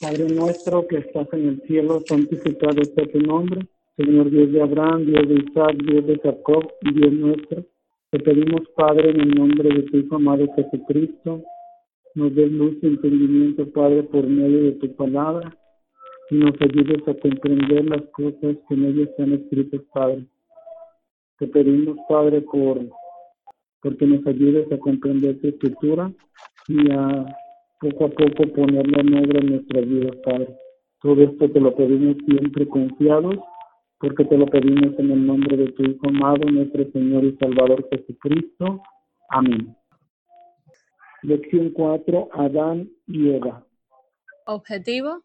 Padre 0.00 0.28
nuestro 0.28 0.86
que 0.86 0.98
estás 0.98 1.26
en 1.32 1.48
el 1.48 1.62
cielo, 1.62 2.00
santificado 2.06 2.84
sea 2.84 3.10
tu 3.12 3.20
nombre. 3.20 3.66
Señor 3.96 4.30
Dios 4.30 4.52
de 4.52 4.62
Abraham, 4.62 5.06
Dios 5.06 5.28
de 5.28 5.34
Isaac, 5.34 5.76
Dios 5.84 6.06
de 6.06 6.18
Jacob 6.20 6.72
Dios 6.94 7.12
nuestro. 7.12 7.64
Te 8.10 8.20
pedimos, 8.20 8.60
Padre, 8.76 9.10
en 9.10 9.20
el 9.20 9.34
nombre 9.34 9.68
de 9.68 9.82
tu 9.82 9.96
Hijo 9.96 10.14
amado 10.14 10.46
Jesucristo, 10.54 11.42
nos 12.14 12.34
des 12.34 12.50
luz 12.52 12.76
y 12.80 12.86
entendimiento, 12.86 13.68
Padre, 13.72 14.04
por 14.04 14.24
medio 14.24 14.62
de 14.62 14.72
tu 14.72 14.94
palabra, 14.94 15.52
y 16.30 16.36
nos 16.36 16.54
ayudes 16.60 17.06
a 17.08 17.14
comprender 17.14 17.84
las 17.86 18.02
cosas 18.12 18.56
que 18.68 18.74
en 18.74 18.84
ella 18.84 19.02
están 19.02 19.32
escritas, 19.32 19.80
Padre. 19.92 20.24
Te 21.38 21.48
pedimos, 21.48 21.98
Padre, 22.08 22.42
por 22.42 22.86
porque 23.82 24.06
nos 24.06 24.24
ayudes 24.26 24.70
a 24.72 24.78
comprender 24.78 25.40
tu 25.40 25.48
escritura 25.48 26.12
y 26.68 26.90
a 26.90 27.26
poco 27.80 28.06
a 28.06 28.10
poco 28.10 28.52
ponerla 28.54 29.00
en 29.00 29.14
obra 29.14 29.40
en 29.40 29.50
nuestra 29.50 29.80
vida, 29.80 30.10
Padre. 30.24 30.56
Todo 31.00 31.22
esto 31.22 31.50
te 31.50 31.60
lo 31.60 31.74
pedimos 31.76 32.16
siempre 32.26 32.66
confiados, 32.68 33.36
porque 33.98 34.24
te 34.24 34.36
lo 34.36 34.46
pedimos 34.46 34.98
en 34.98 35.10
el 35.10 35.26
nombre 35.26 35.56
de 35.56 35.72
tu 35.72 35.84
Hijo 35.84 36.08
amado, 36.08 36.44
nuestro 36.50 36.90
Señor 36.92 37.24
y 37.24 37.36
Salvador 37.36 37.88
Jesucristo. 37.90 38.82
Amén. 39.30 39.76
Lección 41.22 41.70
4. 41.70 42.28
Adán 42.32 42.90
y 43.06 43.30
Eva. 43.30 43.66
Objetivo. 44.46 45.24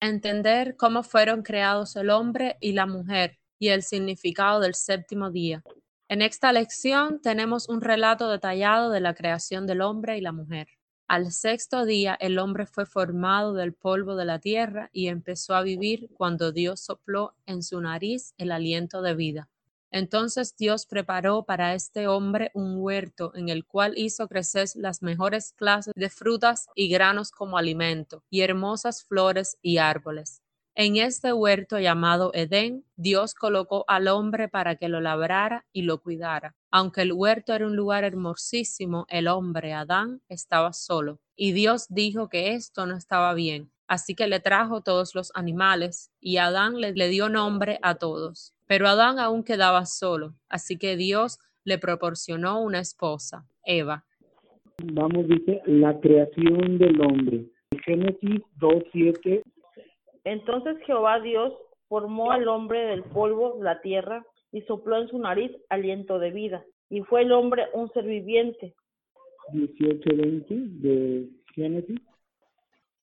Entender 0.00 0.76
cómo 0.76 1.04
fueron 1.04 1.42
creados 1.42 1.94
el 1.94 2.10
hombre 2.10 2.56
y 2.60 2.72
la 2.72 2.86
mujer 2.86 3.38
y 3.60 3.68
el 3.68 3.82
significado 3.82 4.58
del 4.58 4.74
séptimo 4.74 5.30
día. 5.30 5.62
En 6.08 6.22
esta 6.22 6.52
lección 6.52 7.20
tenemos 7.22 7.68
un 7.68 7.80
relato 7.80 8.28
detallado 8.28 8.90
de 8.90 9.00
la 9.00 9.14
creación 9.14 9.66
del 9.66 9.80
hombre 9.80 10.18
y 10.18 10.20
la 10.20 10.32
mujer. 10.32 10.66
Al 11.12 11.30
sexto 11.30 11.84
día 11.84 12.16
el 12.18 12.38
hombre 12.38 12.64
fue 12.64 12.86
formado 12.86 13.52
del 13.52 13.74
polvo 13.74 14.16
de 14.16 14.24
la 14.24 14.38
tierra 14.38 14.88
y 14.94 15.08
empezó 15.08 15.54
a 15.54 15.60
vivir 15.60 16.08
cuando 16.14 16.52
Dios 16.52 16.80
sopló 16.80 17.34
en 17.44 17.62
su 17.62 17.82
nariz 17.82 18.32
el 18.38 18.50
aliento 18.50 19.02
de 19.02 19.14
vida. 19.14 19.50
Entonces 19.90 20.56
Dios 20.56 20.86
preparó 20.86 21.44
para 21.44 21.74
este 21.74 22.08
hombre 22.08 22.50
un 22.54 22.76
huerto 22.78 23.32
en 23.34 23.50
el 23.50 23.66
cual 23.66 23.92
hizo 23.98 24.26
crecer 24.26 24.70
las 24.74 25.02
mejores 25.02 25.52
clases 25.52 25.92
de 25.94 26.08
frutas 26.08 26.68
y 26.74 26.88
granos 26.88 27.30
como 27.30 27.58
alimento, 27.58 28.24
y 28.30 28.40
hermosas 28.40 29.04
flores 29.04 29.58
y 29.60 29.76
árboles. 29.76 30.41
En 30.74 30.96
este 30.96 31.34
huerto 31.34 31.78
llamado 31.78 32.30
Edén, 32.32 32.82
Dios 32.96 33.34
colocó 33.34 33.84
al 33.88 34.08
hombre 34.08 34.48
para 34.48 34.76
que 34.76 34.88
lo 34.88 35.02
labrara 35.02 35.66
y 35.70 35.82
lo 35.82 35.98
cuidara. 35.98 36.54
Aunque 36.70 37.02
el 37.02 37.12
huerto 37.12 37.52
era 37.52 37.66
un 37.66 37.76
lugar 37.76 38.04
hermosísimo, 38.04 39.04
el 39.10 39.28
hombre, 39.28 39.74
Adán, 39.74 40.22
estaba 40.30 40.72
solo. 40.72 41.20
Y 41.36 41.52
Dios 41.52 41.88
dijo 41.90 42.30
que 42.30 42.54
esto 42.54 42.86
no 42.86 42.96
estaba 42.96 43.34
bien. 43.34 43.70
Así 43.86 44.14
que 44.14 44.26
le 44.26 44.40
trajo 44.40 44.80
todos 44.80 45.14
los 45.14 45.30
animales 45.34 46.10
y 46.20 46.38
Adán 46.38 46.80
le, 46.80 46.94
le 46.94 47.08
dio 47.08 47.28
nombre 47.28 47.78
a 47.82 47.96
todos. 47.96 48.54
Pero 48.66 48.88
Adán 48.88 49.18
aún 49.18 49.44
quedaba 49.44 49.84
solo, 49.84 50.34
así 50.48 50.78
que 50.78 50.96
Dios 50.96 51.38
le 51.64 51.76
proporcionó 51.76 52.62
una 52.62 52.78
esposa, 52.78 53.44
Eva. 53.66 54.06
Vamos, 54.82 55.28
dice, 55.28 55.60
la 55.66 56.00
creación 56.00 56.78
del 56.78 56.98
hombre. 57.02 57.44
Génesis 57.84 58.40
2.7 58.58 59.42
entonces 60.24 60.76
Jehová 60.86 61.20
Dios 61.20 61.52
formó 61.88 62.30
al 62.32 62.48
hombre 62.48 62.86
del 62.86 63.02
polvo 63.04 63.58
de 63.58 63.64
la 63.64 63.80
tierra 63.80 64.24
y 64.52 64.62
sopló 64.62 65.00
en 65.00 65.08
su 65.08 65.18
nariz 65.18 65.50
aliento 65.68 66.18
de 66.18 66.30
vida. 66.30 66.64
Y 66.88 67.02
fue 67.02 67.22
el 67.22 67.32
hombre 67.32 67.66
un 67.72 67.90
ser 67.92 68.04
viviente. 68.04 68.74
18:20 69.52 70.80
de 70.80 71.28
Génesis. 71.54 72.00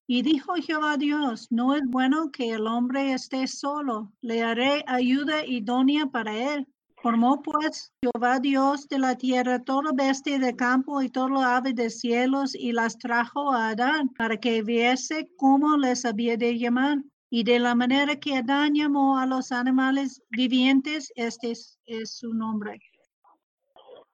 Y 0.07 0.23
dijo 0.23 0.55
Jehová 0.55 0.97
Dios, 0.97 1.51
no 1.51 1.75
es 1.75 1.83
bueno 1.85 2.31
que 2.31 2.49
el 2.49 2.65
hombre 2.65 3.13
esté 3.13 3.45
solo, 3.45 4.11
le 4.21 4.41
haré 4.41 4.83
ayuda 4.87 5.45
idónea 5.45 6.07
para 6.07 6.55
él. 6.55 6.67
Formó 7.01 7.41
pues 7.43 7.93
Jehová 8.01 8.39
Dios 8.39 8.87
de 8.89 8.97
la 8.97 9.15
tierra 9.15 9.63
todo 9.63 9.93
bestia 9.93 10.39
de 10.39 10.55
campo 10.55 11.01
y 11.01 11.09
todo 11.09 11.39
ave 11.39 11.73
de 11.73 11.91
cielos 11.91 12.55
y 12.55 12.71
las 12.71 12.97
trajo 12.97 13.51
a 13.51 13.69
Adán 13.69 14.09
para 14.17 14.37
que 14.37 14.63
viese 14.63 15.29
cómo 15.37 15.77
les 15.77 16.03
había 16.05 16.35
de 16.35 16.57
llamar. 16.57 16.97
Y 17.31 17.43
de 17.43 17.59
la 17.59 17.75
manera 17.75 18.19
que 18.19 18.35
Adán 18.35 18.73
a 18.77 19.25
los 19.27 19.51
animales 19.51 20.23
vivientes, 20.31 21.11
este 21.15 21.51
es, 21.51 21.77
su 22.05 22.33
nombre. 22.33 22.79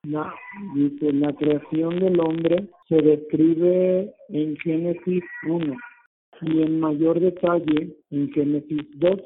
La 0.03 0.33
creación 1.37 1.99
del 1.99 2.19
hombre 2.19 2.67
se 2.89 2.95
describe 2.95 4.13
en 4.29 4.57
Génesis 4.57 5.23
1 5.47 5.75
y 6.41 6.61
en 6.61 6.79
mayor 6.79 7.19
detalle 7.19 7.95
en 8.11 8.31
Génesis 8.31 8.83
2. 8.95 9.21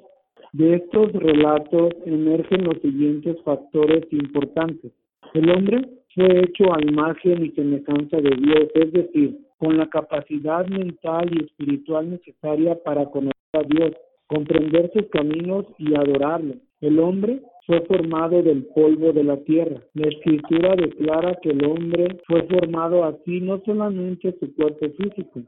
De 0.53 0.75
estos 0.75 1.11
relatos 1.13 1.93
emergen 2.05 2.63
los 2.65 2.79
siguientes 2.81 3.37
factores 3.43 4.05
importantes. 4.11 4.91
El 5.33 5.49
hombre 5.49 5.89
fue 6.13 6.43
hecho 6.43 6.73
a 6.73 6.81
imagen 6.81 7.45
y 7.45 7.51
semejanza 7.51 8.17
de 8.17 8.35
Dios, 8.35 8.69
es 8.75 8.91
decir, 8.93 9.37
con 9.57 9.77
la 9.77 9.87
capacidad 9.89 10.65
mental 10.67 11.29
y 11.33 11.43
espiritual 11.43 12.09
necesaria 12.09 12.81
para 12.83 13.05
conocer 13.05 13.38
a 13.53 13.63
Dios, 13.63 13.93
comprender 14.27 14.91
sus 14.93 15.07
caminos 15.09 15.65
y 15.77 15.95
adorarlo. 15.95 16.55
El 16.81 16.99
hombre 16.99 17.41
fue 17.65 17.81
formado 17.81 18.41
del 18.41 18.65
polvo 18.75 19.11
de 19.11 19.23
la 19.23 19.37
tierra. 19.43 19.81
La 19.93 20.07
escritura 20.07 20.75
declara 20.75 21.35
que 21.41 21.49
el 21.49 21.65
hombre 21.65 22.19
fue 22.27 22.43
formado 22.43 23.03
así 23.03 23.41
no 23.41 23.61
solamente 23.65 24.35
su 24.39 24.53
cuerpo 24.55 24.87
físico, 24.97 25.41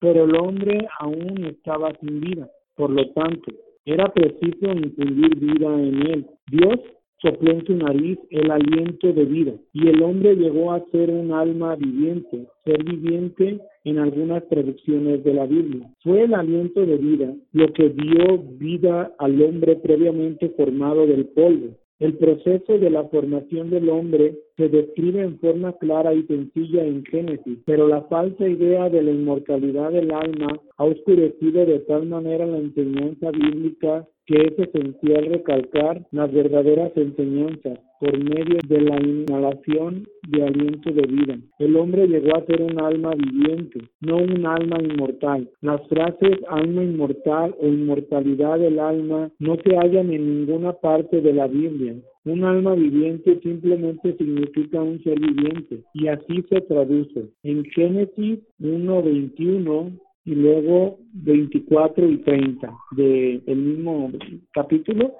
pero 0.00 0.24
el 0.24 0.36
hombre 0.36 0.86
aún 1.00 1.44
estaba 1.44 1.92
sin 2.00 2.20
vida. 2.20 2.50
Por 2.74 2.90
lo 2.90 3.08
tanto, 3.12 3.52
era 3.84 4.12
preciso 4.12 4.66
infundir 4.72 5.36
vida 5.36 5.72
en 5.74 6.06
él. 6.06 6.26
Dios 6.50 6.80
sopló 7.20 7.52
en 7.52 7.66
su 7.66 7.74
nariz 7.74 8.18
el 8.30 8.50
aliento 8.50 9.12
de 9.12 9.24
vida 9.24 9.52
y 9.72 9.88
el 9.88 10.02
hombre 10.02 10.36
llegó 10.36 10.72
a 10.72 10.84
ser 10.90 11.10
un 11.10 11.32
alma 11.32 11.76
viviente, 11.76 12.46
ser 12.64 12.84
viviente 12.84 13.60
en 13.84 13.98
algunas 13.98 14.46
traducciones 14.48 15.24
de 15.24 15.34
la 15.34 15.46
Biblia. 15.46 15.88
Fue 16.02 16.22
el 16.22 16.34
aliento 16.34 16.84
de 16.84 16.96
vida 16.96 17.34
lo 17.52 17.72
que 17.72 17.88
dio 17.90 18.38
vida 18.58 19.12
al 19.18 19.40
hombre 19.42 19.76
previamente 19.76 20.50
formado 20.50 21.06
del 21.06 21.26
polvo. 21.26 21.68
El 21.98 22.14
proceso 22.18 22.78
de 22.78 22.90
la 22.90 23.04
formación 23.04 23.70
del 23.70 23.88
hombre 23.88 24.36
se 24.58 24.68
describe 24.68 25.22
en 25.22 25.38
forma 25.38 25.72
clara 25.78 26.12
y 26.12 26.24
sencilla 26.24 26.84
en 26.84 27.02
Génesis, 27.06 27.58
pero 27.64 27.88
la 27.88 28.02
falsa 28.02 28.46
idea 28.46 28.90
de 28.90 29.02
la 29.02 29.12
inmortalidad 29.12 29.92
del 29.92 30.12
alma 30.12 30.60
ha 30.76 30.84
oscurecido 30.84 31.64
de 31.64 31.78
tal 31.80 32.04
manera 32.06 32.44
la 32.44 32.58
enseñanza 32.58 33.30
bíblica 33.30 34.06
que 34.26 34.36
es 34.42 34.58
esencial 34.58 35.26
recalcar 35.26 36.04
las 36.10 36.32
verdaderas 36.32 36.92
enseñanzas 36.96 37.78
por 38.00 38.18
medio 38.18 38.58
de 38.68 38.80
la 38.80 39.00
inhalación 39.00 40.06
de 40.28 40.44
aliento 40.44 40.92
de 40.92 41.06
vida. 41.06 41.38
El 41.58 41.76
hombre 41.76 42.06
llegó 42.06 42.36
a 42.36 42.44
ser 42.44 42.60
un 42.60 42.80
alma 42.80 43.12
viviente, 43.14 43.80
no 44.00 44.16
un 44.18 44.44
alma 44.44 44.78
inmortal. 44.82 45.48
Las 45.62 45.86
frases 45.88 46.38
alma 46.48 46.82
inmortal 46.82 47.54
o 47.60 47.66
inmortalidad 47.66 48.58
del 48.58 48.78
alma 48.78 49.30
no 49.38 49.56
se 49.64 49.76
hallan 49.76 50.12
en 50.12 50.40
ninguna 50.40 50.72
parte 50.74 51.20
de 51.20 51.32
la 51.32 51.46
Biblia. 51.46 51.94
Un 52.24 52.42
alma 52.42 52.74
viviente 52.74 53.38
simplemente 53.40 54.16
significa 54.16 54.82
un 54.82 55.00
ser 55.04 55.18
viviente 55.20 55.84
y 55.94 56.08
así 56.08 56.44
se 56.48 56.60
traduce. 56.62 57.30
En 57.44 57.64
Génesis 57.66 58.40
1.21 58.60 59.92
y 60.26 60.34
luego 60.34 60.98
24 61.14 62.08
y 62.10 62.18
30 62.18 62.76
del 62.90 63.42
el 63.46 63.56
mismo 63.56 64.10
capítulo. 64.52 65.14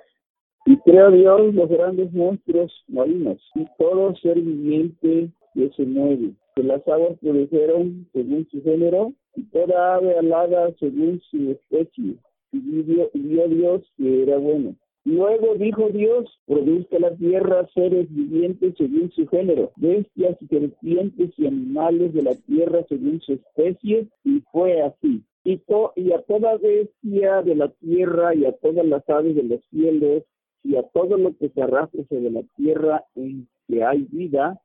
Y 0.67 0.77
creó 0.79 1.13
Dios 1.13 1.55
los 1.55 1.69
grandes 1.71 2.13
monstruos 2.13 2.73
marinos 2.89 3.39
y 3.55 3.65
todo 3.79 4.17
ser 4.17 4.35
viviente 4.41 5.31
que 5.55 5.71
se 5.77 5.85
mueve, 5.85 6.33
que 6.57 6.65
las 6.65 6.87
aguas 6.89 7.17
produjeron 7.21 8.09
según 8.13 8.49
su 8.51 8.61
género 8.63 9.13
y 9.37 9.45
toda 9.45 9.95
ave 9.95 10.19
alada 10.19 10.75
según 10.81 11.21
su 11.31 11.53
especie. 11.53 12.17
Y 12.51 12.59
vio, 12.59 13.09
y 13.15 13.19
vio 13.21 13.49
Dios 13.49 13.83
que 13.97 14.25
era 14.25 14.39
bueno. 14.39 14.75
Luego 15.07 15.55
dijo 15.55 15.89
Dios, 15.91 16.25
produzca 16.47 16.99
la 16.99 17.15
tierra 17.15 17.65
seres 17.73 18.09
vivientes 18.11 18.75
según 18.77 19.13
su 19.13 19.25
género, 19.29 19.71
bestias 19.77 20.37
y 20.41 20.47
serpientes 20.49 21.31
y 21.37 21.47
animales 21.47 22.13
de 22.13 22.25
la 22.25 22.35
tierra 22.35 22.85
según 22.89 23.21
su 23.21 23.35
especie, 23.35 24.09
y 24.25 24.43
fue 24.51 24.83
así. 24.83 25.23
Y, 25.45 25.63
y 25.95 26.13
a 26.13 26.23
toda 26.23 26.57
bestia 26.57 27.41
de 27.43 27.55
la 27.55 27.69
tierra 27.69 28.35
y 28.35 28.47
a 28.47 28.53
todas 28.55 28.85
las 28.85 29.09
aves 29.09 29.37
de 29.37 29.45
los 29.45 29.61
cielos 29.71 30.25
y 30.65 30.75
a 30.75 30.83
todo 30.83 31.17
lo 31.17 31.37
que 31.37 31.51
se 31.51 31.63
arrastre 31.63 32.05
sobre 32.09 32.33
la 32.33 32.43
tierra 32.57 33.05
en 33.15 33.47
que 33.69 33.85
hay 33.85 34.09
vida, 34.11 34.61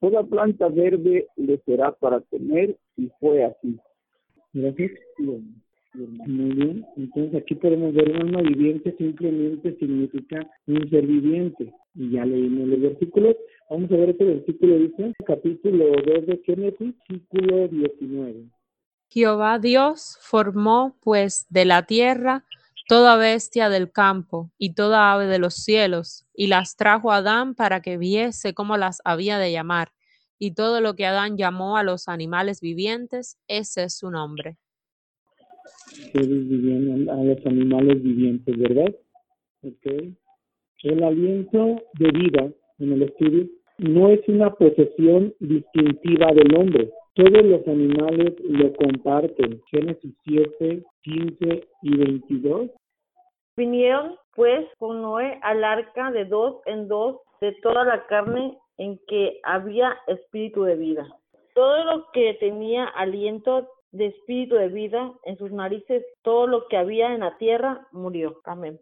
toda 0.00 0.24
planta 0.24 0.68
verde 0.68 1.26
le 1.36 1.58
será 1.66 1.92
para 1.92 2.20
comer, 2.20 2.78
y 2.96 3.10
fue 3.20 3.44
así. 3.44 3.78
Gracias. 4.54 4.92
Muy 5.94 6.54
bien, 6.54 6.86
entonces 6.96 7.40
aquí 7.40 7.54
podemos 7.54 7.94
ver 7.94 8.10
un 8.10 8.16
alma 8.16 8.42
viviente 8.42 8.96
simplemente 8.98 9.76
significa 9.78 10.44
un 10.66 10.90
ser 10.90 11.06
viviente. 11.06 11.72
Y 11.94 12.10
ya 12.10 12.24
leímos 12.24 12.66
los 12.66 12.80
versículos. 12.80 13.36
Vamos 13.70 13.90
a 13.92 13.96
ver 13.96 14.10
este 14.10 14.24
versículo, 14.24 14.76
dice, 14.76 15.12
capítulo 15.24 15.84
2 16.04 16.26
de 16.26 16.42
Génesis, 16.44 16.94
versículo 17.08 17.68
19. 17.68 18.50
Jehová 19.08 19.60
Dios 19.60 20.18
formó 20.20 20.96
pues 21.00 21.46
de 21.48 21.64
la 21.64 21.86
tierra 21.86 22.44
toda 22.88 23.16
bestia 23.16 23.68
del 23.68 23.92
campo 23.92 24.50
y 24.58 24.74
toda 24.74 25.12
ave 25.12 25.26
de 25.26 25.38
los 25.38 25.54
cielos, 25.54 26.26
y 26.34 26.48
las 26.48 26.76
trajo 26.76 27.12
a 27.12 27.18
Adán 27.18 27.54
para 27.54 27.80
que 27.80 27.98
viese 27.98 28.52
cómo 28.52 28.76
las 28.76 29.00
había 29.04 29.38
de 29.38 29.52
llamar. 29.52 29.92
Y 30.40 30.54
todo 30.54 30.80
lo 30.80 30.96
que 30.96 31.06
Adán 31.06 31.36
llamó 31.36 31.76
a 31.76 31.84
los 31.84 32.08
animales 32.08 32.60
vivientes, 32.60 33.38
ese 33.46 33.84
es 33.84 33.96
su 33.96 34.10
nombre. 34.10 34.58
Seres 36.12 36.48
vivientes, 36.48 37.08
a 37.08 37.16
los 37.16 37.46
animales 37.46 38.02
vivientes, 38.02 38.58
¿verdad? 38.58 38.94
Ok. 39.62 40.14
El 40.82 41.02
aliento 41.02 41.82
de 41.98 42.10
vida 42.10 42.52
en 42.78 42.92
el 42.92 43.02
estudio 43.02 43.46
no 43.78 44.08
es 44.08 44.20
una 44.28 44.52
posesión 44.52 45.34
distintiva 45.40 46.32
del 46.32 46.54
hombre. 46.56 46.90
Todos 47.14 47.44
los 47.44 47.66
animales 47.66 48.34
lo 48.40 48.72
comparten. 48.74 49.62
Génesis 49.70 50.14
7, 50.24 50.82
15 51.02 51.68
y 51.82 51.96
22. 51.96 52.70
Vinieron 53.56 54.16
pues 54.34 54.66
con 54.78 55.00
Noé 55.00 55.38
al 55.42 55.62
arca 55.64 56.10
de 56.10 56.24
dos 56.24 56.56
en 56.66 56.88
dos 56.88 57.20
de 57.40 57.52
toda 57.62 57.84
la 57.84 58.06
carne 58.06 58.58
en 58.78 58.98
que 59.06 59.38
había 59.44 59.96
espíritu 60.08 60.64
de 60.64 60.76
vida. 60.76 61.06
Todo 61.54 61.84
lo 61.84 62.10
que 62.12 62.34
tenía 62.40 62.86
aliento 62.86 63.68
de 63.94 64.06
espíritu 64.06 64.56
de 64.56 64.68
vida 64.68 65.12
en 65.24 65.38
sus 65.38 65.52
narices, 65.52 66.04
todo 66.22 66.46
lo 66.46 66.66
que 66.68 66.76
había 66.76 67.14
en 67.14 67.20
la 67.20 67.38
tierra 67.38 67.86
murió. 67.92 68.40
Amén. 68.44 68.78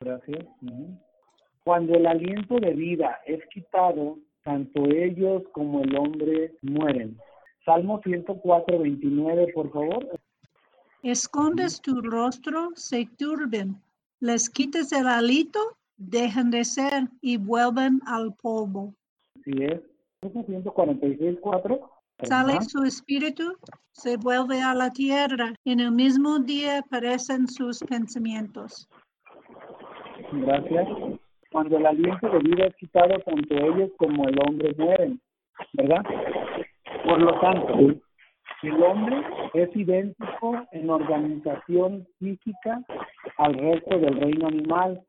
Gracias. 0.00 0.46
Cuando 1.64 1.94
el 1.94 2.06
aliento 2.06 2.58
de 2.58 2.72
vida 2.72 3.20
es 3.26 3.44
quitado, 3.52 4.18
tanto 4.42 4.86
ellos 4.86 5.42
como 5.52 5.82
el 5.82 5.94
hombre 5.96 6.54
mueren. 6.62 7.18
Salmo 7.64 8.00
104, 8.02 8.78
29, 8.78 9.52
por 9.52 9.70
favor. 9.70 10.06
Escondes 11.02 11.80
tu 11.82 12.00
rostro, 12.00 12.70
se 12.74 13.08
turben. 13.18 13.76
Les 14.20 14.48
quites 14.48 14.92
el 14.92 15.08
alito, 15.08 15.60
dejan 15.98 16.50
de 16.50 16.64
ser 16.64 17.08
y 17.20 17.36
vuelven 17.36 18.00
al 18.06 18.34
polvo. 18.34 18.94
Así 19.40 19.62
es. 19.62 19.80
146, 20.22 21.38
4. 21.40 21.95
Sale 22.22 22.62
su 22.62 22.82
espíritu, 22.82 23.56
se 23.92 24.16
vuelve 24.16 24.62
a 24.62 24.74
la 24.74 24.90
tierra. 24.90 25.52
En 25.64 25.80
el 25.80 25.92
mismo 25.92 26.38
día 26.38 26.78
aparecen 26.78 27.46
sus 27.46 27.80
pensamientos. 27.80 28.88
Gracias. 30.32 30.88
Cuando 31.52 31.76
el 31.76 31.86
aliento 31.86 32.28
de 32.28 32.38
vida 32.38 32.66
es 32.66 32.76
quitado, 32.76 33.18
tanto 33.20 33.54
ellos 33.54 33.90
como 33.98 34.26
el 34.28 34.38
hombre 34.46 34.74
mueren, 34.78 35.20
¿verdad? 35.74 36.02
Por 37.04 37.20
lo 37.20 37.38
tanto, 37.40 38.00
el 38.62 38.82
hombre 38.82 39.22
es 39.54 39.76
idéntico 39.76 40.66
en 40.72 40.90
organización 40.90 42.06
física 42.18 42.82
al 43.36 43.54
resto 43.54 43.98
del 43.98 44.20
reino 44.20 44.48
animal, 44.48 45.02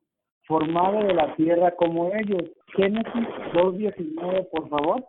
formado 0.46 1.00
de 1.00 1.14
la 1.14 1.36
tierra 1.36 1.72
como 1.76 2.14
ellos. 2.14 2.44
Génesis 2.76 3.28
2.19, 3.54 4.50
por 4.52 4.70
favor. 4.70 5.06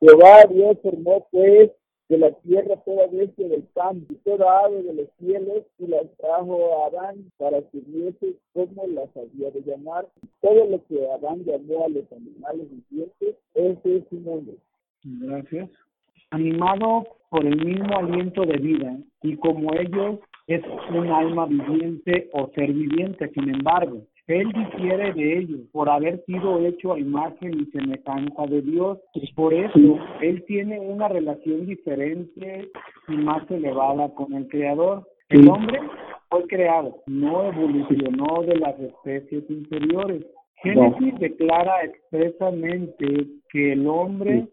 Jehová 0.00 0.44
Dios 0.50 0.76
formó 0.82 1.26
pues 1.30 1.70
de 2.08 2.18
la 2.18 2.30
tierra 2.42 2.76
toda 2.84 3.06
bestia 3.08 3.48
del 3.48 3.66
campo 3.74 4.12
y 4.12 4.16
toda 4.16 4.64
ave 4.64 4.82
de 4.82 4.94
los 4.94 5.08
cielos 5.18 5.64
y 5.78 5.86
las 5.88 6.06
trajo 6.18 6.84
a 6.84 6.86
Adán 6.86 7.30
para 7.36 7.60
que 7.62 7.80
viese 7.86 8.36
cómo 8.52 8.86
las 8.86 9.08
había 9.16 9.50
de 9.50 9.62
llamar. 9.62 10.06
Todo 10.40 10.66
lo 10.66 10.84
que 10.86 11.10
Adán 11.10 11.44
llamó 11.44 11.86
a 11.86 11.88
los 11.88 12.04
animales 12.12 12.68
vivientes, 12.70 13.36
ese 13.54 13.96
es 13.96 14.04
su 14.08 14.20
nombre. 14.20 14.54
Gracias. 15.02 15.70
Animado 16.30 17.06
por 17.30 17.44
el 17.44 17.56
mismo 17.64 17.96
aliento 17.96 18.42
de 18.42 18.56
vida 18.58 18.98
y 19.22 19.36
como 19.36 19.74
ellos 19.74 20.20
es 20.46 20.62
un 20.90 21.08
alma 21.08 21.46
viviente 21.46 22.30
o 22.32 22.48
ser 22.54 22.72
viviente, 22.72 23.28
sin 23.30 23.48
embargo, 23.52 24.02
él 24.28 24.52
difiere 24.52 25.12
de 25.12 25.38
ellos 25.38 25.60
por 25.70 25.88
haber 25.88 26.24
sido 26.24 26.58
hecho 26.66 26.94
a 26.94 26.98
imagen 26.98 27.60
y 27.60 27.66
semejanza 27.66 28.46
de 28.46 28.60
Dios. 28.60 28.98
Y 29.14 29.32
por 29.34 29.54
eso 29.54 29.98
Él 30.20 30.44
tiene 30.46 30.80
una 30.80 31.08
relación 31.08 31.66
diferente 31.66 32.68
y 33.06 33.12
más 33.12 33.48
elevada 33.50 34.12
con 34.14 34.34
el 34.34 34.48
Creador. 34.48 35.08
El 35.28 35.48
hombre 35.48 35.80
fue 36.28 36.44
creado, 36.48 37.02
no 37.06 37.44
evolucionó 37.44 38.42
de 38.42 38.56
las 38.56 38.78
especies 38.80 39.48
inferiores. 39.48 40.26
Génesis 40.56 41.14
declara 41.20 41.84
expresamente 41.84 43.28
que 43.50 43.72
el 43.74 43.86
hombre 43.86 44.48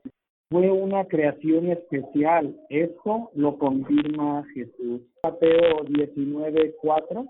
fue 0.50 0.70
una 0.70 1.06
creación 1.06 1.72
especial. 1.72 2.56
Esto 2.70 3.31
lo 3.34 3.58
confirma 3.58 4.46
Jesús. 4.54 5.02
Mateo 5.24 5.84
19, 5.88 6.75
4. 6.80 7.25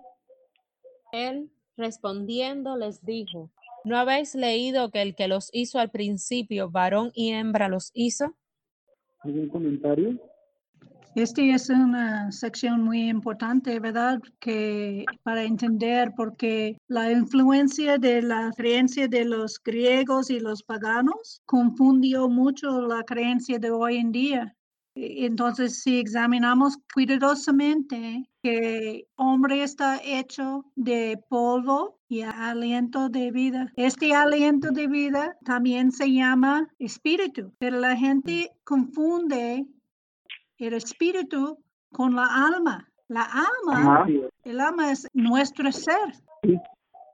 Él 1.14 1.50
respondiendo 1.78 2.78
les 2.78 3.04
dijo, 3.04 3.50
¿no 3.84 3.98
habéis 3.98 4.36
leído 4.36 4.92
que 4.92 5.02
el 5.02 5.16
que 5.16 5.28
los 5.28 5.50
hizo 5.54 5.80
al 5.80 5.92
principio, 5.92 6.70
varón 6.70 7.12
y 7.14 7.32
hembra 7.32 7.68
los 7.68 7.92
hizo? 7.94 8.36
¿Algún 9.20 9.48
comentario? 9.50 10.20
Esta 11.16 11.44
es 11.44 11.70
una 11.70 12.32
sección 12.32 12.82
muy 12.82 13.08
importante, 13.08 13.80
¿verdad? 13.80 14.20
Que 14.40 15.06
para 15.22 15.44
entender 15.44 16.12
porque 16.18 16.76
la 16.88 17.12
influencia 17.12 18.00
de 18.00 18.24
la 18.24 18.52
creencia 18.58 19.08
de 19.08 19.24
los 19.24 19.62
griegos 19.64 20.32
y 20.32 20.40
los 20.40 20.64
paganos 20.64 21.42
confundió 21.46 22.30
mucho 22.30 22.82
la 22.82 23.04
creencia 23.04 23.60
de 23.60 23.70
hoy 23.70 23.98
en 23.98 24.12
día. 24.12 24.56
Entonces, 24.96 25.82
si 25.82 26.00
examinamos 26.00 26.78
cuidadosamente 26.94 28.30
que 28.44 29.08
hombre 29.16 29.64
está 29.64 30.00
hecho 30.04 30.66
de 30.76 31.20
polvo 31.30 32.00
y 32.08 32.22
aliento 32.22 33.10
de 33.10 33.32
vida, 33.32 33.72
este 33.76 34.14
aliento 34.14 34.72
de 34.72 34.88
vida 34.88 35.36
también 35.44 35.92
se 35.92 36.12
llama 36.12 36.68
espíritu, 36.78 37.52
pero 37.58 37.80
la 37.80 37.96
gente 37.96 38.52
confunde 38.64 39.66
el 40.58 40.74
espíritu 40.74 41.58
con 41.92 42.16
la 42.16 42.26
alma. 42.26 42.88
La 43.08 43.24
alma, 43.24 44.06
el 44.44 44.60
alma 44.60 44.92
es 44.92 45.08
nuestro 45.14 45.72
ser. 45.72 46.14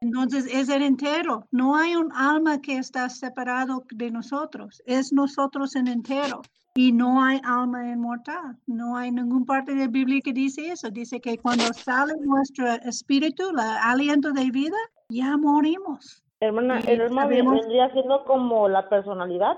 Entonces 0.01 0.45
es 0.49 0.69
el 0.69 0.81
entero. 0.83 1.45
No 1.51 1.75
hay 1.75 1.95
un 1.95 2.11
alma 2.13 2.61
que 2.61 2.77
está 2.77 3.09
separado 3.09 3.85
de 3.91 4.11
nosotros. 4.11 4.81
Es 4.85 5.11
nosotros 5.11 5.75
en 5.75 5.87
entero. 5.87 6.41
Y 6.81 6.93
no 6.93 7.21
hay 7.21 7.41
alma 7.43 7.85
inmortal. 7.91 8.57
No 8.65 8.95
hay 8.95 9.11
ninguna 9.11 9.45
parte 9.45 9.73
de 9.73 9.81
la 9.81 9.87
Biblia 9.87 10.21
que 10.23 10.31
dice 10.31 10.71
eso. 10.71 10.89
Dice 10.89 11.19
que 11.19 11.37
cuando 11.37 11.73
sale 11.73 12.13
nuestro 12.21 12.69
espíritu, 12.85 13.49
el 13.49 13.59
aliento 13.59 14.31
de 14.31 14.49
vida, 14.49 14.77
ya 15.09 15.35
morimos. 15.35 16.23
Hermana, 16.39 16.79
Y 16.87 16.91
el 16.91 17.01
alma 17.01 17.25
vendría 17.25 17.91
siendo 17.91 18.23
como 18.23 18.69
la 18.69 18.87
personalidad. 18.87 19.57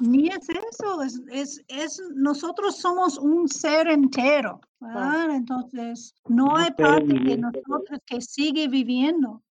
Ni 0.00 0.26
es 0.26 0.48
eso, 0.48 1.02
es, 1.04 1.22
es, 1.30 1.64
es 1.68 2.02
nosotros 2.16 2.78
somos 2.78 3.16
un 3.16 3.46
ser 3.46 3.86
entero, 3.86 4.60
¿verdad? 4.80 5.30
Entonces, 5.30 6.12
no 6.28 6.56
hay 6.56 6.72
parte 6.72 7.20
de 7.20 7.38
nosotros 7.38 8.00
que 8.04 8.20
sigue 8.20 8.66
viviendo. 8.66 9.44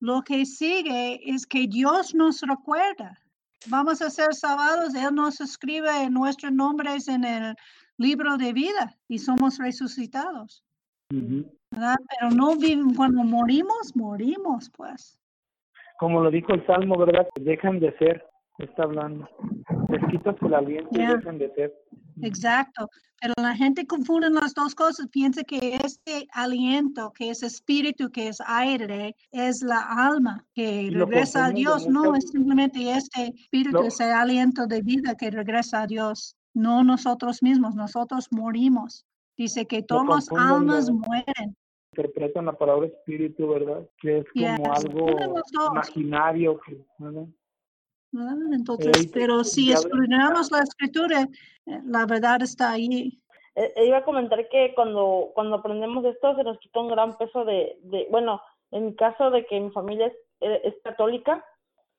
Lo 0.00 0.20
que 0.20 0.44
sigue 0.44 1.18
es 1.24 1.46
que 1.46 1.66
Dios 1.66 2.14
nos 2.14 2.42
recuerda. 2.42 3.23
Vamos 3.66 4.02
a 4.02 4.10
ser 4.10 4.34
salvados, 4.34 4.94
Él 4.94 5.14
nos 5.14 5.40
escribe 5.40 6.10
nuestros 6.10 6.52
nombres 6.52 7.08
en 7.08 7.24
el 7.24 7.54
libro 7.96 8.36
de 8.36 8.52
vida 8.52 8.96
y 9.08 9.18
somos 9.18 9.58
resucitados. 9.58 10.62
Pero 11.08 12.30
no 12.34 12.52
cuando 12.96 13.24
morimos, 13.24 13.94
morimos, 13.94 14.70
pues. 14.76 15.18
Como 15.98 16.20
lo 16.22 16.30
dijo 16.30 16.52
el 16.52 16.66
Salmo, 16.66 16.98
¿verdad? 16.98 17.26
Dejan 17.40 17.80
de 17.80 17.96
ser, 17.98 18.24
está 18.58 18.84
hablando. 18.84 19.28
Les 19.88 20.04
quitas 20.10 20.36
el 20.42 20.54
aliento 20.54 20.90
y 20.92 21.06
dejan 21.06 21.38
de 21.38 21.52
ser. 21.54 21.83
Exacto, 22.22 22.88
pero 23.20 23.34
la 23.36 23.56
gente 23.56 23.86
confunde 23.86 24.28
las 24.30 24.54
dos 24.54 24.74
cosas, 24.74 25.08
piensa 25.08 25.42
que 25.44 25.76
este 25.76 26.26
aliento, 26.32 27.12
que 27.12 27.30
es 27.30 27.42
espíritu, 27.42 28.10
que 28.10 28.28
es 28.28 28.38
aire, 28.46 29.16
es 29.32 29.62
la 29.62 29.80
alma 29.80 30.44
que 30.54 30.90
regresa 30.92 31.46
a 31.46 31.50
Dios. 31.50 31.88
No, 31.88 32.14
es 32.14 32.30
simplemente 32.30 32.90
este 32.90 33.28
espíritu, 33.28 33.78
ese 33.82 34.04
aliento 34.04 34.66
de 34.66 34.82
vida 34.82 35.14
que 35.14 35.30
regresa 35.30 35.82
a 35.82 35.86
Dios, 35.86 36.36
no 36.52 36.84
nosotros 36.84 37.42
mismos, 37.42 37.74
nosotros 37.74 38.28
morimos. 38.30 39.06
Dice 39.36 39.66
que 39.66 39.82
todas 39.82 40.28
las 40.30 40.40
almas 40.40 40.90
mueren. 40.90 41.56
Interpretan 41.92 42.46
la 42.46 42.58
palabra 42.58 42.88
espíritu, 42.88 43.48
¿verdad? 43.48 43.88
Que 43.98 44.18
es 44.18 44.26
como 44.32 44.46
Yes, 44.46 44.84
algo 44.84 45.06
imaginario. 45.72 46.60
Que, 46.60 46.84
¿verdad? 46.98 47.26
¿Verdad? 48.14 48.36
Entonces, 48.52 49.10
pero 49.12 49.44
si 49.44 49.72
escudriñamos 49.72 50.50
la 50.50 50.60
escritura, 50.60 51.28
eh, 51.66 51.80
la 51.84 52.06
verdad 52.06 52.42
está 52.42 52.70
ahí. 52.70 53.18
Eh, 53.56 53.72
iba 53.86 53.98
a 53.98 54.04
comentar 54.04 54.48
que 54.48 54.72
cuando, 54.74 55.30
cuando 55.34 55.56
aprendemos 55.56 56.04
esto 56.04 56.34
se 56.36 56.44
nos 56.44 56.58
quita 56.58 56.80
un 56.80 56.88
gran 56.88 57.16
peso 57.16 57.44
de, 57.44 57.78
de 57.82 58.06
bueno, 58.10 58.40
en 58.70 58.86
mi 58.86 58.94
caso 58.94 59.30
de 59.30 59.44
que 59.46 59.60
mi 59.60 59.70
familia 59.70 60.06
es, 60.06 60.14
eh, 60.40 60.60
es 60.64 60.74
católica, 60.82 61.44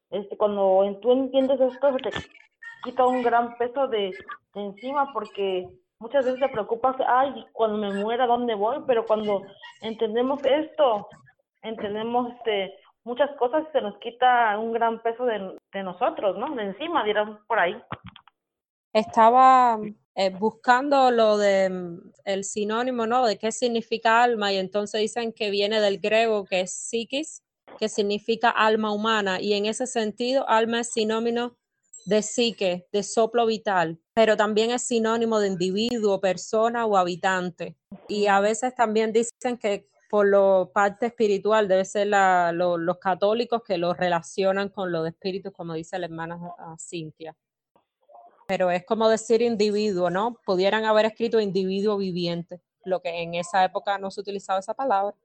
este, 0.10 0.38
cuando 0.38 1.00
tú 1.01 1.12
entiendes 1.12 1.60
esto, 1.60 1.93
se 1.93 2.00
te, 2.00 2.10
quita 2.84 3.05
un 3.05 3.24
gran 3.24 3.57
peso 3.57 3.88
de, 3.88 4.12
de 4.53 4.62
encima 4.62 5.12
porque 5.13 5.67
muchas 6.00 6.25
veces 6.25 6.39
te 6.39 6.50
preocupas, 6.50 6.95
ay, 7.07 7.45
cuando 7.53 7.77
me 7.77 7.93
muera, 7.93 8.27
¿dónde 8.27 8.53
voy? 8.55 8.77
Pero 8.86 9.05
cuando 9.05 9.41
entendemos 9.81 10.43
esto, 10.45 11.07
entendemos 11.63 12.34
este 12.34 12.74
muchas 13.05 13.29
cosas, 13.38 13.63
se 13.71 13.81
nos 13.81 13.97
quita 14.00 14.57
un 14.59 14.74
gran 14.74 15.01
peso 15.01 15.25
de, 15.25 15.57
de 15.74 15.83
nosotros, 15.83 16.38
¿no? 16.38 16.53
De 16.55 16.63
encima, 16.63 17.03
dirán 17.03 17.39
por 17.47 17.59
ahí. 17.59 17.81
Estaba 18.91 19.79
eh, 20.15 20.29
buscando 20.29 21.12
lo 21.12 21.38
de 21.38 21.69
mm, 21.69 22.12
el 22.25 22.43
sinónimo, 22.43 23.05
¿no? 23.05 23.25
De 23.25 23.38
qué 23.38 23.51
significa 23.51 24.24
alma 24.24 24.51
y 24.51 24.57
entonces 24.57 25.01
dicen 25.01 25.33
que 25.33 25.50
viene 25.50 25.79
del 25.79 26.00
griego 26.00 26.45
que 26.45 26.62
es 26.62 26.74
psiquis, 26.74 27.43
que 27.77 27.89
significa 27.89 28.50
alma 28.50 28.91
humana 28.91 29.41
y 29.41 29.53
en 29.53 29.65
ese 29.65 29.88
sentido 29.88 30.47
alma 30.50 30.79
es 30.79 30.91
sinónimo 30.93 31.57
de 32.05 32.21
psique, 32.21 32.88
de 32.91 33.03
soplo 33.03 33.45
vital, 33.45 34.00
pero 34.13 34.38
también 34.38 34.71
es 34.71 34.83
sinónimo 34.83 35.39
de 35.39 35.47
individuo, 35.47 36.21
persona 36.21 36.85
o 36.85 36.97
habitante. 36.97 37.75
Y 38.07 38.27
a 38.27 38.39
veces 38.39 38.74
también 38.75 39.12
dicen 39.12 39.57
que 39.57 39.89
por 40.09 40.27
lo 40.27 40.71
parte 40.74 41.07
espiritual 41.07 41.67
debe 41.67 41.85
ser 41.85 42.07
la, 42.07 42.51
lo- 42.51 42.77
los 42.77 42.97
católicos 42.97 43.62
que 43.63 43.77
lo 43.77 43.93
relacionan 43.93 44.69
con 44.69 44.91
lo 44.91 45.03
de 45.03 45.09
espíritus, 45.09 45.51
como 45.53 45.74
dice 45.74 45.97
la 46.00 46.05
hermana 46.05 46.39
ah, 46.59 46.75
Cintia. 46.79 47.35
Pero 48.47 48.69
es 48.69 48.85
como 48.85 49.09
decir 49.09 49.41
individuo, 49.41 50.09
¿no? 50.09 50.38
Pudieran 50.45 50.85
haber 50.85 51.05
escrito 51.05 51.39
individuo 51.39 51.97
viviente, 51.97 52.62
lo 52.83 53.01
que 53.01 53.21
en 53.24 53.33
esa 53.35 53.63
época 53.63 53.97
no 53.97 54.12
se 54.12 54.21
utilizaba 54.21 54.59
esa 54.59 54.74
palabra. 54.75 55.15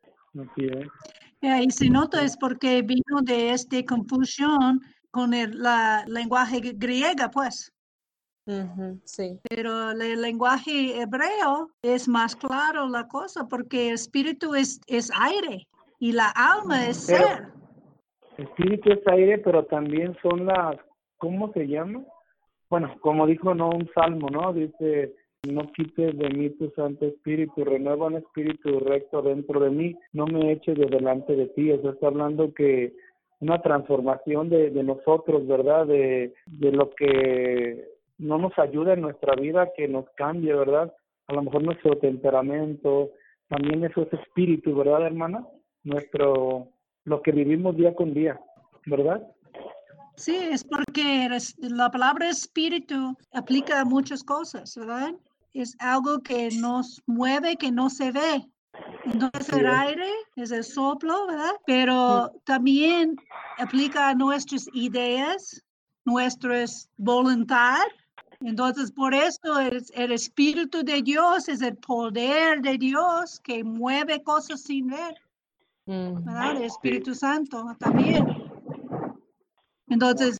Eh, 1.43 1.63
y 1.65 1.71
se 1.71 1.89
nota 1.91 2.23
es 2.23 2.37
porque 2.37 2.83
vino 2.83 3.21
de 3.23 3.51
esta 3.51 3.83
confusión 3.85 4.81
con 5.11 5.35
el 5.35 5.59
la 5.63 6.05
lenguaje 6.07 6.59
gr- 6.59 6.75
griega, 6.79 7.31
pues. 7.31 7.73
Sí. 9.05 9.39
Pero 9.49 9.91
el 9.93 10.21
lenguaje 10.21 11.01
hebreo 11.01 11.71
es 11.83 12.09
más 12.09 12.35
claro 12.35 12.89
la 12.89 13.07
cosa 13.07 13.47
porque 13.49 13.93
espíritu 13.93 14.55
es, 14.55 14.81
es 14.87 15.11
aire 15.21 15.67
y 15.99 16.13
la 16.13 16.31
alma 16.35 16.87
es 16.89 17.07
Pero- 17.09 17.27
ser. 17.27 17.61
Espíritu 18.39 18.91
es 18.93 19.07
aire, 19.07 19.39
pero 19.39 19.65
también 19.67 20.17
son 20.23 20.47
las, 20.47 20.77
¿cómo 21.19 21.53
se 21.53 21.67
llama? 21.69 22.03
Bueno, 22.71 22.95
como 23.01 23.27
dijo 23.27 23.55
no 23.55 23.69
un 23.69 23.89
salmo, 23.95 24.31
¿no? 24.31 24.53
Dice, 24.55 25.15
no 25.47 25.71
quites 25.73 26.17
de 26.17 26.31
mí 26.31 26.49
tu 26.51 26.71
Santo 26.71 27.05
Espíritu, 27.07 27.65
renueva 27.65 28.07
un 28.07 28.17
espíritu 28.17 28.81
recto 28.81 29.21
dentro 29.21 29.61
de 29.61 29.71
mí, 29.71 29.97
no 30.15 30.27
me 30.27 30.53
eches 30.53 30.79
de 30.79 30.87
delante 30.87 31.37
de 31.37 31.49
ti. 31.49 31.71
O 31.71 31.83
sea, 31.83 31.91
está 31.91 32.07
hablando 32.07 32.55
que 32.55 32.95
una 33.41 33.61
transformación 33.61 34.49
de, 34.49 34.71
de 34.71 34.85
nosotros, 34.85 35.47
¿verdad? 35.47 35.87
De, 35.87 36.33
de 36.47 36.73
lo 36.73 36.91
que 36.91 37.90
no 38.21 38.39
nos 38.39 38.57
ayuda 38.59 38.93
en 38.93 39.01
nuestra 39.01 39.35
vida, 39.35 39.71
que 39.77 39.89
nos 39.89 40.05
cambie, 40.17 40.55
¿verdad? 40.55 40.93
A 41.27 41.33
lo 41.33 41.43
mejor 41.43 41.63
nuestro 41.63 41.97
temperamento, 41.99 43.11
también 43.49 43.85
eso 43.85 44.03
es 44.03 44.13
espíritu, 44.13 44.77
¿verdad, 44.77 45.07
hermana? 45.07 45.47
Nuestro, 45.83 46.69
lo 47.05 47.23
que 47.23 47.33
vivimos 47.33 47.77
día 47.77 47.95
con 47.95 48.13
día, 48.13 48.39
¿verdad? 48.87 49.27
Sí, 50.17 50.37
es 50.37 50.63
porque 50.65 51.29
la 51.59 51.91
palabra 51.91 52.29
espíritu 52.29 53.17
aplica 53.33 53.81
a 53.81 53.85
muchas 53.85 54.23
cosas, 54.23 54.77
¿verdad? 54.77 55.15
Es 55.55 55.75
algo 55.81 56.21
que 56.21 56.51
nos 56.61 57.03
mueve, 57.07 57.57
que 57.57 57.73
no 57.73 57.89
se 57.89 58.13
ve. 58.13 58.45
Entonces 59.07 59.49
el 59.53 59.67
aire 59.67 60.11
es 60.37 60.51
el 60.51 60.63
soplo, 60.63 61.27
¿verdad? 61.27 61.53
Pero 61.67 62.31
también 62.45 63.17
aplica 63.59 64.11
a 64.11 64.15
nuestras 64.15 64.69
ideas, 64.75 65.65
nuestras 66.05 66.91
voluntad. 66.99 67.83
Entonces 68.41 68.91
por 68.91 69.15
eso 69.15 69.59
el, 69.61 69.85
el 69.95 70.13
espíritu 70.13 70.83
de 70.83 71.03
Dios 71.03 71.49
es 71.49 71.61
el 71.63 71.77
poder 71.77 72.63
de 72.63 72.79
Dios 72.79 73.39
que 73.41 73.63
mueve 73.63 74.23
cosas 74.23 74.63
sin 74.63 74.89
ver. 74.89 75.15
El 76.57 76.63
Espíritu 76.63 77.15
Santo 77.15 77.65
también. 77.79 78.25
Entonces, 79.89 80.37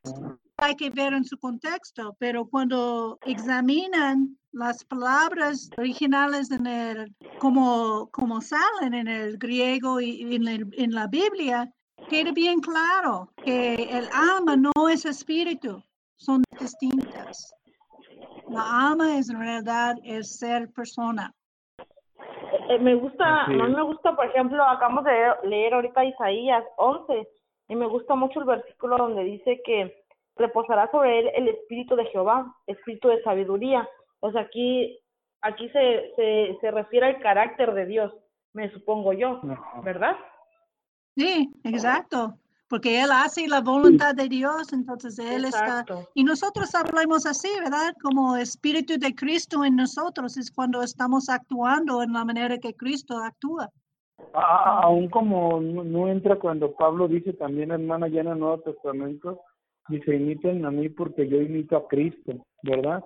hay 0.59 0.77
que 0.77 0.91
ver 0.91 1.13
en 1.13 1.25
su 1.25 1.37
contexto, 1.39 2.15
pero 2.19 2.47
cuando 2.47 3.19
examinan 3.27 4.39
las 4.53 4.85
palabras 4.85 5.71
originales 5.79 6.51
en 6.51 6.67
el, 6.67 7.17
como, 7.39 8.09
como 8.13 8.41
salen 8.41 8.95
en 8.95 9.09
el 9.09 9.39
griego 9.39 10.01
y 10.01 10.23
y 10.23 10.35
en, 10.37 10.49
el- 10.49 10.75
en 10.77 10.93
la 10.93 11.07
Biblia, 11.07 11.73
queda 12.09 12.33
bien 12.33 12.61
claro 12.61 13.33
que 13.45 13.75
el 13.91 14.09
alma 14.13 14.57
no 14.57 14.89
es 14.89 15.05
espíritu, 15.05 15.83
son 16.17 16.43
distintas. 16.61 17.53
La 18.51 18.91
alma 18.91 19.17
es 19.17 19.31
en 19.31 19.39
realidad 19.41 19.97
el 20.05 20.25
ser 20.25 20.73
persona. 20.73 21.33
Eh, 22.69 22.79
me 22.79 22.95
gusta, 22.95 23.47
mí 23.47 23.61
es. 23.61 23.71
me 23.71 23.83
gusta, 23.83 24.15
por 24.15 24.27
ejemplo, 24.27 24.63
acabamos 24.63 25.05
de 25.05 25.13
leer, 25.13 25.37
leer 25.45 25.75
ahorita 25.75 26.05
Isaías 26.05 26.65
11 26.77 27.29
y 27.69 27.77
me 27.77 27.87
gusta 27.87 28.15
mucho 28.15 28.41
el 28.41 28.47
versículo 28.47 28.97
donde 28.99 29.25
dice 29.25 29.61
que 29.65 30.05
reposará 30.37 30.91
sobre 30.91 31.21
él 31.21 31.31
el 31.35 31.49
espíritu 31.49 31.97
de 31.97 32.07
Jehová, 32.07 32.55
espíritu 32.67 33.09
de 33.09 33.23
sabiduría. 33.23 33.89
O 34.21 34.33
sea, 34.33 34.43
aquí 34.43 34.99
aquí 35.43 35.69
se, 35.71 36.13
se, 36.17 36.59
se 36.61 36.71
refiere 36.71 37.07
al 37.07 37.21
carácter 37.21 37.73
de 37.73 37.87
Dios, 37.87 38.13
me 38.53 38.71
supongo 38.73 39.13
yo. 39.13 39.41
¿verdad? 39.83 40.17
Sí, 41.17 41.51
exacto, 41.65 42.35
porque 42.71 43.03
él 43.03 43.11
hace 43.13 43.49
la 43.49 43.61
voluntad 43.61 44.15
de 44.15 44.29
Dios, 44.29 44.73
entonces 44.73 45.19
él 45.19 45.45
está 45.45 45.81
Exacto. 45.81 46.09
Y 46.15 46.23
nosotros 46.23 46.73
hablamos 46.75 47.27
así, 47.27 47.49
¿verdad? 47.63 47.93
Como 48.01 48.37
espíritu 48.37 48.95
de 48.97 49.13
Cristo 49.15 49.65
en 49.65 49.75
nosotros 49.75 50.37
es 50.37 50.51
cuando 50.53 50.81
estamos 50.83 51.29
actuando 51.29 52.03
en 52.03 52.13
la 52.13 52.25
manera 52.25 52.57
que 52.59 52.73
Cristo 52.75 53.19
actúa. 53.19 53.69
A- 54.33 54.83
aún 54.85 55.09
como 55.11 55.61
no, 55.61 55.83
no 55.83 56.09
entra 56.09 56.37
cuando 56.39 56.73
Pablo 56.73 57.09
dice 57.09 57.33
también, 57.33 57.73
hermana, 57.73 58.07
ya 58.07 58.21
en 58.21 58.29
el 58.29 58.39
Nuevo 58.39 58.61
Testamento, 58.61 59.41
dice, 59.89 60.15
imiten 60.15 60.65
a 60.65 60.71
mí 60.71 60.89
porque 60.89 61.27
yo 61.29 61.39
imito 61.41 61.77
a 61.77 61.89
Cristo, 61.89 62.47
¿verdad? 62.63 63.03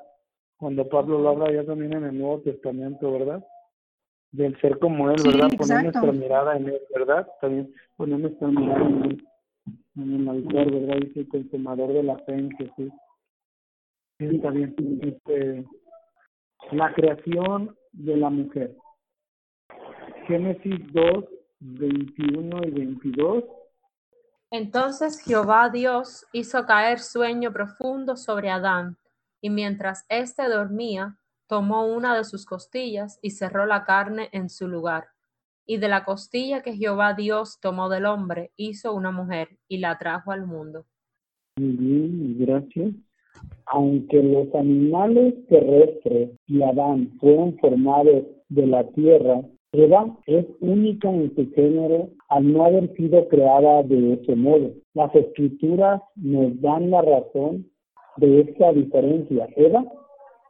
Cuando 0.58 0.86
Pablo 0.88 1.18
lo 1.20 1.30
habla 1.30 1.50
ya 1.52 1.64
también 1.64 1.94
en 1.94 2.04
el 2.04 2.18
Nuevo 2.18 2.40
Testamento, 2.42 3.10
¿verdad? 3.12 3.42
Del 4.30 4.60
ser 4.60 4.78
como 4.78 5.10
Él, 5.10 5.18
Sí, 5.20 5.28
¿verdad? 5.28 5.48
Poner 5.56 5.78
exacto. 5.86 6.00
nuestra 6.00 6.12
mirada 6.12 6.56
en 6.56 6.68
Él, 6.68 6.80
¿verdad? 6.94 7.26
También 7.40 7.72
poner 7.96 8.18
nuestra 8.18 8.48
mirada 8.48 8.84
en 8.86 9.04
Él, 9.04 9.28
en 9.96 10.14
el 10.14 10.28
autor, 10.28 10.72
¿verdad? 10.72 10.96
Dice 11.00 11.20
el 11.20 11.28
consumador 11.28 11.92
de 11.92 12.02
la 12.02 12.18
fe 12.18 12.34
en 12.34 12.50
Jesús. 12.52 12.92
Sí, 14.18 14.26
bien. 14.26 14.74
Este, 15.02 15.64
la 16.72 16.92
creación 16.94 17.76
de 17.92 18.16
la 18.16 18.30
mujer. 18.30 18.76
Génesis 20.26 20.92
2, 20.92 21.24
21 21.60 22.64
y 22.64 22.70
22. 22.70 23.44
Entonces 24.50 25.20
Jehová 25.20 25.68
Dios 25.70 26.26
hizo 26.32 26.64
caer 26.64 27.00
sueño 27.00 27.52
profundo 27.52 28.16
sobre 28.16 28.50
Adán, 28.50 28.96
y 29.40 29.50
mientras 29.50 30.06
éste 30.08 30.48
dormía, 30.48 31.18
tomó 31.48 31.86
una 31.86 32.16
de 32.16 32.24
sus 32.24 32.46
costillas 32.46 33.18
y 33.20 33.30
cerró 33.30 33.66
la 33.66 33.84
carne 33.84 34.28
en 34.32 34.48
su 34.48 34.68
lugar. 34.68 35.13
Y 35.66 35.78
de 35.78 35.88
la 35.88 36.04
costilla 36.04 36.62
que 36.62 36.74
Jehová 36.74 37.14
Dios 37.14 37.58
tomó 37.60 37.88
del 37.88 38.04
hombre, 38.06 38.50
hizo 38.56 38.94
una 38.94 39.10
mujer 39.10 39.48
y 39.68 39.78
la 39.78 39.96
trajo 39.98 40.30
al 40.32 40.46
mundo. 40.46 40.84
Muy 41.56 41.72
bien, 41.72 42.36
gracias. 42.38 42.94
Aunque 43.66 44.22
los 44.22 44.54
animales 44.54 45.34
terrestres 45.48 46.30
y 46.46 46.62
Adán 46.62 47.16
fueron 47.18 47.56
formados 47.58 48.24
de 48.48 48.66
la 48.66 48.84
tierra, 48.88 49.40
Eva 49.72 50.16
es 50.26 50.46
única 50.60 51.10
en 51.10 51.34
su 51.34 51.50
género 51.52 52.10
al 52.28 52.52
no 52.52 52.64
haber 52.64 52.94
sido 52.96 53.26
creada 53.28 53.82
de 53.82 54.14
ese 54.14 54.36
modo. 54.36 54.70
Las 54.94 55.14
escrituras 55.14 56.00
nos 56.14 56.60
dan 56.60 56.90
la 56.90 57.02
razón 57.02 57.66
de 58.18 58.42
esta 58.42 58.72
diferencia. 58.72 59.48
Eva 59.56 59.84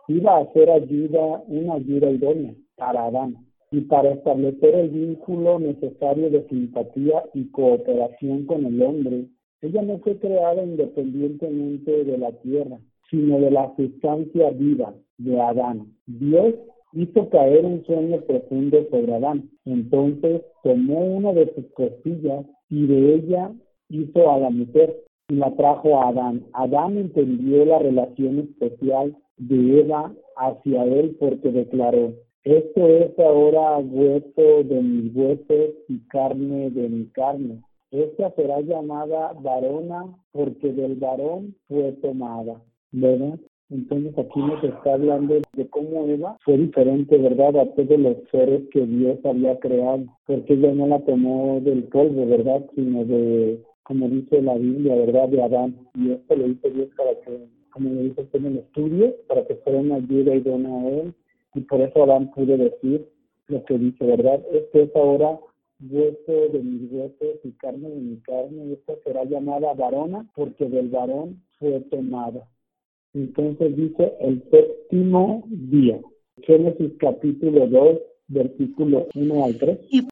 iba 0.09 0.39
a 0.39 0.53
ser 0.53 0.71
ayuda, 0.71 1.43
una 1.47 1.75
ayuda 1.75 2.11
idónea 2.11 2.55
para 2.77 3.05
Adán 3.07 3.37
y 3.71 3.81
para 3.83 4.13
establecer 4.13 4.75
el 4.75 4.91
vínculo 4.91 5.59
necesario 5.59 6.31
de 6.31 6.47
simpatía 6.49 7.23
y 7.35 7.51
cooperación 7.51 8.47
con 8.47 8.65
el 8.67 8.81
hombre. 8.83 9.27
Ella 9.63 9.83
no 9.83 9.99
fue 9.99 10.19
creada 10.19 10.63
independientemente 10.63 12.05
de 12.05 12.19
la 12.19 12.33
tierra, 12.33 12.79
sino 13.11 13.41
de 13.41 13.51
la 13.51 13.75
sustancia 13.77 14.51
viva 14.51 14.95
de 15.19 15.41
Adán. 15.41 15.93
Dios 16.07 16.55
hizo 16.93 17.29
caer 17.29 17.65
un 17.65 17.85
sueño 17.85 18.21
profundo 18.23 18.87
sobre 18.91 19.15
Adán. 19.15 19.51
Entonces 19.65 20.43
tomó 20.63 21.05
una 21.05 21.33
de 21.33 21.53
sus 21.55 21.67
costillas 21.73 22.47
y 22.71 22.87
de 22.87 23.15
ella 23.15 23.53
hizo 23.89 24.31
a 24.31 24.39
la 24.39 24.51
mujer 24.51 25.05
y 25.29 25.35
la 25.35 25.55
trajo 25.57 26.01
a 26.01 26.09
Adán. 26.09 26.45
Adán 26.53 26.97
entendió 26.97 27.65
la 27.65 27.79
relación 27.79 28.39
especial 28.41 29.17
de 29.39 29.81
Eva 29.81 30.13
hacia 30.37 30.85
él 30.85 31.17
porque 31.19 31.51
declaró, 31.51 32.13
esto 32.45 32.89
es 32.89 33.19
ahora 33.19 33.79
hueso 33.79 34.65
de 34.65 34.81
mis 34.83 35.15
huesos 35.15 35.71
y 35.89 35.99
carne 36.09 36.71
de 36.71 36.89
mi 36.89 37.07
carne. 37.07 37.63
Esta 37.91 38.31
será 38.33 38.61
llamada 38.61 39.33
varona 39.41 40.05
porque 40.33 40.73
del 40.73 40.97
varón 40.97 41.55
fue 41.69 41.93
tomada. 42.03 42.61
¿Verdad? 42.93 43.39
Entonces 43.71 44.17
aquí 44.19 44.41
nos 44.41 44.63
está 44.63 44.95
hablando 44.95 45.41
de 45.55 45.69
cómo 45.69 46.07
Eva 46.07 46.37
fue 46.45 46.59
diferente, 46.59 47.17
¿verdad?, 47.19 47.57
a 47.57 47.75
todos 47.75 47.99
los 47.99 48.17
seres 48.31 48.63
que 48.71 48.87
Dios 48.87 49.19
había 49.25 49.59
creado, 49.59 50.05
porque 50.27 50.53
ella 50.53 50.73
no 50.75 50.87
la 50.87 51.01
tomó 51.01 51.61
del 51.61 51.85
polvo, 51.85 52.27
¿verdad?, 52.27 52.65
sino 52.75 53.05
de, 53.05 53.63
como 53.83 54.09
dice 54.09 54.43
la 54.43 54.55
Biblia, 54.55 54.95
¿verdad?, 54.95 55.29
de 55.29 55.43
Adán. 55.43 55.77
Y 55.95 56.13
esto 56.13 56.37
lo 56.37 56.47
hizo 56.47 56.69
Dios 56.71 56.89
para 56.97 57.19
que, 57.21 57.47
como 57.71 57.91
le 57.91 58.03
dice 58.05 58.29
en 58.35 58.47
el 58.47 58.59
estudio, 58.59 59.15
para 59.29 59.45
que 59.47 59.57
fuera 59.57 59.81
una 59.81 59.97
ayuda 59.97 60.37
idónea 60.37 60.81
a 60.81 60.89
él. 60.91 61.15
Y 61.55 61.61
por 61.63 61.81
eso 61.81 62.05
Adán 62.05 62.31
pudo 62.33 62.57
decir 62.57 63.09
lo 63.47 63.65
que 63.65 63.79
dice, 63.79 64.05
¿verdad? 64.05 64.41
Esto 64.53 64.81
es 64.81 64.97
ahora 64.97 65.39
hueso 65.81 66.53
de 66.53 66.61
mis 66.61 66.91
huesos 66.91 67.41
y 67.45 67.53
carne 67.53 67.89
de 67.89 68.01
mi 68.01 68.17
carne, 68.21 68.67
y 68.67 68.73
esta 68.73 68.95
será 69.05 69.25
llamada 69.25 69.75
varona, 69.75 70.27
porque 70.35 70.69
del 70.69 70.89
varón 70.89 71.43
fue 71.59 71.81
tomada. 71.91 72.49
Entonces 73.13 73.77
dice 73.77 74.13
el 74.21 74.43
séptimo 74.51 75.45
día. 75.47 76.01
Génesis 76.43 76.93
capítulo 76.99 77.67
2, 77.69 77.99
versículo 78.29 79.07
1 79.15 79.45
al 79.45 79.59
3. 79.59 79.79
Y, 79.91 80.03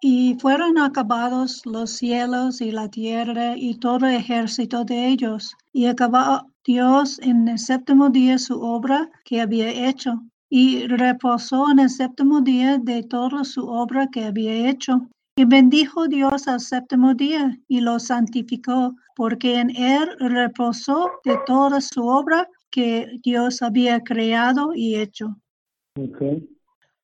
y 0.00 0.36
fueron 0.38 0.78
acabados 0.78 1.66
los 1.66 1.90
cielos 1.90 2.60
y 2.60 2.70
la 2.70 2.88
tierra 2.88 3.56
y 3.56 3.78
todo 3.78 4.06
ejército 4.06 4.84
de 4.84 5.08
ellos. 5.08 5.56
Y 5.72 5.86
acabó 5.86 6.46
Dios 6.64 7.18
en 7.20 7.48
el 7.48 7.58
séptimo 7.58 8.10
día 8.10 8.38
su 8.38 8.60
obra 8.60 9.10
que 9.24 9.40
había 9.40 9.88
hecho. 9.88 10.20
Y 10.50 10.86
reposó 10.86 11.70
en 11.70 11.80
el 11.80 11.90
séptimo 11.90 12.40
día 12.40 12.78
de 12.78 13.02
toda 13.02 13.44
su 13.44 13.66
obra 13.66 14.08
que 14.10 14.24
había 14.24 14.70
hecho. 14.70 15.08
Y 15.36 15.44
bendijo 15.44 16.08
Dios 16.08 16.48
al 16.48 16.60
séptimo 16.60 17.14
día 17.14 17.56
y 17.68 17.80
lo 17.80 17.98
santificó, 18.00 18.94
porque 19.14 19.60
en 19.60 19.70
él 19.76 20.08
reposó 20.18 21.10
de 21.24 21.38
toda 21.46 21.80
su 21.80 22.06
obra 22.06 22.48
que 22.70 23.18
Dios 23.22 23.62
había 23.62 24.00
creado 24.00 24.74
y 24.74 24.96
hecho. 24.96 25.36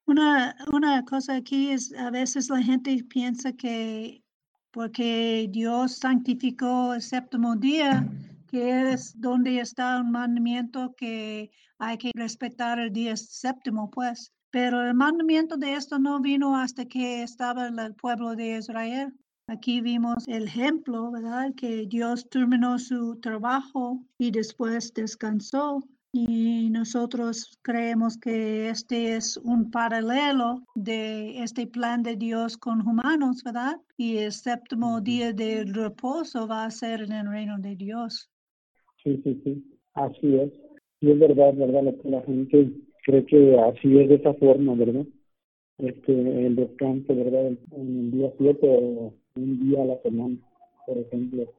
Una, 0.06 0.56
una 0.72 1.04
cosa 1.04 1.36
aquí 1.36 1.70
es, 1.70 1.94
a 1.94 2.10
veces 2.10 2.50
la 2.50 2.62
gente 2.62 3.04
piensa 3.08 3.52
que 3.52 4.24
porque 4.74 5.48
Dios 5.52 5.98
santificó 5.98 6.94
el 6.94 7.00
séptimo 7.00 7.54
día, 7.54 8.04
que 8.54 8.92
es 8.92 9.20
donde 9.20 9.58
está 9.58 10.00
un 10.00 10.12
mandamiento 10.12 10.94
que 10.96 11.50
hay 11.80 11.98
que 11.98 12.12
respetar 12.14 12.78
el 12.78 12.92
día 12.92 13.16
séptimo, 13.16 13.90
pues. 13.90 14.32
Pero 14.52 14.80
el 14.86 14.94
mandamiento 14.94 15.56
de 15.56 15.74
esto 15.74 15.98
no 15.98 16.20
vino 16.20 16.56
hasta 16.56 16.84
que 16.84 17.24
estaba 17.24 17.66
el 17.66 17.94
pueblo 17.96 18.36
de 18.36 18.58
Israel. 18.58 19.12
Aquí 19.48 19.80
vimos 19.80 20.28
el 20.28 20.44
ejemplo, 20.44 21.10
¿verdad? 21.10 21.52
Que 21.56 21.86
Dios 21.88 22.28
terminó 22.30 22.78
su 22.78 23.18
trabajo 23.18 24.00
y 24.18 24.30
después 24.30 24.94
descansó. 24.94 25.82
Y 26.12 26.70
nosotros 26.70 27.58
creemos 27.62 28.16
que 28.16 28.68
este 28.70 29.16
es 29.16 29.36
un 29.38 29.72
paralelo 29.72 30.64
de 30.76 31.42
este 31.42 31.66
plan 31.66 32.04
de 32.04 32.14
Dios 32.14 32.56
con 32.56 32.86
humanos, 32.86 33.42
¿verdad? 33.42 33.80
Y 33.96 34.18
el 34.18 34.30
séptimo 34.30 35.00
día 35.00 35.32
de 35.32 35.64
reposo 35.64 36.46
va 36.46 36.66
a 36.66 36.70
ser 36.70 37.02
en 37.02 37.10
el 37.10 37.28
reino 37.28 37.58
de 37.58 37.74
Dios. 37.74 38.30
Sí, 39.04 39.20
sí, 39.22 39.40
sí, 39.44 39.64
así 39.94 40.36
es. 40.36 40.50
Y 41.00 41.10
es 41.10 41.18
verdad, 41.18 41.54
¿verdad? 41.54 41.82
Lo 41.82 41.98
que 41.98 42.08
la 42.08 42.22
gente 42.22 42.70
creo 43.04 43.26
que 43.26 43.58
así 43.60 43.98
es 43.98 44.08
de 44.08 44.14
esa 44.14 44.34
forma, 44.34 44.74
¿verdad? 44.74 45.04
Este, 45.78 46.12
el 46.46 46.56
descanso, 46.56 47.14
¿verdad? 47.14 47.48
En 47.48 47.58
el 48.00 48.10
día 48.10 48.32
7 48.38 48.60
o 48.62 49.12
un 49.36 49.60
día 49.60 49.82
a 49.82 49.86
la 49.86 49.98
semana, 50.02 50.36
por 50.86 50.98
ejemplo. 50.98 51.52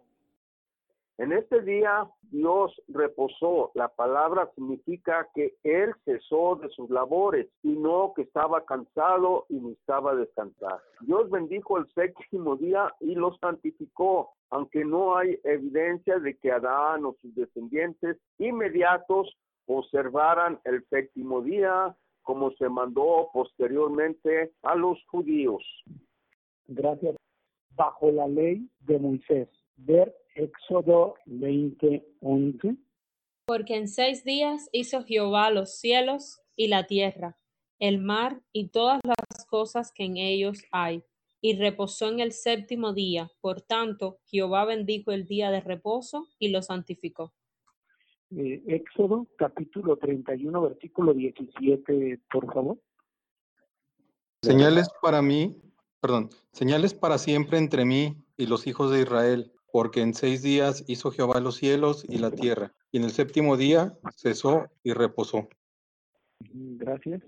En 1.17 1.31
este 1.31 1.61
día 1.61 2.09
Dios 2.23 2.73
reposó. 2.89 3.71
La 3.73 3.87
palabra 3.87 4.51
significa 4.55 5.27
que 5.33 5.55
Él 5.63 5.93
cesó 6.03 6.55
de 6.55 6.69
sus 6.69 6.89
labores 6.89 7.47
y 7.63 7.69
no 7.69 8.13
que 8.15 8.23
estaba 8.23 8.65
cansado 8.65 9.45
y 9.49 9.55
necesitaba 9.55 10.15
descansar. 10.15 10.79
Dios 11.01 11.29
bendijo 11.29 11.77
el 11.77 11.87
séptimo 11.93 12.57
día 12.57 12.93
y 12.99 13.15
lo 13.15 13.35
santificó, 13.37 14.33
aunque 14.49 14.83
no 14.83 15.15
hay 15.15 15.39
evidencia 15.45 16.19
de 16.19 16.35
que 16.37 16.51
Adán 16.51 17.05
o 17.05 17.15
sus 17.21 17.33
descendientes 17.35 18.17
inmediatos 18.37 19.37
observaran 19.67 20.59
el 20.65 20.85
séptimo 20.89 21.41
día 21.41 21.95
como 22.23 22.51
se 22.51 22.67
mandó 22.67 23.29
posteriormente 23.31 24.51
a 24.63 24.75
los 24.75 25.01
judíos. 25.07 25.63
Gracias. 26.67 27.15
Bajo 27.75 28.11
la 28.11 28.27
ley 28.27 28.67
de 28.79 28.99
Moisés. 28.99 29.47
Ver 29.77 30.13
Éxodo 30.35 31.15
20:11. 31.25 32.77
Porque 33.45 33.75
en 33.75 33.87
seis 33.87 34.23
días 34.23 34.69
hizo 34.71 35.03
Jehová 35.03 35.49
los 35.49 35.77
cielos 35.77 36.41
y 36.55 36.67
la 36.67 36.87
tierra, 36.87 37.37
el 37.79 37.99
mar 37.99 38.41
y 38.51 38.69
todas 38.69 38.99
las 39.03 39.45
cosas 39.45 39.91
que 39.91 40.03
en 40.03 40.17
ellos 40.17 40.63
hay, 40.71 41.03
y 41.41 41.57
reposó 41.57 42.09
en 42.09 42.19
el 42.19 42.31
séptimo 42.31 42.93
día. 42.93 43.31
Por 43.39 43.61
tanto, 43.61 44.19
Jehová 44.25 44.65
bendijo 44.65 45.11
el 45.11 45.25
día 45.25 45.51
de 45.51 45.61
reposo 45.61 46.27
y 46.39 46.49
lo 46.49 46.61
santificó. 46.61 47.33
Eh, 48.31 48.63
Éxodo 48.67 49.27
capítulo 49.37 49.95
31, 49.97 50.61
versículo 50.61 51.13
17, 51.13 52.19
por 52.31 52.51
favor. 52.51 52.79
Señales 54.41 54.89
para 55.01 55.21
mí, 55.21 55.55
perdón, 56.01 56.29
señales 56.51 56.93
para 56.93 57.17
siempre 57.17 57.57
entre 57.57 57.85
mí 57.85 58.15
y 58.37 58.47
los 58.47 58.67
hijos 58.67 58.91
de 58.91 59.01
Israel, 59.01 59.54
porque 59.75 59.99
en 59.99 60.13
seis 60.13 60.41
días 60.41 60.85
hizo 60.87 61.11
Jehová 61.11 61.41
los 61.41 61.57
cielos 61.57 62.05
y 62.07 62.17
la 62.17 62.31
tierra, 62.31 62.71
y 62.93 62.97
en 62.97 63.03
el 63.03 63.09
séptimo 63.09 63.57
día 63.57 63.91
cesó 64.15 64.67
y 64.83 64.93
reposó. 64.93 65.49
Gracias. 66.39 67.21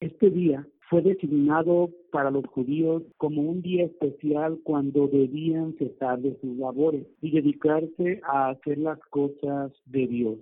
Este 0.00 0.30
día 0.30 0.66
fue 0.88 1.00
designado 1.00 1.88
para 2.10 2.32
los 2.32 2.44
judíos 2.46 3.04
como 3.18 3.42
un 3.42 3.62
día 3.62 3.84
especial 3.84 4.58
cuando 4.64 5.06
debían 5.06 5.76
cesar 5.78 6.18
de 6.18 6.36
sus 6.40 6.56
labores 6.58 7.06
y 7.20 7.30
dedicarse 7.30 8.20
a 8.24 8.48
hacer 8.48 8.78
las 8.78 8.98
cosas 9.08 9.70
de 9.84 10.08
Dios. 10.08 10.38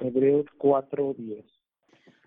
Hebreos 0.00 0.46
4:10. 0.58 1.44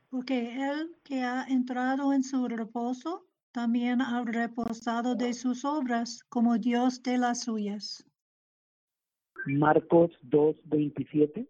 Porque 0.09 0.55
él 0.55 0.95
que 1.03 1.19
ha 1.19 1.43
entrado 1.49 2.13
en 2.13 2.23
su 2.23 2.47
reposo 2.47 3.26
también 3.57 4.01
ha 4.03 4.23
reposado 4.23 5.15
de 5.15 5.33
sus 5.33 5.65
obras 5.65 6.23
como 6.29 6.59
Dios 6.59 7.01
de 7.01 7.17
las 7.17 7.45
suyas. 7.45 8.05
Marcos 9.47 10.11
2:27. 10.21 11.47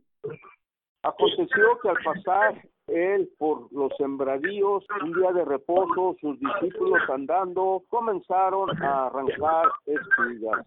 Aconteció 1.03 1.65
que 1.81 1.89
al 1.89 1.97
pasar 2.05 2.65
él 2.87 3.29
por 3.37 3.69
los 3.73 3.91
sembradíos, 3.97 4.85
un 5.03 5.11
día 5.19 5.33
de 5.33 5.43
reposo, 5.43 6.15
sus 6.21 6.39
discípulos 6.39 7.01
andando 7.13 7.83
comenzaron 7.89 8.69
a 8.81 9.07
arrancar 9.07 9.65
espigas. 9.85 10.65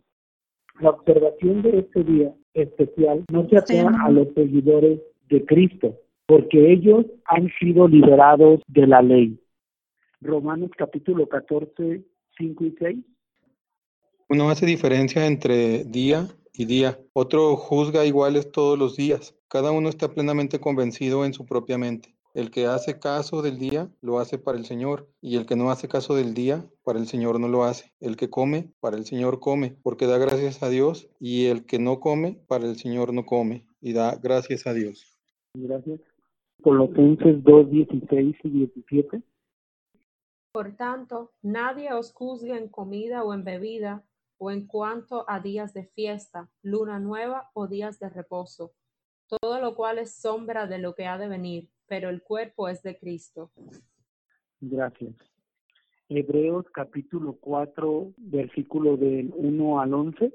La 0.79 0.91
observación 0.91 1.63
de 1.63 1.79
este 1.79 2.05
día 2.05 2.35
especial 2.53 3.25
no 3.33 3.49
se 3.49 3.57
apega 3.57 3.93
a 4.05 4.11
los 4.11 4.29
seguidores 4.35 5.01
de 5.31 5.47
Cristo, 5.47 5.95
porque 6.27 6.71
ellos 6.71 7.07
han 7.25 7.49
sido 7.59 7.89
liberados 7.89 8.61
de 8.67 8.87
la 8.87 9.01
ley. 9.01 9.41
Romanos 10.21 10.71
capítulo 10.77 11.29
14, 11.29 12.05
5 12.37 12.65
y 12.65 12.75
6. 12.79 12.99
Uno 14.29 14.51
hace 14.51 14.67
diferencia 14.67 15.27
entre 15.27 15.85
día 15.85 16.29
y 16.53 16.67
día. 16.67 16.99
Otro 17.13 17.57
juzga 17.57 18.05
iguales 18.05 18.53
todos 18.53 18.79
los 18.79 18.97
días. 18.97 19.35
Cada 19.49 19.73
uno 19.73 19.89
está 19.89 20.13
plenamente 20.13 20.61
convencido 20.61 21.25
en 21.25 21.33
su 21.33 21.47
propia 21.47 21.79
mente. 21.79 22.15
El 22.33 22.53
que 22.53 22.67
hace 22.67 23.01
caso 23.01 23.43
del 23.43 23.59
día 23.59 23.91
lo 24.03 24.21
hace 24.21 24.39
para 24.39 24.57
el 24.57 24.65
Señor, 24.65 25.09
y 25.21 25.37
el 25.37 25.47
que 25.47 25.57
no 25.57 25.71
hace 25.71 25.89
caso 25.89 26.15
del 26.15 26.33
día, 26.33 26.65
para 26.85 27.01
el 27.01 27.07
Señor 27.07 27.41
no 27.41 27.49
lo 27.49 27.65
hace. 27.65 27.93
El 27.99 28.17
que 28.17 28.31
come, 28.31 28.71
para 28.79 28.97
el 28.97 29.05
Señor 29.05 29.41
come, 29.41 29.77
porque 29.83 30.07
da 30.07 30.17
gracias 30.19 30.63
a 30.63 30.69
Dios, 30.69 31.09
y 31.19 31.47
el 31.47 31.67
que 31.67 31.81
no 31.81 31.99
come, 31.99 32.39
para 32.47 32.67
el 32.67 32.77
Señor 32.77 33.13
no 33.13 33.25
come, 33.27 33.65
y 33.81 33.95
da 33.95 34.17
gracias 34.23 34.69
a 34.69 34.75
Dios. 34.75 35.19
Gracias. 35.55 36.01
Colosenses 36.63 37.43
2, 37.43 37.71
16 37.71 38.37
y 38.45 38.49
17. 38.49 39.23
Por 40.53 40.77
tanto, 40.77 41.33
nadie 41.43 41.93
os 41.93 42.13
juzgue 42.13 42.57
en 42.57 42.69
comida 42.69 43.23
o 43.23 43.33
en 43.35 43.45
bebida, 43.45 44.05
o 44.39 44.51
en 44.51 44.67
cuanto 44.67 45.25
a 45.29 45.41
días 45.41 45.73
de 45.75 45.85
fiesta, 45.85 46.49
luna 46.63 46.99
nueva 46.99 47.51
o 47.55 47.67
días 47.67 47.99
de 47.99 48.09
reposo 48.09 48.73
todo 49.39 49.61
lo 49.61 49.75
cual 49.75 49.99
es 49.99 50.15
sombra 50.15 50.67
de 50.67 50.79
lo 50.79 50.95
que 50.95 51.07
ha 51.07 51.17
de 51.17 51.29
venir, 51.29 51.69
pero 51.87 52.09
el 52.09 52.23
cuerpo 52.23 52.69
es 52.69 52.83
de 52.83 52.99
Cristo. 52.99 53.53
Gracias. 54.61 55.15
Hebreos 56.09 56.67
capítulo 56.73 57.37
4, 57.41 58.15
versículo 58.17 58.97
del 58.97 59.33
1 59.37 59.81
al 59.81 59.95
11. 59.95 60.35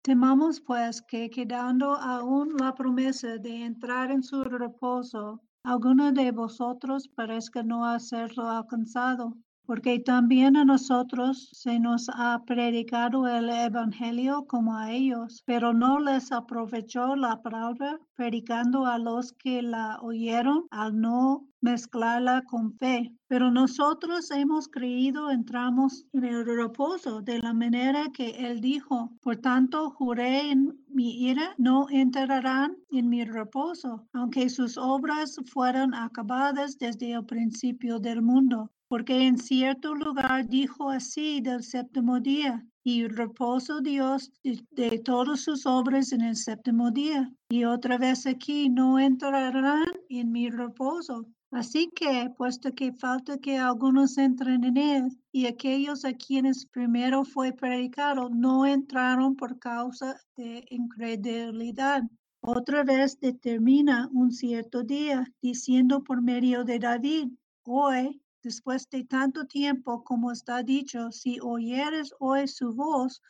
Temamos 0.00 0.60
pues 0.60 1.02
que 1.02 1.28
quedando 1.30 1.94
aún 1.94 2.56
la 2.58 2.74
promesa 2.74 3.36
de 3.36 3.64
entrar 3.64 4.10
en 4.10 4.22
su 4.22 4.42
reposo, 4.44 5.42
alguno 5.64 6.12
de 6.12 6.30
vosotros 6.30 7.08
parezca 7.08 7.64
no 7.64 7.86
hacerlo 7.86 8.48
alcanzado. 8.48 9.36
Porque 9.66 9.98
también 9.98 10.56
a 10.56 10.64
nosotros 10.64 11.48
se 11.52 11.80
nos 11.80 12.08
ha 12.10 12.42
predicado 12.44 13.26
el 13.26 13.48
Evangelio 13.48 14.46
como 14.46 14.76
a 14.76 14.92
ellos, 14.92 15.42
pero 15.46 15.72
no 15.72 15.98
les 15.98 16.32
aprovechó 16.32 17.16
la 17.16 17.40
palabra 17.42 17.98
predicando 18.14 18.86
a 18.86 18.98
los 18.98 19.32
que 19.32 19.62
la 19.62 19.98
oyeron 20.02 20.66
al 20.70 21.00
no 21.00 21.46
mezclarla 21.62 22.42
con 22.42 22.74
fe. 22.74 23.10
Pero 23.26 23.50
nosotros 23.50 24.30
hemos 24.30 24.68
creído, 24.68 25.30
entramos 25.30 26.04
en 26.12 26.24
el 26.24 26.44
reposo 26.44 27.22
de 27.22 27.38
la 27.38 27.54
manera 27.54 28.10
que 28.12 28.30
Él 28.30 28.60
dijo. 28.60 29.10
Por 29.22 29.36
tanto, 29.38 29.90
juré 29.90 30.50
en 30.50 30.78
mi 30.88 31.24
ira, 31.26 31.54
no 31.56 31.86
entrarán 31.88 32.76
en 32.90 33.08
mi 33.08 33.24
reposo, 33.24 34.06
aunque 34.12 34.50
sus 34.50 34.76
obras 34.76 35.36
fueran 35.46 35.94
acabadas 35.94 36.78
desde 36.78 37.12
el 37.12 37.24
principio 37.24 37.98
del 37.98 38.20
mundo 38.20 38.70
porque 38.88 39.26
en 39.26 39.38
cierto 39.38 39.94
lugar 39.94 40.48
dijo 40.48 40.90
así 40.90 41.40
del 41.40 41.62
séptimo 41.62 42.20
día, 42.20 42.64
y 42.86 43.08
reposo 43.08 43.80
Dios 43.80 44.30
de, 44.42 44.98
todas 44.98 45.40
sus 45.40 45.64
obras 45.64 46.12
en 46.12 46.20
el 46.20 46.36
séptimo 46.36 46.90
día. 46.90 47.32
Y 47.48 47.64
otra 47.64 47.96
vez 47.96 48.26
aquí, 48.26 48.68
no 48.68 48.98
entrarán 48.98 49.86
en 50.10 50.30
mi 50.30 50.50
reposo. 50.50 51.24
Así 51.50 51.90
que, 51.94 52.30
puesto 52.36 52.72
que 52.74 52.92
falta 52.92 53.38
que 53.38 53.56
algunos 53.56 54.18
entren 54.18 54.64
en 54.64 54.76
él, 54.76 55.18
y 55.32 55.46
aquellos 55.46 56.04
a 56.04 56.12
quienes 56.12 56.66
primero 56.66 57.24
fue 57.24 57.52
predicado 57.52 58.28
no 58.28 58.66
entraron 58.66 59.34
por 59.34 59.58
causa 59.58 60.20
de 60.36 60.66
incredulidad. 60.68 62.02
Otra 62.40 62.84
vez 62.84 63.18
determina 63.18 64.10
un 64.12 64.30
cierto 64.30 64.82
día, 64.82 65.26
diciendo 65.40 66.04
por 66.04 66.20
medio 66.20 66.64
de 66.64 66.78
David, 66.78 67.28
hoy 67.62 68.20
después 68.44 68.88
de 68.90 69.02
tanto 69.04 69.46
tiempo 69.46 70.04
como 70.04 70.30
está 70.30 70.62
dicho, 70.62 71.10
si 71.10 71.40
oyeres 71.40 72.14
hoy 72.20 72.46
su 72.46 72.72
voz, 72.72 73.20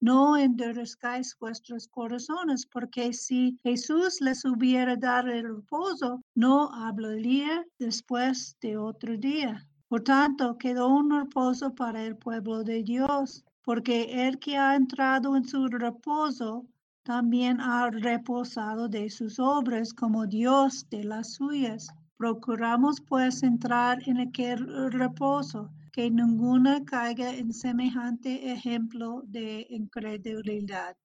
no 0.00 0.36
endurezcáis 0.36 1.34
vuestros 1.38 1.88
corazones, 1.88 2.66
porque 2.66 3.14
si 3.14 3.58
Jesús 3.62 4.20
les 4.20 4.44
hubiera 4.44 4.96
dado 4.96 5.30
el 5.30 5.56
reposo, 5.56 6.20
no 6.34 6.70
hablaría 6.74 7.64
después 7.78 8.56
de 8.60 8.76
otro 8.76 9.16
día. 9.16 9.66
Por 9.88 10.02
tanto, 10.02 10.58
quedó 10.58 10.88
un 10.88 11.10
reposo 11.10 11.74
para 11.74 12.04
el 12.04 12.16
pueblo 12.16 12.64
de 12.64 12.82
Dios, 12.82 13.44
porque 13.62 14.26
el 14.26 14.38
que 14.38 14.58
ha 14.58 14.74
entrado 14.74 15.36
en 15.36 15.44
su 15.44 15.68
reposo 15.68 16.66
también 17.04 17.60
ha 17.60 17.88
reposado 17.90 18.88
de 18.88 19.08
sus 19.08 19.38
obras 19.38 19.94
como 19.94 20.26
Dios 20.26 20.86
de 20.90 21.04
las 21.04 21.34
suyas. 21.34 21.88
Procuramos 22.16 23.00
pues 23.00 23.42
entrar 23.42 23.98
en 24.06 24.20
aquel 24.20 24.92
reposo, 24.92 25.70
que 25.92 26.10
ninguna 26.10 26.84
caiga 26.84 27.34
en 27.34 27.52
semejante 27.52 28.52
ejemplo 28.52 29.22
de 29.26 29.66
incredulidad. 29.68 30.96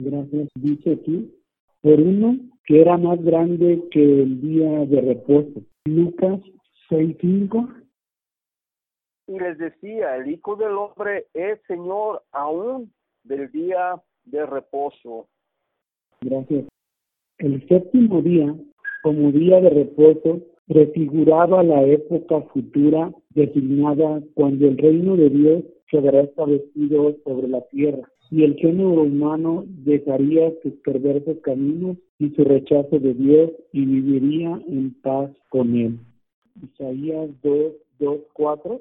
Gracias. 0.00 0.48
Dice 0.54 0.92
aquí, 0.92 1.32
por 1.82 2.00
uno 2.00 2.38
que 2.64 2.80
era 2.80 2.96
más 2.96 3.22
grande 3.22 3.82
que 3.90 4.22
el 4.22 4.40
día 4.40 4.86
de 4.86 5.00
reposo. 5.00 5.62
Lucas 5.84 6.40
6.5. 6.90 7.84
Y 9.26 9.38
les 9.38 9.58
decía, 9.58 10.16
el 10.16 10.30
Hijo 10.30 10.56
del 10.56 10.72
Hombre 10.72 11.26
es 11.34 11.60
Señor 11.66 12.22
aún 12.32 12.92
del 13.22 13.50
día 13.50 14.02
de 14.24 14.46
reposo. 14.46 15.28
Gracias. 16.20 16.66
El 17.38 17.66
séptimo 17.68 18.22
día 18.22 18.54
como 19.04 19.32
día 19.32 19.60
de 19.60 19.68
reposo 19.68 20.40
prefiguraba 20.66 21.62
la 21.62 21.82
época 21.82 22.40
futura 22.54 23.12
designada 23.34 24.22
cuando 24.32 24.66
el 24.66 24.78
reino 24.78 25.14
de 25.14 25.28
Dios 25.28 25.64
quedará 25.88 26.22
establecido 26.22 27.14
sobre 27.22 27.48
la 27.48 27.60
tierra 27.68 28.10
y 28.30 28.44
el 28.44 28.56
género 28.56 29.02
humano 29.02 29.64
dejaría 29.66 30.54
sus 30.62 30.72
perversos 30.82 31.36
caminos 31.42 31.98
y 32.18 32.30
su 32.30 32.44
rechazo 32.44 32.98
de 32.98 33.12
Dios 33.12 33.50
y 33.72 33.84
viviría 33.84 34.58
en 34.66 34.94
paz 35.02 35.30
con 35.50 35.76
él. 35.76 35.98
Isaías 36.62 37.28
2, 37.42 37.72
2, 37.98 38.20
4. 38.32 38.80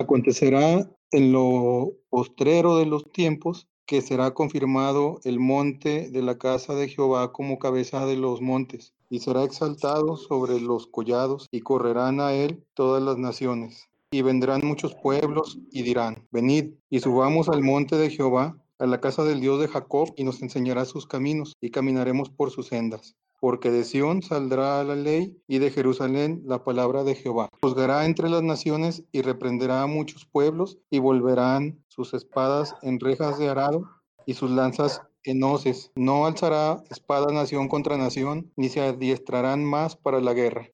Acontecerá 0.00 0.86
en 1.12 1.32
lo 1.32 1.94
postrero 2.10 2.76
de 2.76 2.84
los 2.84 3.10
tiempos 3.10 3.68
que 3.86 4.02
será 4.02 4.34
confirmado 4.34 5.18
el 5.24 5.40
monte 5.40 6.10
de 6.10 6.20
la 6.20 6.36
casa 6.36 6.74
de 6.74 6.88
Jehová 6.88 7.32
como 7.32 7.58
cabeza 7.58 8.04
de 8.04 8.16
los 8.16 8.42
montes, 8.42 8.92
y 9.10 9.20
será 9.20 9.44
exaltado 9.44 10.16
sobre 10.16 10.60
los 10.60 10.86
collados, 10.86 11.48
y 11.50 11.60
correrán 11.60 12.20
a 12.20 12.34
él 12.34 12.64
todas 12.74 13.02
las 13.02 13.18
naciones. 13.18 13.88
Y 14.10 14.22
vendrán 14.22 14.60
muchos 14.64 14.94
pueblos 14.94 15.58
y 15.70 15.82
dirán, 15.82 16.26
venid 16.30 16.74
y 16.90 17.00
subamos 17.00 17.48
al 17.48 17.62
monte 17.62 17.96
de 17.96 18.10
Jehová, 18.10 18.56
a 18.78 18.86
la 18.86 19.00
casa 19.00 19.24
del 19.24 19.40
Dios 19.40 19.60
de 19.60 19.68
Jacob, 19.68 20.12
y 20.16 20.24
nos 20.24 20.42
enseñará 20.42 20.84
sus 20.84 21.06
caminos, 21.06 21.54
y 21.60 21.70
caminaremos 21.70 22.30
por 22.30 22.50
sus 22.50 22.68
sendas 22.68 23.16
porque 23.40 23.70
de 23.70 23.84
Sión 23.84 24.22
saldrá 24.22 24.82
la 24.84 24.96
ley 24.96 25.40
y 25.46 25.58
de 25.58 25.70
Jerusalén 25.70 26.42
la 26.44 26.64
palabra 26.64 27.04
de 27.04 27.14
Jehová. 27.14 27.48
Juzgará 27.62 28.04
entre 28.04 28.28
las 28.28 28.42
naciones 28.42 29.04
y 29.12 29.22
reprenderá 29.22 29.82
a 29.82 29.86
muchos 29.86 30.24
pueblos 30.24 30.78
y 30.90 30.98
volverán 30.98 31.82
sus 31.88 32.14
espadas 32.14 32.74
en 32.82 33.00
rejas 33.00 33.38
de 33.38 33.48
arado 33.48 33.88
y 34.26 34.34
sus 34.34 34.50
lanzas 34.50 35.02
en 35.30 35.42
hoces. 35.42 35.92
No 35.96 36.26
alzará 36.26 36.82
espada 36.90 37.32
nación 37.32 37.68
contra 37.68 37.96
nación, 37.96 38.50
ni 38.56 38.68
se 38.68 38.80
adiestrarán 38.80 39.64
más 39.64 39.96
para 39.96 40.20
la 40.20 40.34
guerra. 40.34 40.68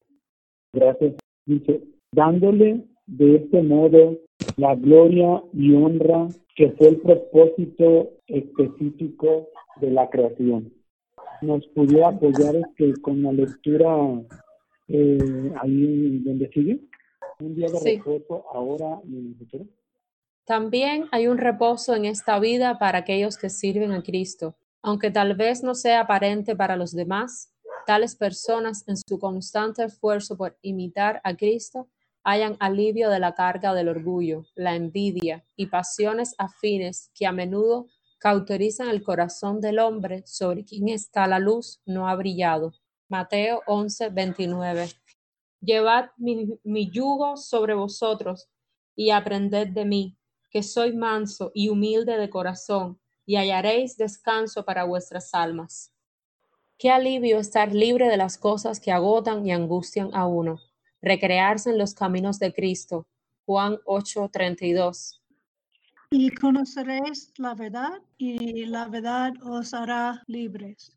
Gracias. 0.72 1.14
Dice, 1.46 1.82
dándole 2.12 2.84
de 3.06 3.36
este 3.36 3.62
modo 3.62 4.16
la 4.56 4.74
gloria 4.74 5.42
y 5.52 5.74
honra 5.74 6.28
que 6.56 6.70
fue 6.72 6.88
el 6.88 7.00
propósito 7.00 8.10
específico 8.26 9.48
de 9.80 9.90
la 9.90 10.08
creación 10.08 10.72
nos 11.44 11.66
pudiera 11.68 12.08
apoyar 12.08 12.56
este, 12.56 13.00
con 13.00 13.22
la 13.22 13.32
lectura 13.32 13.88
eh, 14.88 15.52
ahí 15.60 16.18
donde 16.20 16.48
sigue. 16.50 16.80
Un 17.40 17.54
día 17.54 17.66
de 17.66 17.96
reposo 17.96 18.44
ahora 18.52 19.00
y 19.06 19.18
en 19.18 19.26
el 19.28 19.34
futuro. 19.36 19.64
También 20.44 21.08
hay 21.10 21.26
un 21.26 21.38
reposo 21.38 21.94
en 21.94 22.04
esta 22.04 22.38
vida 22.38 22.78
para 22.78 22.98
aquellos 22.98 23.38
que 23.38 23.48
sirven 23.48 23.92
a 23.92 24.02
Cristo. 24.02 24.56
Aunque 24.82 25.10
tal 25.10 25.34
vez 25.34 25.62
no 25.62 25.74
sea 25.74 26.00
aparente 26.00 26.54
para 26.54 26.76
los 26.76 26.92
demás, 26.92 27.50
tales 27.86 28.14
personas 28.14 28.86
en 28.86 28.96
su 28.98 29.18
constante 29.18 29.84
esfuerzo 29.84 30.36
por 30.36 30.58
imitar 30.60 31.20
a 31.24 31.34
Cristo 31.34 31.88
hayan 32.24 32.56
alivio 32.60 33.10
de 33.10 33.20
la 33.20 33.34
carga 33.34 33.74
del 33.74 33.88
orgullo, 33.88 34.46
la 34.54 34.74
envidia 34.74 35.44
y 35.56 35.66
pasiones 35.66 36.34
afines 36.38 37.10
que 37.14 37.26
a 37.26 37.32
menudo 37.32 37.86
cauterizan 38.18 38.88
el 38.88 39.02
corazón 39.02 39.60
del 39.60 39.78
hombre 39.78 40.22
sobre 40.26 40.64
quien 40.64 40.88
está 40.88 41.26
la 41.26 41.38
luz 41.38 41.80
no 41.84 42.08
ha 42.08 42.14
brillado. 42.16 42.72
Mateo 43.08 43.62
11, 43.66 44.08
29. 44.10 44.88
Llevad 45.60 46.10
mi, 46.16 46.58
mi 46.64 46.90
yugo 46.90 47.36
sobre 47.36 47.74
vosotros 47.74 48.48
y 48.96 49.10
aprended 49.10 49.68
de 49.68 49.84
mí, 49.84 50.16
que 50.54 50.62
soy 50.62 50.92
manso 50.92 51.50
y 51.52 51.68
humilde 51.68 52.16
de 52.16 52.30
corazón, 52.30 53.00
y 53.26 53.34
hallaréis 53.34 53.96
descanso 53.96 54.64
para 54.64 54.84
vuestras 54.84 55.34
almas. 55.34 55.92
Qué 56.78 56.90
alivio 56.90 57.40
estar 57.40 57.74
libre 57.74 58.08
de 58.08 58.16
las 58.16 58.38
cosas 58.38 58.78
que 58.78 58.92
agotan 58.92 59.44
y 59.44 59.50
angustian 59.50 60.10
a 60.12 60.28
uno, 60.28 60.60
recrearse 61.02 61.70
en 61.70 61.78
los 61.78 61.92
caminos 61.92 62.38
de 62.38 62.54
Cristo. 62.54 63.08
Juan 63.44 63.78
8:32 63.84 65.20
y 66.10 66.30
conoceréis 66.30 67.32
la 67.38 67.56
verdad 67.56 68.00
y 68.16 68.66
la 68.66 68.86
verdad 68.86 69.32
os 69.42 69.74
hará 69.74 70.22
libres. 70.28 70.96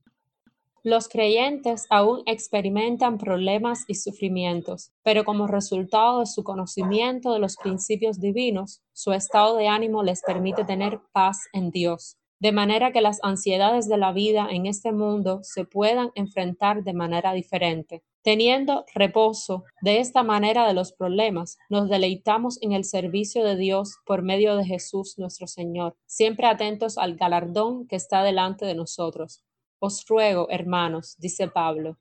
Los 0.90 1.10
creyentes 1.10 1.86
aún 1.90 2.24
experimentan 2.28 3.18
problemas 3.18 3.84
y 3.90 3.96
sufrimientos, 3.96 4.94
pero 5.04 5.26
como 5.26 5.46
resultado 5.46 6.22
de 6.22 6.26
su 6.26 6.46
conocimiento 6.46 7.34
de 7.34 7.40
los 7.40 7.58
principios 7.58 8.22
divinos, 8.22 8.80
su 8.94 9.12
estado 9.12 9.58
de 9.58 9.68
ánimo 9.68 10.02
les 10.02 10.22
permite 10.22 10.64
tener 10.64 11.02
paz 11.12 11.40
en 11.52 11.72
Dios, 11.72 12.16
de 12.40 12.54
manera 12.54 12.94
que 12.94 13.02
las 13.02 13.20
ansiedades 13.22 13.90
de 13.90 13.98
la 13.98 14.14
vida 14.14 14.48
en 14.50 14.66
este 14.66 14.94
mundo 14.94 15.42
se 15.44 15.66
puedan 15.66 16.12
enfrentar 16.16 16.86
de 16.86 16.94
manera 16.94 17.34
diferente. 17.34 18.02
Teniendo 18.22 18.86
reposo 18.96 19.66
de 19.82 20.00
esta 20.00 20.24
manera 20.24 20.66
de 20.66 20.74
los 20.74 20.94
problemas, 20.94 21.58
nos 21.70 21.90
deleitamos 21.90 22.62
en 22.62 22.72
el 22.72 22.86
servicio 22.86 23.44
de 23.44 23.58
Dios 23.58 23.98
por 24.06 24.22
medio 24.22 24.56
de 24.56 24.64
Jesús 24.64 25.16
nuestro 25.18 25.48
Señor, 25.48 25.98
siempre 26.06 26.48
atentos 26.48 26.98
al 26.98 27.18
galardón 27.18 27.88
que 27.88 27.98
está 27.98 28.24
delante 28.24 28.66
de 28.66 28.76
nosotros. 28.76 29.44
Os 29.80 30.04
ruego, 30.08 30.48
hermanos, 30.50 31.16
dice 31.20 31.48
Pablo, 31.48 31.98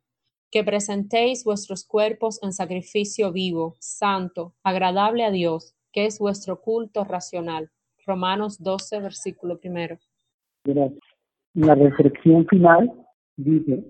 que 0.51 0.65
presentéis 0.65 1.45
vuestros 1.45 1.85
cuerpos 1.85 2.43
en 2.43 2.55
sacrificio 2.55 3.33
vivo, 3.33 3.75
santo, 3.81 4.55
agradable 4.63 5.25
a 5.25 5.31
Dios, 5.31 5.75
que 5.93 6.07
es 6.07 6.19
vuestro 6.19 6.61
culto 6.63 7.05
racional. 7.05 7.71
Romanos 8.07 8.63
12, 8.63 9.01
versículo 9.01 9.59
primero. 9.59 9.99
La 11.53 11.75
reflexión 11.75 12.47
final 12.47 12.91
dice, 13.37 13.85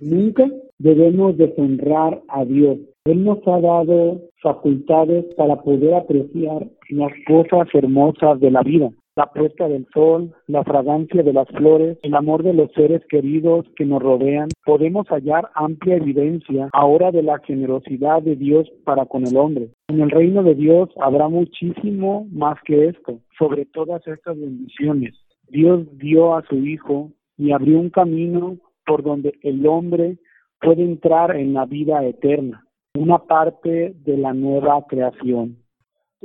Nunca 0.00 0.50
debemos 0.78 1.36
deshonrar 1.36 2.20
a 2.28 2.44
Dios. 2.44 2.78
Él 3.04 3.24
nos 3.24 3.38
ha 3.46 3.60
dado 3.60 4.20
facultades 4.42 5.24
para 5.36 5.56
poder 5.62 5.94
apreciar 5.94 6.66
las 6.88 7.12
cosas 7.26 7.68
hermosas 7.74 8.40
de 8.40 8.50
la 8.50 8.62
vida 8.62 8.90
la 9.20 9.26
puesta 9.26 9.68
del 9.68 9.86
sol, 9.92 10.34
la 10.46 10.64
fragancia 10.64 11.22
de 11.22 11.34
las 11.34 11.46
flores, 11.48 11.98
el 12.02 12.14
amor 12.14 12.42
de 12.42 12.54
los 12.54 12.72
seres 12.72 13.02
queridos 13.06 13.66
que 13.76 13.84
nos 13.84 14.02
rodean, 14.02 14.48
podemos 14.64 15.06
hallar 15.08 15.50
amplia 15.54 15.96
evidencia 15.96 16.70
ahora 16.72 17.10
de 17.10 17.22
la 17.22 17.38
generosidad 17.40 18.22
de 18.22 18.34
Dios 18.36 18.66
para 18.82 19.04
con 19.04 19.26
el 19.26 19.36
hombre. 19.36 19.68
En 19.88 20.00
el 20.00 20.10
reino 20.10 20.42
de 20.42 20.54
Dios 20.54 20.88
habrá 21.02 21.28
muchísimo 21.28 22.28
más 22.32 22.56
que 22.64 22.88
esto, 22.88 23.20
sobre 23.38 23.66
todas 23.66 24.00
estas 24.06 24.40
bendiciones. 24.40 25.14
Dios 25.50 25.86
dio 25.98 26.34
a 26.34 26.42
su 26.48 26.56
Hijo 26.56 27.10
y 27.36 27.52
abrió 27.52 27.78
un 27.78 27.90
camino 27.90 28.56
por 28.86 29.02
donde 29.02 29.34
el 29.42 29.66
hombre 29.66 30.16
puede 30.62 30.82
entrar 30.82 31.36
en 31.36 31.52
la 31.52 31.66
vida 31.66 32.02
eterna, 32.06 32.64
una 32.94 33.18
parte 33.18 33.92
de 34.02 34.16
la 34.16 34.32
nueva 34.32 34.82
creación 34.88 35.58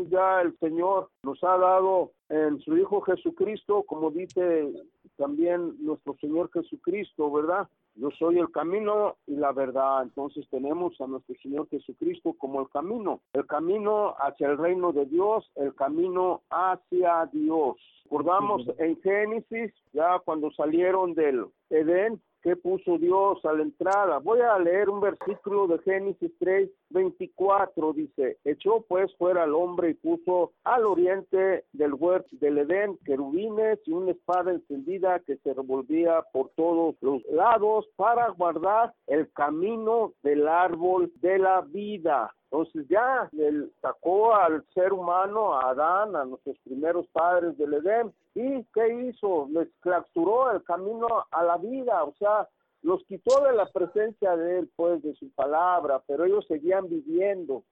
ya 0.04 0.42
el 0.42 0.58
Señor 0.60 1.10
nos 1.24 1.44
ha 1.44 1.58
dado 1.58 2.12
en 2.30 2.60
su 2.62 2.78
Hijo 2.78 3.02
Jesucristo, 3.02 3.84
como 3.84 4.12
dice 4.12 4.72
también 5.18 5.76
nuestro 5.80 6.16
Señor 6.20 6.50
Jesucristo, 6.52 7.32
¿verdad? 7.32 7.68
Yo 7.96 8.10
soy 8.12 8.40
el 8.40 8.52
camino 8.52 9.16
y 9.26 9.36
la 9.36 9.54
verdad. 9.54 10.04
Entonces 10.04 10.46
tenemos 10.50 11.00
a 11.00 11.08
nuestro 11.08 11.36
Señor 11.42 11.70
Jesucristo 11.70 12.34
como 12.38 12.62
el 12.62 12.70
camino, 12.70 13.22
el 13.34 13.46
camino 13.46 14.16
hacia 14.20 14.50
el 14.50 14.58
reino 14.58 14.92
de 14.92 15.06
Dios, 15.06 15.50
el 15.56 15.74
camino 15.76 16.42
hacia 16.50 17.30
Dios. 17.32 17.78
Recordamos 18.04 18.64
en 18.78 19.02
Génesis, 19.02 19.74
ya 19.94 20.20
cuando 20.20 20.52
salieron 20.52 21.14
del 21.14 21.46
Edén, 21.70 22.22
que 22.46 22.56
puso 22.56 23.00
Dios 23.00 23.44
a 23.44 23.54
la 23.54 23.64
entrada. 23.64 24.20
Voy 24.20 24.40
a 24.42 24.60
leer 24.60 24.88
un 24.88 25.02
versículo 25.02 25.66
de 25.66 25.80
Génesis 25.80 26.32
3, 26.38 26.70
24, 26.92 27.94
dice, 27.94 28.38
echó 28.44 28.86
pues 28.88 29.12
fuera 29.18 29.46
al 29.46 29.56
hombre 29.56 29.90
y 29.90 29.94
puso 29.96 30.52
al 30.64 30.86
oriente 30.86 31.66
del 31.74 31.96
huerto 31.96 32.30
del 32.34 32.60
Edén 32.60 33.00
querubines 33.04 33.80
y 33.88 33.94
una 33.94 34.12
espada 34.12 34.52
encendida 34.52 35.20
que 35.22 35.38
se 35.38 35.56
revolvía 35.56 36.22
por 36.32 36.50
todos 36.50 36.96
los 37.02 37.26
lados 37.32 37.88
para 37.96 38.30
guardar 38.30 38.94
el 39.08 39.28
camino 39.34 40.14
del 40.22 40.48
árbol 40.48 41.12
de 41.22 41.40
la 41.40 41.62
vida. 41.62 42.32
Entonces 42.52 42.86
ya 42.88 43.30
él 43.38 43.72
sacó 43.82 44.34
al 44.34 44.64
ser 44.74 44.94
humano, 44.94 45.54
a 45.54 45.72
Adán, 45.72 46.16
a 46.16 46.26
nuestros 46.26 46.58
primeros 46.60 47.08
padres 47.08 47.58
del 47.58 47.74
Edén, 47.74 48.14
y 48.34 48.64
¿qué 48.74 49.08
hizo? 49.08 49.48
Les 49.52 49.68
clausuró 49.80 50.52
el 50.52 50.64
camino 50.64 51.08
a 51.32 51.44
la 51.44 51.58
vida, 51.58 52.04
o 52.04 52.14
sea, 52.18 52.48
los 52.82 53.04
quitó 53.06 53.42
de 53.42 53.54
la 53.54 53.66
presencia 53.66 54.36
de 54.38 54.60
él, 54.60 54.72
pues, 54.76 55.02
de 55.02 55.16
su 55.16 55.30
palabra, 55.32 56.02
pero 56.08 56.26
ellos 56.26 56.46
seguían 56.48 56.88
viviendo. 56.88 57.64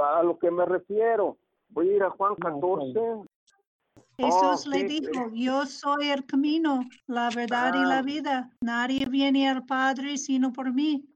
A 0.00 0.22
lo 0.22 0.38
que 0.38 0.50
me 0.50 0.66
refiero, 0.66 1.36
voy 1.70 1.90
a 1.90 1.96
ir 1.96 2.02
a 2.02 2.10
Juan 2.10 2.34
14. 2.36 3.24
Jesús 4.18 4.66
le 4.66 4.84
dijo, 4.84 5.30
yo 5.32 5.66
soy 5.66 6.10
el 6.10 6.24
camino, 6.26 6.84
la 7.06 7.30
verdad 7.34 7.74
y 7.74 7.84
la 7.84 7.98
ah. 7.98 8.02
vida. 8.02 8.50
Nadie 8.60 9.06
viene 9.06 9.48
al 9.48 9.64
Padre 9.64 10.16
sino 10.16 10.52
por 10.52 10.72
mí 10.72 11.11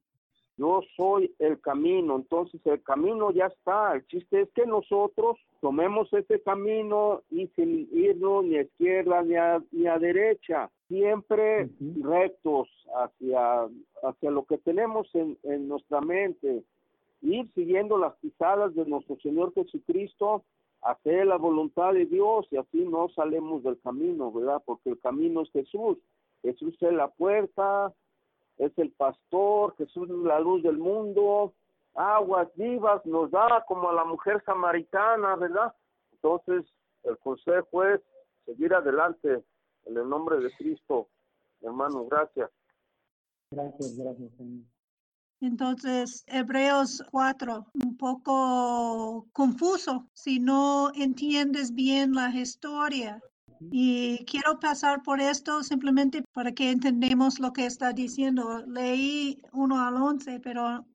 yo 0.59 0.81
soy 0.97 1.35
el 1.39 1.61
camino, 1.61 2.17
entonces 2.17 2.61
el 2.65 2.83
camino 2.83 3.31
ya 3.31 3.47
está, 3.47 3.95
el 3.95 4.07
chiste 4.07 4.43
es 4.43 4.51
que 4.53 4.65
nosotros 4.67 5.37
tomemos 5.61 6.11
ese 6.13 6.41
camino 6.41 7.23
y 7.31 7.47
sin 7.49 7.89
irnos 7.93 8.45
ni 8.45 8.57
a 8.57 8.63
izquierda 8.63 9.23
ni 9.23 9.35
a, 9.35 9.63
ni 9.71 9.87
a 9.87 9.99
derecha, 9.99 10.71
siempre 10.89 11.69
rectos 12.01 12.69
hacia, 12.95 13.69
hacia 14.03 14.31
lo 14.31 14.45
que 14.45 14.57
tenemos 14.59 15.09
en, 15.15 15.37
en 15.43 15.69
nuestra 15.69 16.01
mente, 16.01 16.63
ir 17.21 17.53
siguiendo 17.55 17.99
las 17.99 18.15
pisadas 18.17 18.75
de 18.75 18.87
nuestro 18.87 19.17
Señor 19.17 19.53
Jesucristo, 19.53 20.43
hacer 20.83 21.27
la 21.27 21.37
voluntad 21.37 21.93
de 21.93 22.07
Dios 22.07 22.47
y 22.51 22.57
así 22.57 22.79
no 22.79 23.09
salemos 23.11 23.63
del 23.63 23.79
camino, 23.81 24.33
¿verdad? 24.33 24.63
Porque 24.65 24.91
el 24.91 25.01
camino 25.01 25.43
es 25.43 25.51
Jesús, 25.51 25.99
Jesús 26.43 26.75
es 26.81 26.93
la 26.93 27.09
puerta, 27.09 27.93
es 28.59 28.73
el 28.79 28.91
pastor, 28.93 29.75
Jesús 29.77 30.09
es 30.09 30.17
la 30.17 30.41
luz 30.41 30.63
del 30.63 30.79
mundo, 30.79 31.55
aguas 31.95 32.49
vivas 32.57 33.05
nos 33.05 33.31
da 33.31 33.65
como 33.67 33.89
a 33.89 33.95
la 33.95 34.05
mujer 34.05 34.43
samaritana, 34.45 35.37
¿verdad? 35.37 35.75
Entonces, 36.13 36.65
el 37.03 37.19
consejo 37.19 37.85
es 37.85 38.01
seguir 38.45 38.75
adelante 38.75 39.45
en 39.85 39.97
el 39.97 40.09
nombre 40.09 40.39
de 40.39 40.51
Cristo. 40.57 41.09
Hermano, 41.61 42.07
gracias. 42.07 42.51
Gracias, 43.51 43.97
gracias, 43.97 44.31
Entonces, 45.41 46.25
Hebreos 46.27 47.03
4, 47.11 47.67
un 47.85 47.97
poco 47.97 49.27
confuso 49.33 50.07
si 50.13 50.41
no 50.41 50.91
entiendes 50.95 51.73
bien 51.73 52.15
la 52.15 52.31
historia. 52.31 53.21
Y 53.71 54.25
quiero 54.27 54.59
pasar 54.59 55.03
por 55.03 55.21
esto 55.21 55.63
simplemente 55.63 56.23
para 56.33 56.53
que 56.53 56.71
entendamos 56.71 57.39
lo 57.39 57.53
que 57.53 57.67
está 57.67 57.93
diciendo. 57.93 58.65
Leí 58.67 59.41
1 59.53 59.81
al 59.81 59.97
11, 59.97 60.41
pero 60.41 60.87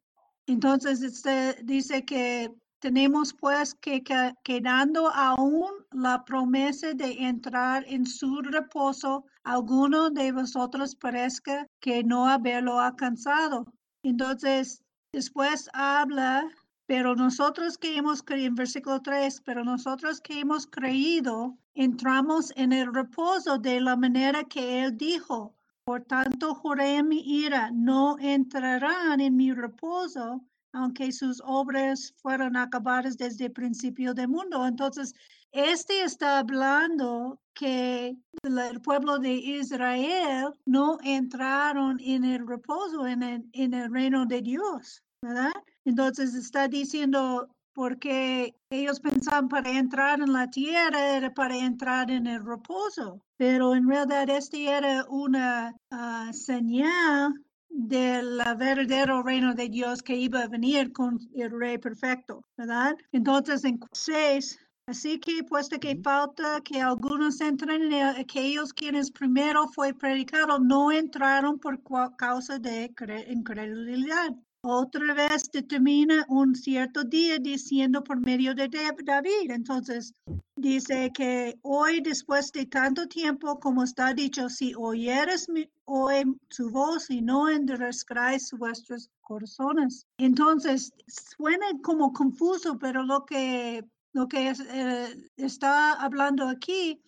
entonces 0.48 1.02
este 1.02 1.62
dice 1.64 2.04
que 2.06 2.52
tenemos 2.82 3.34
pues 3.34 3.76
que, 3.76 4.04
quedando 4.44 5.08
aún 5.12 5.70
la 5.92 6.26
promesa 6.26 6.94
de 6.94 7.12
entrar 7.28 7.86
en 7.88 8.06
su 8.06 8.42
reposo, 8.42 9.24
alguno 9.44 10.10
de 10.10 10.32
vosotros 10.32 10.96
parezca 10.96 11.68
que 11.80 12.04
no 12.04 12.28
haberlo 12.28 12.80
alcanzado. 12.80 13.66
Entonces, 14.04 14.82
después 15.14 15.70
habla 15.74 16.50
pero 16.86 17.16
nosotros 17.16 17.78
que 17.78 17.98
hemos 17.98 18.22
creído, 18.24 18.48
en 18.48 18.56
versículo 18.56 19.02
3, 19.02 19.42
pero 19.46 19.64
nosotros 19.64 20.20
que 20.20 20.40
hemos 20.40 20.68
creído, 20.68 21.58
entramos 21.74 22.52
en 22.56 22.74
el 22.74 22.94
reposo 22.94 23.58
de 23.58 23.80
la 23.80 23.96
manera 23.96 24.44
que 24.44 24.84
Él 24.84 24.98
dijo. 24.98 25.56
Por 25.84 26.04
tanto, 26.04 26.54
juré 26.54 26.98
en 26.98 27.08
mi 27.08 27.20
ira, 27.20 27.72
no 27.72 28.18
entrarán 28.20 29.20
en 29.20 29.36
mi 29.36 29.52
reposo, 29.52 30.46
aunque 30.74 31.12
sus 31.12 31.42
obras 31.46 32.14
fueron 32.18 32.56
acabadas 32.56 33.18
desde 33.18 33.46
el 33.46 33.52
principio 33.52 34.14
del 34.14 34.28
mundo. 34.28 34.66
Entonces, 34.66 35.14
este 35.52 36.04
está 36.04 36.40
hablando 36.40 37.42
que 37.54 38.16
el 38.44 38.82
pueblo 38.82 39.20
de 39.20 39.34
Israel 39.34 40.54
no 40.66 40.98
entraron 41.04 42.00
en 42.00 42.24
el 42.24 42.48
reposo, 42.48 43.06
en 43.06 43.24
el, 43.24 43.50
en 43.52 43.74
el 43.74 43.92
reino 43.92 44.26
de 44.26 44.42
Dios, 44.42 45.04
¿verdad? 45.22 45.52
Entonces 45.86 46.36
está 46.36 46.68
diciendo, 46.68 47.50
porque 47.74 48.54
ellos 48.70 49.00
pensaban 49.00 49.48
para 49.48 49.72
entrar 49.72 50.20
en 50.20 50.34
la 50.34 50.50
tierra 50.50 51.16
era 51.16 51.34
para 51.34 51.58
entrar 51.58 52.12
en 52.12 52.28
el 52.28 52.46
reposo, 52.46 53.22
pero 53.38 53.76
en 53.76 53.88
realidad 53.88 54.30
este 54.30 54.66
era 54.66 55.06
una 55.10 55.76
ah, 55.90 56.32
señal 56.34 57.34
del 57.70 58.42
verdadero 58.58 59.24
reino 59.24 59.54
de 59.54 59.70
Dios 59.70 60.02
que 60.04 60.16
iba 60.16 60.42
a 60.42 60.48
venir 60.48 60.92
con 60.92 61.18
el 61.34 61.52
rey 61.52 61.78
perfecto, 61.78 62.44
¿verdad? 62.58 62.96
Entonces 63.14 63.64
en 63.64 63.80
6, 63.94 64.60
así 64.88 65.20
que 65.20 65.44
puesto 65.44 65.80
que 65.80 65.96
falta 66.04 66.60
que 66.62 66.82
algunos 66.82 67.40
entren, 67.40 67.94
aquellos 67.94 68.74
quienes 68.74 69.10
primero 69.12 69.68
fue 69.70 69.94
predicado 69.94 70.60
no 70.60 70.92
entraron 70.92 71.58
por 71.60 71.82
causa 72.18 72.60
de 72.60 72.94
incredulidad. 73.30 74.36
Otra 74.64 75.16
vez 75.16 75.50
determina 75.52 76.24
un 76.28 76.54
cierto 76.54 77.04
día 77.04 77.40
diciendo 77.40 78.04
por 78.04 78.20
medio 78.20 78.54
de 78.54 78.70
David. 78.70 79.50
Entonces 79.50 80.14
dice 80.56 81.12
que 81.16 81.58
hoy, 81.64 82.00
después 82.02 82.52
de 82.52 82.68
tanto 82.68 83.08
tiempo, 83.08 83.60
como 83.60 83.84
está 83.84 84.14
dicho, 84.14 84.50
si 84.50 84.76
oyeres 84.78 85.48
hoy 85.86 86.38
su 86.52 86.70
voz 86.70 87.10
y 87.10 87.22
no 87.22 87.50
endurezcáis 87.50 88.52
vuestros 88.52 89.10
corazones. 89.22 90.06
Entonces 90.20 90.94
suena 91.08 91.66
como 91.82 92.14
confuso, 92.14 92.78
pero 92.78 93.02
lo 93.04 93.26
que, 93.26 93.84
lo 94.14 94.28
que 94.28 94.52
eh, 94.52 95.30
está 95.38 95.94
hablando 95.94 96.48
aquí 96.48 97.02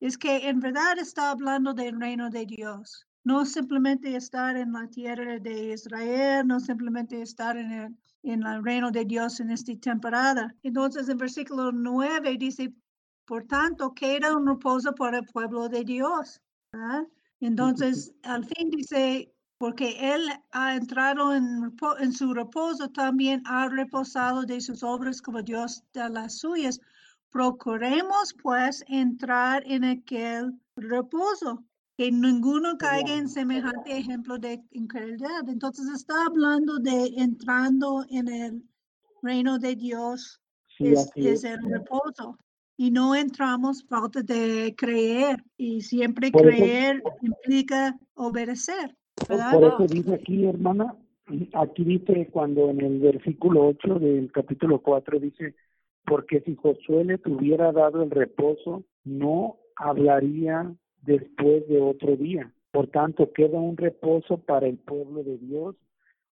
es 0.00 0.18
que 0.18 0.48
en 0.48 0.58
verdad 0.58 0.98
está 0.98 1.30
hablando 1.30 1.74
del 1.74 2.00
reino 2.00 2.28
de 2.28 2.44
Dios 2.44 3.07
no 3.24 3.44
simplemente 3.44 4.14
estar 4.16 4.56
en 4.56 4.72
la 4.72 4.86
tierra 4.88 5.38
de 5.38 5.72
Israel, 5.74 6.46
no 6.46 6.60
simplemente 6.60 7.20
estar 7.20 7.56
en 7.56 7.72
el, 7.72 7.96
en 8.22 8.42
el 8.44 8.64
reino 8.64 8.90
de 8.90 9.04
Dios 9.04 9.40
en 9.40 9.50
esta 9.50 9.74
temporada. 9.76 10.54
Entonces, 10.62 11.08
en 11.08 11.18
versículo 11.18 11.72
9 11.72 12.36
dice, 12.38 12.72
por 13.24 13.44
tanto, 13.44 13.92
queda 13.92 14.36
un 14.36 14.46
reposo 14.46 14.94
para 14.94 15.18
el 15.18 15.26
pueblo 15.26 15.68
de 15.68 15.84
Dios. 15.84 16.40
Entonces, 17.40 18.12
al 18.22 18.44
fin 18.44 18.70
dice, 18.70 19.32
porque 19.58 20.14
Él 20.14 20.26
ha 20.52 20.76
entrado 20.76 21.34
en, 21.34 21.74
en, 22.00 22.12
su 22.12 22.32
reposo, 22.32 22.88
también 22.88 23.42
ha 23.44 23.68
reposado 23.68 24.44
de 24.44 24.60
sus 24.60 24.82
obras 24.82 25.20
como 25.20 25.42
Dios 25.42 25.82
de 25.92 26.08
las 26.08 26.38
suyas. 26.38 26.80
Procuremos 27.30 28.34
pues 28.42 28.82
entrar 28.88 29.62
en 29.66 29.84
aquel 29.84 30.58
reposo 30.76 31.67
que 31.98 32.12
ninguno 32.12 32.78
caiga 32.78 33.12
en 33.18 33.28
semejante 33.28 33.98
ejemplo 33.98 34.38
de 34.38 34.62
incredulidad. 34.70 35.48
Entonces 35.48 35.88
está 35.92 36.14
hablando 36.26 36.78
de 36.78 37.06
entrando 37.16 38.04
en 38.08 38.28
el 38.28 38.62
reino 39.20 39.58
de 39.58 39.74
Dios, 39.74 40.40
Sí, 40.76 40.86
es, 40.86 41.10
es 41.16 41.42
el 41.42 41.60
reposo. 41.60 42.38
Y 42.76 42.92
no 42.92 43.16
entramos 43.16 43.84
falta 43.88 44.22
de 44.22 44.72
creer. 44.78 45.42
Y 45.56 45.80
siempre 45.80 46.30
Por 46.30 46.46
eso- 46.46 46.56
creer 46.56 47.02
implica 47.20 47.98
obedecer, 48.14 48.96
Por, 49.16 49.28
¿verdad? 49.30 49.52
por 49.54 49.64
eso 49.64 49.92
dice 49.92 50.14
aquí, 50.14 50.44
hermana, 50.46 50.94
aquí 51.54 51.82
dice 51.82 52.28
cuando 52.30 52.70
en 52.70 52.80
el 52.80 53.00
versículo 53.00 53.66
8 53.66 53.98
del 53.98 54.30
capítulo 54.30 54.80
4 54.80 55.18
dice, 55.18 55.56
porque 56.06 56.42
si 56.42 56.54
Josué 56.54 57.04
le 57.04 57.18
tuviera 57.18 57.72
dado 57.72 58.04
el 58.04 58.10
reposo, 58.12 58.84
no 59.02 59.56
hablaría 59.74 60.72
después 61.02 61.66
de 61.68 61.80
otro 61.80 62.16
día. 62.16 62.52
Por 62.70 62.88
tanto, 62.88 63.32
queda 63.32 63.58
un 63.58 63.76
reposo 63.76 64.38
para 64.38 64.66
el 64.66 64.78
pueblo 64.78 65.22
de 65.22 65.38
Dios, 65.38 65.76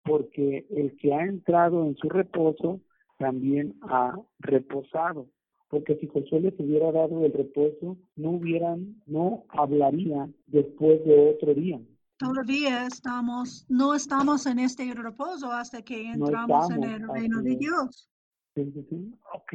porque 0.04 0.66
el 0.70 0.96
que 0.98 1.14
ha 1.14 1.24
entrado 1.24 1.86
en 1.86 1.96
su 1.96 2.10
reposo 2.10 2.82
también 3.18 3.76
ha 3.82 4.14
reposado. 4.40 5.28
Porque 5.70 5.96
si 5.98 6.08
Josué 6.08 6.42
les 6.42 6.60
hubiera 6.60 6.92
dado 6.92 7.26
el 7.26 7.34
reposo, 7.34 7.98
no 8.16 8.32
hubieran, 8.32 9.02
no 9.06 9.46
hablaría 9.50 10.30
después 10.46 11.04
de 11.06 11.32
otro 11.32 11.54
día. 11.54 11.80
Todavía 12.18 12.86
estamos, 12.86 13.66
no 13.68 13.94
estamos 13.94 14.46
en 14.46 14.60
este 14.60 14.94
reposo 14.94 15.52
hasta 15.52 15.82
que 15.82 16.16
No 16.16 16.28
entramos 16.28 16.70
en 16.72 16.84
el 16.84 17.08
reino 17.10 17.42
de. 17.42 17.56
Dios. 17.58 18.10
Sí, 18.56 18.72
sí, 18.72 18.88
sí. 18.90 19.14
Ok. 19.34 19.54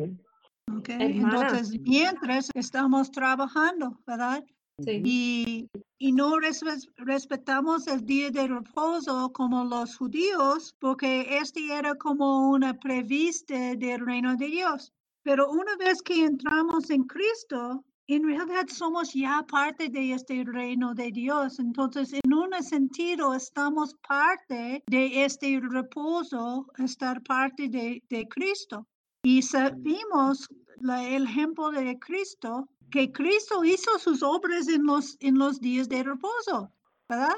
¿ok? 0.77 0.88
Hermana. 0.90 1.40
Entonces, 1.40 1.81
mientras 1.81 2.51
estamos 2.55 3.11
trabajando, 3.11 3.99
¿verdad? 4.07 4.44
Sí. 4.85 5.03
Y, 5.05 5.69
y 5.99 6.12
no 6.12 6.37
respe- 6.37 6.88
respetamos 6.97 7.87
el 7.87 8.05
día 8.05 8.31
de 8.31 8.49
reposo 8.49 9.31
como 9.33 9.64
los 9.64 9.97
judíos, 9.97 10.75
porque 10.79 11.38
este 11.38 11.73
era 11.73 11.95
como 11.95 12.51
una 12.51 12.75
prevista 12.75 13.75
del 13.77 14.05
reino 14.05 14.37
de 14.37 14.47
Dios. 14.47 14.93
Pero 15.23 15.51
una 15.51 15.77
vez 15.77 16.01
que 16.03 16.25
entramos 16.25 16.88
en 16.90 17.05
Cristo, 17.05 17.85
en 18.07 18.25
realidad 18.25 18.66
somos 18.69 19.12
ya 19.12 19.45
parte 19.47 19.88
de 19.88 20.14
este 20.14 20.43
reino 20.45 20.95
de 20.95 21.12
Dios. 21.12 21.59
Entonces, 21.61 22.12
en 22.14 22.33
un 22.33 22.51
sentido, 22.62 23.35
estamos 23.35 23.95
parte 24.09 24.83
de 24.87 25.25
este 25.25 25.61
reposo, 25.61 26.66
estar 26.79 27.23
parte 27.23 27.69
de, 27.69 28.03
de 28.09 28.27
Cristo. 28.29 28.87
Y 29.23 29.43
sabemos 29.43 30.49
la- 30.81 31.07
el 31.07 31.25
ejemplo 31.25 31.71
de 31.71 31.99
Cristo, 31.99 32.66
que 32.90 33.12
Cristo 33.12 33.64
hizo 33.64 33.98
sus 33.98 34.22
obras 34.22 34.68
en 34.68 34.85
los, 34.85 35.16
en 35.20 35.38
los 35.38 35.61
días 35.61 35.88
de 35.88 36.03
reposo, 36.03 36.72
¿verdad? 37.09 37.37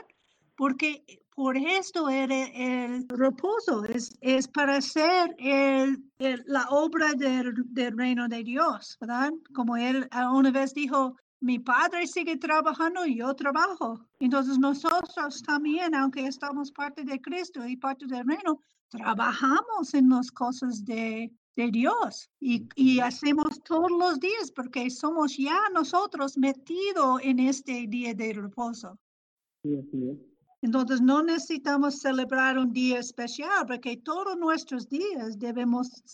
Porque 0.57 1.05
por 1.35 1.57
esto 1.57 2.09
era 2.09 2.45
el 2.47 3.07
reposo, 3.09 3.85
es, 3.85 4.17
es 4.21 4.47
para 4.49 4.77
hacer 4.77 5.35
el, 5.39 6.05
la 6.47 6.67
obra 6.69 7.15
del, 7.15 7.55
del 7.67 7.97
reino 7.97 8.29
de 8.29 8.43
Dios, 8.43 8.99
¿verdad? 9.01 9.33
Como 9.55 9.77
él 9.77 10.09
una 10.33 10.51
vez 10.51 10.75
dijo, 10.75 11.17
mi 11.41 11.59
padre 11.59 12.07
sigue 12.07 12.37
trabajando 12.37 13.05
y 13.05 13.19
yo 13.19 13.35
trabajo. 13.35 14.07
Entonces 14.21 14.59
nosotros 14.59 15.43
también, 15.43 15.95
aunque 15.95 16.27
estamos 16.27 16.71
parte 16.71 17.03
de 17.05 17.21
Cristo 17.21 17.67
y 17.67 17.77
parte 17.77 18.07
del 18.07 18.27
reino, 18.27 18.61
trabajamos 18.89 19.95
en 19.95 20.11
las 20.11 20.31
cosas 20.31 20.85
de, 20.85 21.33
de 21.57 21.71
Dios 21.71 22.31
y, 22.41 22.67
y 22.75 23.01
hacemos 23.01 23.63
todos 23.65 23.91
los 23.91 24.19
días 24.21 24.51
porque 24.55 24.91
somos 24.91 25.37
ya 25.37 25.59
nosotros 25.73 26.37
metidos 26.39 27.21
en 27.23 27.39
este 27.41 27.87
día 27.89 28.15
de 28.15 28.33
reposo. 28.33 28.99
Sí. 29.63 29.81
Entonces 30.63 31.01
no 31.01 31.25
necesitamos 31.25 31.99
celebrar 31.99 32.57
un 32.57 32.73
día 32.73 33.01
especial 33.01 33.67
porque 33.67 33.97
todos 33.97 34.37
nuestros 34.39 34.89
días 34.89 35.37
debemos 35.39 36.05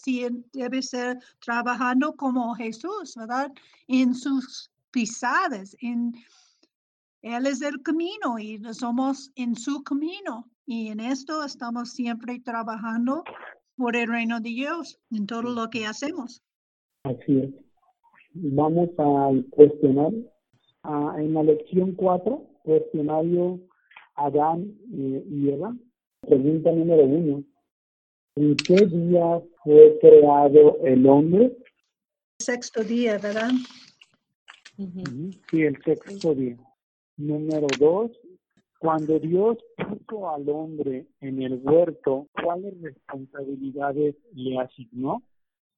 debe 0.52 0.82
ser 0.82 1.18
trabajando 1.38 2.14
como 2.14 2.54
Jesús, 2.54 3.14
¿verdad? 3.14 3.52
En 3.88 4.14
sus 4.14 4.70
pisadas, 4.90 5.76
en 5.80 6.14
él 7.20 7.46
es 7.46 7.60
el 7.60 7.82
camino 7.82 8.38
y 8.38 8.58
somos 8.72 9.30
en 9.34 9.54
su 9.54 9.82
camino 9.82 10.48
y 10.64 10.88
en 10.88 11.00
esto 11.00 11.44
estamos 11.44 11.90
siempre 11.90 12.40
trabajando 12.40 13.24
por 13.78 13.96
el 13.96 14.08
reino 14.08 14.40
de 14.40 14.50
Dios 14.50 15.00
en 15.10 15.26
todo 15.26 15.42
lo 15.42 15.70
que 15.70 15.86
hacemos. 15.86 16.42
Así 17.04 17.38
es. 17.38 17.50
Vamos 18.34 18.90
al 18.98 19.46
cuestionario. 19.50 20.30
Ah, 20.82 21.14
en 21.18 21.34
la 21.34 21.42
lección 21.42 21.92
4, 21.92 22.46
cuestionario 22.64 23.60
Adán 24.16 24.76
eh, 24.92 25.24
y 25.30 25.48
Eva. 25.50 25.74
Pregunta 26.20 26.72
número 26.72 27.04
uno. 27.04 27.44
¿En 28.36 28.56
qué 28.56 28.86
día 28.86 29.42
fue 29.64 29.98
creado 30.00 30.78
el 30.84 31.06
hombre? 31.06 31.56
Sexto 32.38 32.84
día, 32.84 33.18
¿verdad? 33.18 33.50
Sí, 35.50 35.62
el 35.62 35.76
sexto 35.82 36.34
día. 36.34 36.56
Número 37.16 37.66
dos, 37.78 38.12
cuando 38.78 39.18
Dios 39.18 39.58
puso 39.76 40.30
al 40.30 40.48
hombre 40.48 41.06
en 41.20 41.42
el 41.42 41.60
huerto, 41.62 42.28
¿cuáles 42.32 42.80
responsabilidades 42.80 44.16
le 44.34 44.58
asignó? 44.58 45.22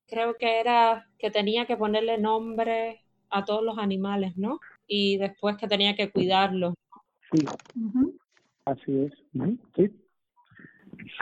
Creo 0.06 0.34
que 0.34 0.60
era 0.60 1.06
que 1.18 1.30
tenía 1.30 1.66
que 1.66 1.76
ponerle 1.76 2.18
nombre 2.18 3.00
a 3.30 3.44
todos 3.44 3.62
los 3.62 3.78
animales, 3.78 4.36
¿no? 4.36 4.60
Y 4.86 5.16
después 5.18 5.56
que 5.56 5.68
tenía 5.68 5.94
que 5.94 6.10
cuidarlos. 6.10 6.74
Sí, 7.30 7.46
así 8.64 9.04
es. 9.04 9.12
Sí. 9.76 9.90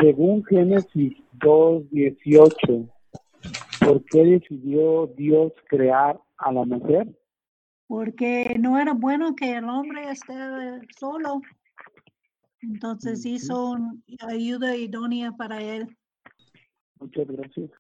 Según 0.00 0.44
Génesis 0.46 1.14
2.18, 1.38 2.90
¿por 3.80 4.04
qué 4.06 4.24
decidió 4.24 5.06
Dios 5.16 5.52
crear 5.68 6.18
a 6.38 6.52
la 6.52 6.64
mujer? 6.64 7.06
Porque 7.86 8.56
no 8.58 8.78
era 8.78 8.94
bueno 8.94 9.36
que 9.36 9.52
el 9.52 9.64
hombre 9.64 10.10
esté 10.10 10.34
solo. 10.98 11.40
Entonces 12.62 13.24
hizo 13.24 13.70
un- 13.72 14.02
ayuda 14.28 14.76
idónea 14.76 15.32
para 15.32 15.62
él. 15.62 15.86
Muchas 17.00 17.26
gracias. 17.28 17.70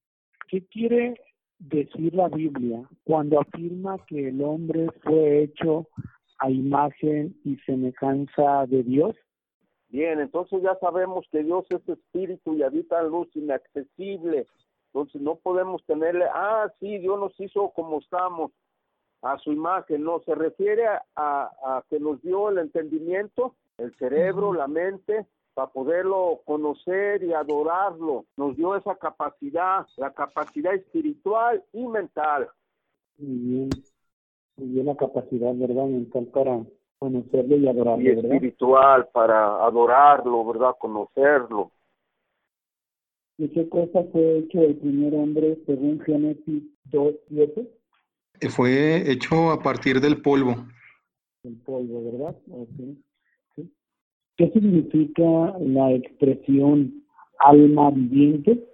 ¿Qué 0.48 0.64
quiere 0.66 1.20
decir 1.58 2.14
la 2.14 2.28
Biblia 2.28 2.88
cuando 3.04 3.40
afirma 3.40 3.96
que 4.06 4.28
el 4.28 4.42
hombre 4.42 4.86
fue 5.02 5.42
hecho 5.42 5.88
a 6.38 6.50
imagen 6.50 7.36
y 7.44 7.56
semejanza 7.66 8.66
de 8.66 8.84
Dios? 8.84 9.16
Bien, 9.88 10.20
entonces 10.20 10.62
ya 10.62 10.76
sabemos 10.80 11.26
que 11.32 11.42
Dios 11.42 11.66
es 11.70 11.88
espíritu 11.88 12.54
y 12.54 12.62
habita 12.62 13.00
en 13.00 13.08
luz 13.08 13.28
inaccesible. 13.34 14.46
Entonces 14.92 15.20
no 15.20 15.36
podemos 15.36 15.82
tenerle, 15.84 16.26
ah, 16.32 16.70
sí, 16.78 16.98
Dios 16.98 17.18
nos 17.18 17.38
hizo 17.40 17.70
como 17.70 17.98
estamos, 17.98 18.52
a 19.22 19.36
su 19.38 19.52
imagen. 19.52 20.04
No, 20.04 20.20
se 20.20 20.34
refiere 20.34 20.86
a, 20.86 21.02
a 21.16 21.84
que 21.90 21.98
nos 21.98 22.22
dio 22.22 22.50
el 22.50 22.58
entendimiento, 22.58 23.56
el 23.78 23.94
cerebro, 23.96 24.52
la 24.52 24.66
mente, 24.68 25.26
para 25.54 25.70
poderlo 25.70 26.40
conocer 26.44 27.22
y 27.24 27.32
adorarlo. 27.32 28.26
Nos 28.36 28.56
dio 28.56 28.76
esa 28.76 28.96
capacidad, 28.96 29.86
la 29.96 30.12
capacidad 30.12 30.74
espiritual 30.74 31.64
y 31.72 31.86
mental. 31.86 32.48
Muy 33.18 33.36
bien. 33.38 33.70
Muy 34.56 34.68
bien 34.68 34.86
la 34.86 34.96
capacidad, 34.96 35.54
¿verdad? 35.54 35.86
Mental 35.86 36.26
para 36.26 36.64
conocerlo 36.98 37.56
y 37.56 37.64
Y 37.64 37.68
adorarlo, 37.68 38.04
¿verdad? 38.04 38.32
espiritual 38.34 39.08
para 39.12 39.64
adorarlo, 39.64 40.44
¿verdad? 40.44 40.74
Conocerlo. 40.78 41.72
¿Y 43.38 43.48
qué 43.50 43.68
cosa 43.68 44.02
fue 44.10 44.38
hecho 44.38 44.60
el 44.62 44.76
primer 44.76 45.14
hombre 45.14 45.58
según 45.66 46.00
Génesis 46.00 46.64
2.7? 46.90 47.68
Eh, 48.40 48.48
Fue 48.50 49.10
hecho 49.10 49.50
a 49.52 49.60
partir 49.62 50.00
del 50.00 50.20
polvo. 50.22 50.56
El 51.44 51.56
polvo, 51.62 52.12
¿verdad? 52.12 52.36
Ok. 52.50 52.98
¿Qué 54.38 54.48
significa 54.52 55.52
la 55.58 55.90
expresión 55.92 57.04
alma 57.40 57.90
viviente? 57.90 58.64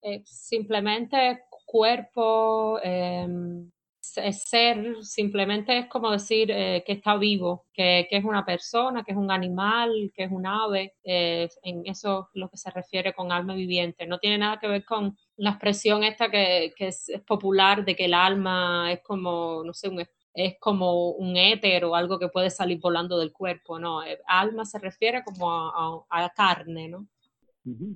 Eh, 0.00 0.22
simplemente 0.24 1.40
cuerpo, 1.66 2.78
em, 2.82 3.68
se- 4.00 4.32
ser, 4.32 5.02
simplemente 5.02 5.76
es 5.78 5.86
como 5.86 6.10
decir 6.12 6.50
eh, 6.52 6.84
que 6.86 6.92
está 6.92 7.16
vivo, 7.16 7.66
que, 7.72 8.06
es 8.10 8.24
una 8.24 8.44
persona, 8.44 9.02
que 9.02 9.10
es 9.12 9.18
un 9.18 9.30
animal, 9.32 10.12
que 10.14 10.24
es 10.24 10.30
un 10.30 10.46
ave. 10.46 10.94
eh, 11.02 11.48
en 11.64 11.82
eso 11.86 12.28
es 12.34 12.40
lo 12.40 12.48
que 12.48 12.56
se 12.58 12.70
refiere 12.70 13.12
con 13.12 13.32
alma 13.32 13.54
viviente. 13.54 14.06
No 14.06 14.18
tiene 14.20 14.38
nada 14.38 14.60
que 14.60 14.68
ver 14.68 14.84
con 14.84 15.16
la 15.36 15.50
expresión 15.50 16.04
esta 16.04 16.30
que, 16.30 16.72
es, 16.78 17.08
es 17.08 17.22
popular 17.22 17.84
de 17.84 17.96
que 17.96 18.04
el 18.04 18.14
alma 18.14 18.92
es 18.92 19.00
como, 19.02 19.62
no 19.64 19.72
sé, 19.72 19.88
un, 19.88 20.04
es 20.34 20.58
como 20.58 21.10
un 21.10 21.36
éter 21.36 21.84
o 21.84 21.94
algo 21.94 22.18
que 22.18 22.28
puede 22.28 22.50
salir 22.50 22.80
volando 22.80 23.18
del 23.18 23.32
cuerpo. 23.32 23.78
No, 23.78 24.02
Eh, 24.02 24.18
alma 24.26 24.64
se 24.64 24.78
refiere 24.78 25.22
como 25.24 25.50
a, 25.52 26.04
a- 26.10 26.24
a 26.24 26.30
carne, 26.30 26.88
¿no? 26.88 27.06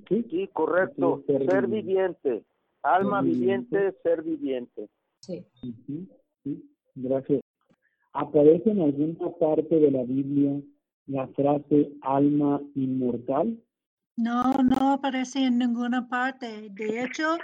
Sí. 0.07 0.25
Sí, 0.29 0.49
correcto. 0.53 1.23
Ser 1.27 1.45
Ser 1.45 1.67
viviente. 1.67 2.29
viviente. 2.29 2.45
Alma 2.83 3.21
Ser 3.21 3.29
viviente. 3.31 3.77
viviente, 3.77 3.99
ser 4.03 4.21
viviente. 4.21 4.89
Sí. 5.19 5.45
Gracias. 6.95 7.41
¿Aparece 8.13 8.71
en 8.71 8.81
alguna 8.81 9.29
parte 9.39 9.75
de 9.79 9.91
la 9.91 10.03
Biblia 10.03 10.61
la 11.07 11.27
frase 11.29 11.91
alma 12.01 12.61
inmortal? 12.75 13.61
No, 14.15 14.53
no 14.63 14.93
aparece 14.93 15.45
en 15.45 15.57
ninguna 15.59 16.07
parte. 16.07 16.69
De 16.71 17.03
hecho, 17.03 17.37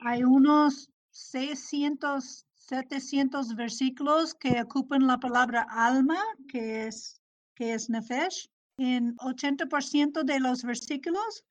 hay 0.00 0.22
unos 0.24 0.90
600, 1.10 2.46
700 2.70 3.56
versículos 3.56 4.32
que 4.32 4.62
ocupan 4.62 5.08
la 5.08 5.18
palabra 5.18 5.66
alma, 5.68 6.20
que 6.48 6.86
es, 6.86 7.20
que 7.56 7.74
es 7.74 7.90
nefesh. 7.90 8.48
En 8.78 9.16
80% 9.16 10.22
de 10.22 10.38
los 10.38 10.62
versículos 10.62 11.44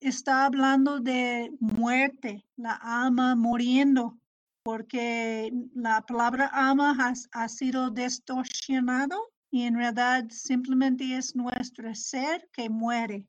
está 0.00 0.44
hablando 0.44 0.98
de 0.98 1.52
muerte, 1.60 2.44
la 2.56 2.72
alma 2.82 3.36
muriendo, 3.36 4.18
porque 4.64 5.52
la 5.72 6.04
palabra 6.04 6.46
alma 6.46 6.96
has- 6.98 7.28
ha 7.30 7.48
sido 7.48 7.90
distorsionado 7.90 9.16
y 9.52 9.62
en 9.62 9.76
realidad 9.76 10.24
simplemente 10.30 11.16
es 11.16 11.36
nuestro 11.36 11.94
ser 11.94 12.48
que 12.52 12.68
muere. 12.68 13.28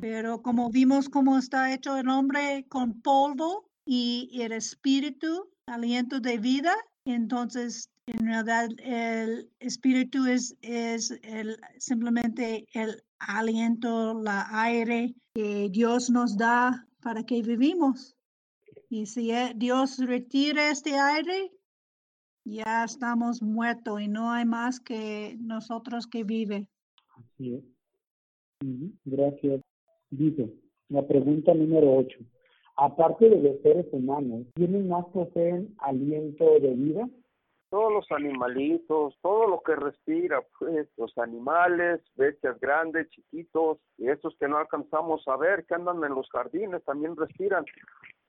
Pero 0.00 0.40
como 0.40 0.70
vimos 0.70 1.10
cómo 1.10 1.36
está 1.36 1.72
hecho 1.72 1.98
el 1.98 2.08
hombre 2.08 2.64
con 2.68 3.02
polvo 3.02 3.68
y 3.84 4.40
el 4.40 4.52
espíritu, 4.52 5.50
aliento 5.70 6.20
de 6.20 6.38
vida, 6.38 6.74
entonces 7.04 7.88
en 8.06 8.26
realidad 8.26 8.68
el 8.82 9.50
espíritu 9.60 10.26
es, 10.26 10.56
es 10.62 11.12
el, 11.22 11.56
simplemente 11.78 12.66
el 12.72 13.02
aliento, 13.18 14.20
la 14.20 14.46
aire 14.50 15.14
que 15.34 15.68
Dios 15.70 16.10
nos 16.10 16.36
da 16.36 16.86
para 17.00 17.24
que 17.24 17.42
vivimos. 17.42 18.16
Y 18.88 19.06
si 19.06 19.30
eh, 19.30 19.52
Dios 19.54 19.98
retira 19.98 20.70
este 20.70 20.94
aire, 20.94 21.52
ya 22.44 22.84
estamos 22.84 23.42
muertos 23.42 24.00
y 24.00 24.08
no 24.08 24.32
hay 24.32 24.44
más 24.44 24.80
que 24.80 25.36
nosotros 25.38 26.06
que 26.06 26.24
vive. 26.24 26.66
Así 27.16 27.54
es. 27.54 27.64
Gracias. 29.04 29.62
Dice, 30.10 30.52
la 30.88 31.06
pregunta 31.06 31.54
número 31.54 31.96
8. 31.96 32.18
Aparte 32.82 33.28
de 33.28 33.36
los 33.36 33.60
seres 33.60 33.86
humanos, 33.92 34.46
¿quiénes 34.54 34.86
más 34.86 35.04
poseen 35.12 35.76
aliento 35.80 36.46
de 36.60 36.70
vida? 36.70 37.10
Todos 37.68 37.92
los 37.92 38.10
animalitos, 38.10 39.18
todo 39.20 39.46
lo 39.48 39.60
que 39.60 39.76
respira, 39.76 40.42
pues 40.58 40.88
los 40.96 41.16
animales, 41.18 42.00
bestias 42.14 42.58
grandes, 42.58 43.10
chiquitos, 43.10 43.76
y 43.98 44.08
estos 44.08 44.34
que 44.38 44.48
no 44.48 44.56
alcanzamos 44.56 45.28
a 45.28 45.36
ver, 45.36 45.66
que 45.66 45.74
andan 45.74 46.02
en 46.02 46.14
los 46.14 46.30
jardines, 46.30 46.82
también 46.84 47.16
respiran. 47.16 47.66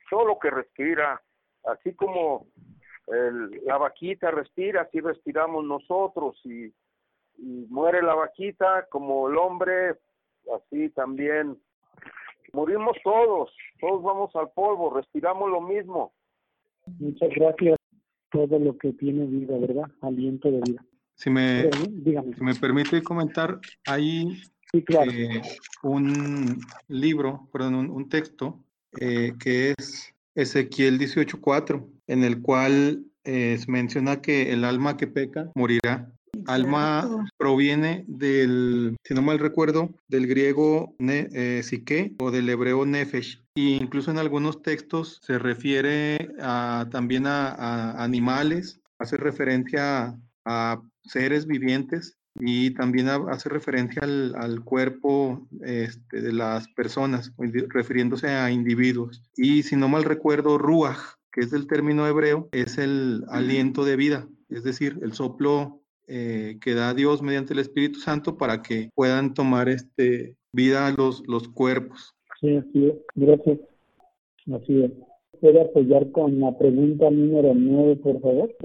Todo 0.10 0.26
lo 0.26 0.38
que 0.38 0.49
respira, 0.49 1.22
así 1.64 1.93
como 1.95 2.47
la 3.08 3.78
vaquita 3.78 4.32
respira, 4.32 4.82
así 4.82 4.99
respiramos 4.99 5.64
nosotros, 5.64 6.38
y, 6.43 6.66
y 7.38 7.68
muere 7.70 8.02
la 8.02 8.16
vaquita 8.16 8.86
como 8.89 9.30
el 9.30 9.38
hombre, 9.38 9.95
así 10.54 10.89
también 10.89 11.58
morimos 12.54 12.97
todos, 13.04 13.49
todos 13.80 14.04
vamos 14.04 14.36
al 14.36 14.49
polvo, 14.52 14.93
respiramos 14.93 15.49
lo 15.49 15.62
mismo. 15.62 16.14
Muchas 16.99 17.30
gracias. 17.36 17.78
Todo 18.32 18.60
lo 18.60 18.78
que 18.78 18.93
tiene 18.93 19.26
vida, 19.26 19.58
¿verdad? 19.58 19.84
Aliento 20.02 20.49
de 20.49 20.62
vida. 20.62 20.86
Si 21.16 21.30
me, 21.30 21.64
Pero, 21.70 21.78
dígame. 21.89 22.34
si 22.36 22.43
me 22.43 22.56
permite 22.56 23.04
comentar, 23.04 23.60
hay 23.86 24.41
Sí, 24.72 24.82
claro. 24.84 25.12
eh, 25.12 25.41
un 25.84 26.58
libro, 26.88 27.49
perdón, 27.52 27.76
un, 27.76 27.89
un 27.89 28.08
texto 28.10 28.64
eh, 28.99 29.34
que 29.38 29.74
es 29.78 30.14
Ezequiel 30.34 30.97
18.4, 30.97 31.86
en 32.08 32.24
el 32.24 32.41
cual 32.41 33.04
eh, 33.26 33.58
se 33.58 33.70
menciona 33.70 34.22
que 34.22 34.54
el 34.54 34.64
alma 34.64 34.95
que 34.97 35.08
peca 35.08 35.52
morirá. 35.56 36.10
Alma 36.48 37.28
proviene 37.38 38.04
del, 38.08 38.96
si 39.04 39.14
no 39.14 39.22
mal 39.22 39.39
recuerdo, 39.39 39.89
del 40.08 40.28
griego 40.28 40.96
ne, 41.00 41.28
eh, 41.34 41.62
psique 41.64 42.14
o 42.20 42.32
del 42.32 42.50
hebreo 42.50 42.86
nefesh. 42.86 43.42
Y 43.56 43.76
incluso 43.76 44.12
en 44.12 44.18
algunos 44.18 44.62
textos 44.62 45.20
se 45.22 45.38
refiere 45.39 46.30
a, 46.39 46.88
también 46.92 47.28
a, 47.28 47.50
a 47.50 48.04
animales, 48.04 48.80
hace 49.00 49.18
referencia 49.18 50.18
a 50.46 50.82
seres 51.04 51.46
vivientes 51.48 52.18
y 52.39 52.72
también 52.72 53.10
ha- 53.10 53.26
hace 53.30 53.50
referencia 53.50 54.02
al, 54.04 54.34
al 54.36 54.64
cuerpo 54.64 55.48
este, 55.64 56.22
de 56.22 56.32
las 56.32 56.68
personas, 56.70 57.34
refiriéndose 57.38 58.30
a 58.30 58.52
individuos. 58.52 59.22
Y 59.36 59.64
si 59.64 59.76
no 59.76 59.89
mal 59.89 60.04
recuerdo, 60.04 60.58
ruach, 60.58 60.98
que 61.32 61.42
es 61.42 61.52
del 61.52 61.68
término 61.68 62.08
hebreo, 62.08 62.48
es 62.52 62.78
el 62.78 63.24
aliento 63.30 63.84
de 63.86 63.96
vida, 63.96 64.28
es 64.50 64.64
decir, 64.64 65.00
el 65.02 65.14
soplo 65.14 65.80
eh, 66.08 66.58
que 66.62 66.74
da 66.74 66.93
Dios 66.93 67.22
mediante 67.22 67.54
el 67.54 67.60
Espíritu 67.60 67.99
Santo 67.99 68.38
para 68.38 68.62
que 68.62 68.89
puedan 68.95 69.34
tomar 69.34 69.70
este, 69.70 70.36
vida 70.52 70.91
los, 70.97 71.24
los 71.28 71.47
cuerpos. 71.47 72.14
Sí, 72.39 72.56
así 72.56 72.88
es. 72.88 72.95
Gracias. 73.16 73.60
Así 74.54 74.84
es. 74.84 74.91
¿Puede 75.39 75.62
apoyar 75.62 76.12
con 76.12 76.39
la 76.39 76.58
pregunta 76.58 77.10
número 77.10 77.54
9, 77.56 77.95
por 77.97 78.22
favor? 78.22 78.56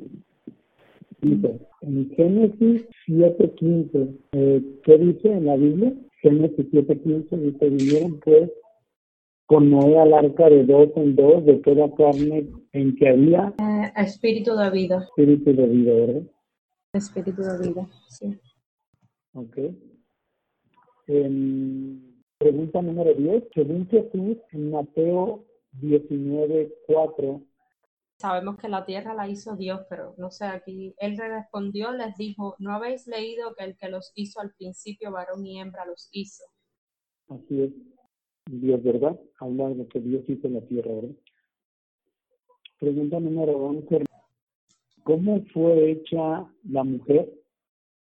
Dice, 1.22 1.58
en 1.80 2.10
Génesis 2.14 2.86
7.15, 3.08 4.16
eh, 4.32 4.62
¿qué 4.84 4.98
dice 4.98 5.28
en 5.28 5.46
la 5.46 5.56
Biblia? 5.56 5.94
Génesis 6.20 6.66
7.15 6.70 7.38
dice, 7.52 7.68
vinieron 7.70 8.20
pues 8.20 8.50
con 9.46 9.70
Noé 9.70 9.98
al 9.98 10.12
arca 10.12 10.48
de 10.50 10.64
dos 10.64 10.88
en 10.96 11.14
dos 11.16 11.44
de 11.46 11.54
toda 11.58 11.88
carne 11.94 12.48
en 12.72 12.96
que 12.96 13.08
había 13.08 13.54
Eh, 13.58 13.92
espíritu 13.96 14.56
de 14.56 14.70
vida. 14.70 14.98
espíritu 15.08 15.54
de 15.54 15.66
vida, 15.66 15.94
¿verdad? 15.94 16.22
Espíritu 16.92 17.42
de 17.42 17.68
vida, 17.68 17.88
sí. 18.08 18.40
Ok. 19.34 19.58
Em, 21.08 22.22
pregunta 22.38 22.82
número 22.82 23.14
10. 23.14 23.44
Según 23.54 23.86
Jesús, 23.88 24.38
en 24.52 24.70
Mateo 24.70 25.44
19.4, 25.80 27.46
Sabemos 28.18 28.56
que 28.56 28.68
la 28.68 28.86
tierra 28.86 29.12
la 29.12 29.28
hizo 29.28 29.56
Dios, 29.56 29.82
pero 29.90 30.14
no 30.16 30.30
sé, 30.30 30.46
aquí 30.46 30.94
él 30.98 31.18
respondió, 31.18 31.92
les 31.92 32.16
dijo, 32.16 32.56
¿no 32.58 32.72
habéis 32.72 33.06
leído 33.06 33.54
que 33.54 33.64
el 33.64 33.76
que 33.76 33.90
los 33.90 34.12
hizo 34.14 34.40
al 34.40 34.54
principio, 34.54 35.12
varón 35.12 35.44
y 35.44 35.60
hembra, 35.60 35.84
los 35.84 36.08
hizo? 36.12 36.44
así 37.28 37.62
es, 37.62 37.72
Dios, 38.46 38.82
¿verdad? 38.82 39.20
Habla 39.38 39.68
de 39.68 39.74
lo 39.74 39.88
que 39.88 40.00
Dios 40.00 40.24
hizo 40.28 40.46
en 40.46 40.54
la 40.54 40.60
tierra, 40.62 40.94
¿verdad? 40.94 41.16
Pregunta 42.78 43.20
número 43.20 43.52
11. 43.58 44.05
¿Cómo 45.06 45.40
fue 45.54 45.92
hecha 45.92 46.50
la 46.64 46.82
mujer? 46.82 47.32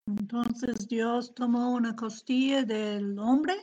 Entonces 0.07 0.89
Dios 0.89 1.33
tomó 1.33 1.73
una 1.73 1.95
costilla 1.95 2.65
del 2.65 3.17
hombre 3.17 3.53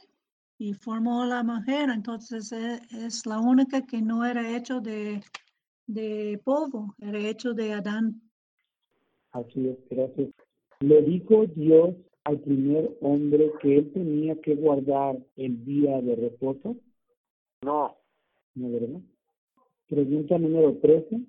y 0.57 0.73
formó 0.73 1.25
a 1.25 1.27
la 1.27 1.43
mujer. 1.43 1.91
Entonces 1.91 2.51
e- 2.53 2.81
es 2.91 3.27
la 3.27 3.39
única 3.39 3.85
que 3.85 4.01
no 4.01 4.25
era 4.25 4.57
hecho 4.57 4.81
de, 4.81 5.21
de 5.87 6.41
polvo, 6.43 6.95
era 7.03 7.19
hecho 7.19 7.53
de 7.53 7.75
Adán. 7.75 8.19
Así 9.33 9.69
es, 9.69 9.77
gracias. 9.91 10.31
Le 10.81 11.03
dijo 11.03 11.45
Dios 11.49 11.97
al 12.25 12.41
primer 12.41 12.97
hombre 13.03 13.53
que 13.61 13.77
él 13.77 13.93
tenía 13.93 14.41
que 14.41 14.55
guardar 14.55 15.19
el 15.37 15.67
día 15.67 16.01
de 16.01 16.17
reposo. 16.17 16.77
No, 17.63 17.95
¿no 18.55 18.71
verdad? 18.71 19.01
Pregunta 19.87 20.39
número 20.39 20.79
13. 20.79 21.27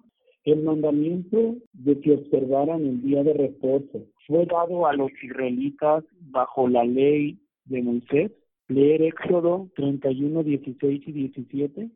El 0.52 0.64
mandamiento 0.64 1.58
de 1.74 2.00
que 2.00 2.14
observaran 2.14 2.84
el 2.84 3.04
día 3.04 3.24
de 3.24 3.34
reposo 3.34 4.08
fue 4.26 4.48
dado 4.48 4.88
a 4.88 4.94
los 4.94 5.12
israelitas 5.22 6.04
bajo 6.22 6.68
la 6.68 6.84
ley 6.84 7.38
de 7.66 7.84
Moisés. 7.84 8.32
Leer 8.68 9.04
Éxodo 9.04 9.70
31, 9.76 10.42
16 10.42 11.04
y 11.06 11.12
17. 11.12 11.90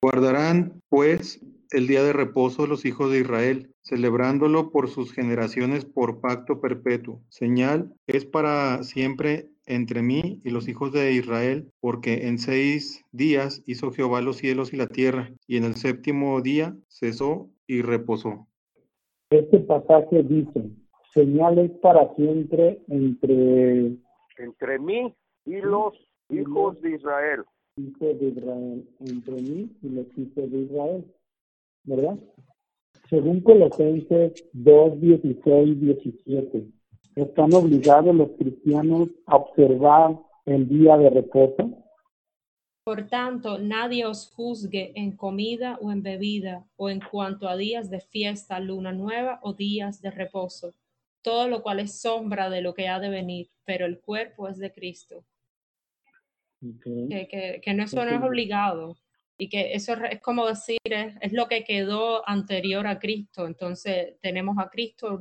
Guardarán, 0.00 0.80
pues, 0.88 1.44
el 1.72 1.86
día 1.86 2.02
de 2.02 2.14
reposo 2.14 2.66
los 2.66 2.86
hijos 2.86 3.12
de 3.12 3.20
Israel, 3.20 3.74
celebrándolo 3.82 4.70
por 4.70 4.88
sus 4.88 5.12
generaciones 5.12 5.84
por 5.84 6.22
pacto 6.22 6.62
perpetuo. 6.62 7.20
Señal 7.28 7.92
es 8.06 8.24
para 8.24 8.82
siempre 8.84 9.50
entre 9.70 10.02
mí 10.02 10.40
y 10.44 10.50
los 10.50 10.68
hijos 10.68 10.92
de 10.92 11.12
Israel, 11.12 11.70
porque 11.80 12.26
en 12.28 12.38
seis 12.38 13.04
días 13.12 13.62
hizo 13.66 13.92
Jehová 13.92 14.20
los 14.20 14.36
cielos 14.36 14.72
y 14.72 14.76
la 14.76 14.86
tierra, 14.86 15.30
y 15.46 15.56
en 15.56 15.64
el 15.64 15.76
séptimo 15.76 16.40
día 16.40 16.76
cesó 16.88 17.48
y 17.66 17.82
reposó. 17.82 18.46
Este 19.30 19.60
pasaje 19.60 20.22
dice, 20.24 20.70
señal 21.14 21.58
es 21.58 21.70
para 21.78 22.12
siempre 22.16 22.80
entre 22.88 23.96
entre 24.40 24.78
mí 24.78 25.14
y 25.44 25.56
los 25.60 25.94
hijos 26.30 26.80
de 26.80 26.96
Israel. 26.96 27.44
hijos 27.76 28.20
de 28.20 28.28
Israel, 28.28 28.88
entre 29.00 29.34
mí 29.34 29.70
y 29.82 29.88
los 29.88 30.06
hijos 30.16 30.50
de 30.50 30.58
Israel, 30.58 31.04
¿verdad? 31.84 32.18
Según 33.08 33.40
Colosenses 33.40 34.48
2, 34.52 35.00
16 35.00 35.80
17, 35.80 36.66
¿están 37.22 37.52
obligados 37.54 38.14
los 38.14 38.30
cristianos 38.38 39.08
a 39.26 39.36
observar 39.36 40.18
el 40.46 40.68
día 40.68 40.96
de 40.96 41.10
reposo? 41.10 41.84
Por 42.84 43.08
tanto, 43.08 43.58
nadie 43.58 44.06
os 44.06 44.32
juzgue 44.34 44.92
en 44.94 45.16
comida 45.16 45.78
o 45.80 45.92
en 45.92 46.02
bebida, 46.02 46.66
o 46.76 46.90
en 46.90 47.00
cuanto 47.00 47.48
a 47.48 47.56
días 47.56 47.90
de 47.90 48.00
fiesta, 48.00 48.58
luna 48.58 48.92
nueva 48.92 49.38
o 49.42 49.52
días 49.52 50.00
de 50.00 50.10
reposo, 50.10 50.74
todo 51.22 51.46
lo 51.48 51.62
cual 51.62 51.80
es 51.80 52.00
sombra 52.00 52.48
de 52.50 52.62
lo 52.62 52.74
que 52.74 52.88
ha 52.88 52.98
de 52.98 53.10
venir, 53.10 53.50
pero 53.64 53.86
el 53.86 54.00
cuerpo 54.00 54.48
es 54.48 54.58
de 54.58 54.72
Cristo. 54.72 55.24
Ok. 56.62 56.84
Que, 57.08 57.28
que, 57.30 57.60
que 57.62 57.74
no, 57.74 57.84
eso 57.84 58.04
no 58.04 58.10
es 58.10 58.22
obligado 58.22 58.96
y 59.40 59.48
que 59.48 59.72
eso 59.72 59.94
es 59.94 60.20
como 60.20 60.46
decir, 60.46 60.78
es, 60.84 61.14
es 61.22 61.32
lo 61.32 61.48
que 61.48 61.64
quedó 61.64 62.28
anterior 62.28 62.86
a 62.86 62.98
Cristo. 62.98 63.46
Entonces 63.46 64.20
tenemos 64.20 64.58
a 64.58 64.68
Cristo 64.68 65.18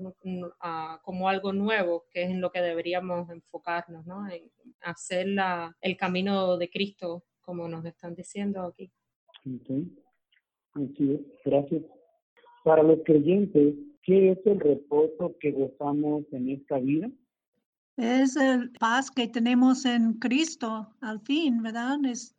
como 1.01 1.29
algo 1.29 1.53
nuevo, 1.53 2.05
que 2.11 2.23
es 2.23 2.29
en 2.29 2.41
lo 2.41 2.51
que 2.51 2.61
deberíamos 2.61 3.29
enfocarnos, 3.29 4.05
¿no? 4.05 4.29
En 4.29 4.43
hacer 4.81 5.29
la, 5.29 5.75
el 5.79 5.95
camino 5.95 6.57
de 6.57 6.69
Cristo, 6.69 7.23
como 7.39 7.69
nos 7.69 7.85
están 7.85 8.13
diciendo 8.13 8.61
aquí. 8.63 8.91
Ok. 9.45 9.87
Así 10.73 11.13
es. 11.13 11.21
Gracias. 11.45 11.83
Para 12.65 12.83
los 12.83 12.99
creyentes, 13.05 13.73
¿qué 14.03 14.31
es 14.31 14.39
el 14.45 14.59
reposo 14.59 15.33
que 15.39 15.51
gozamos 15.51 16.25
en 16.33 16.49
esta 16.49 16.77
vida? 16.77 17.09
Es 17.95 18.35
el 18.35 18.71
paz 18.71 19.11
que 19.11 19.29
tenemos 19.29 19.85
en 19.85 20.13
Cristo 20.15 20.89
al 20.99 21.21
fin, 21.21 21.63
¿verdad? 21.63 21.97
Es, 22.05 22.35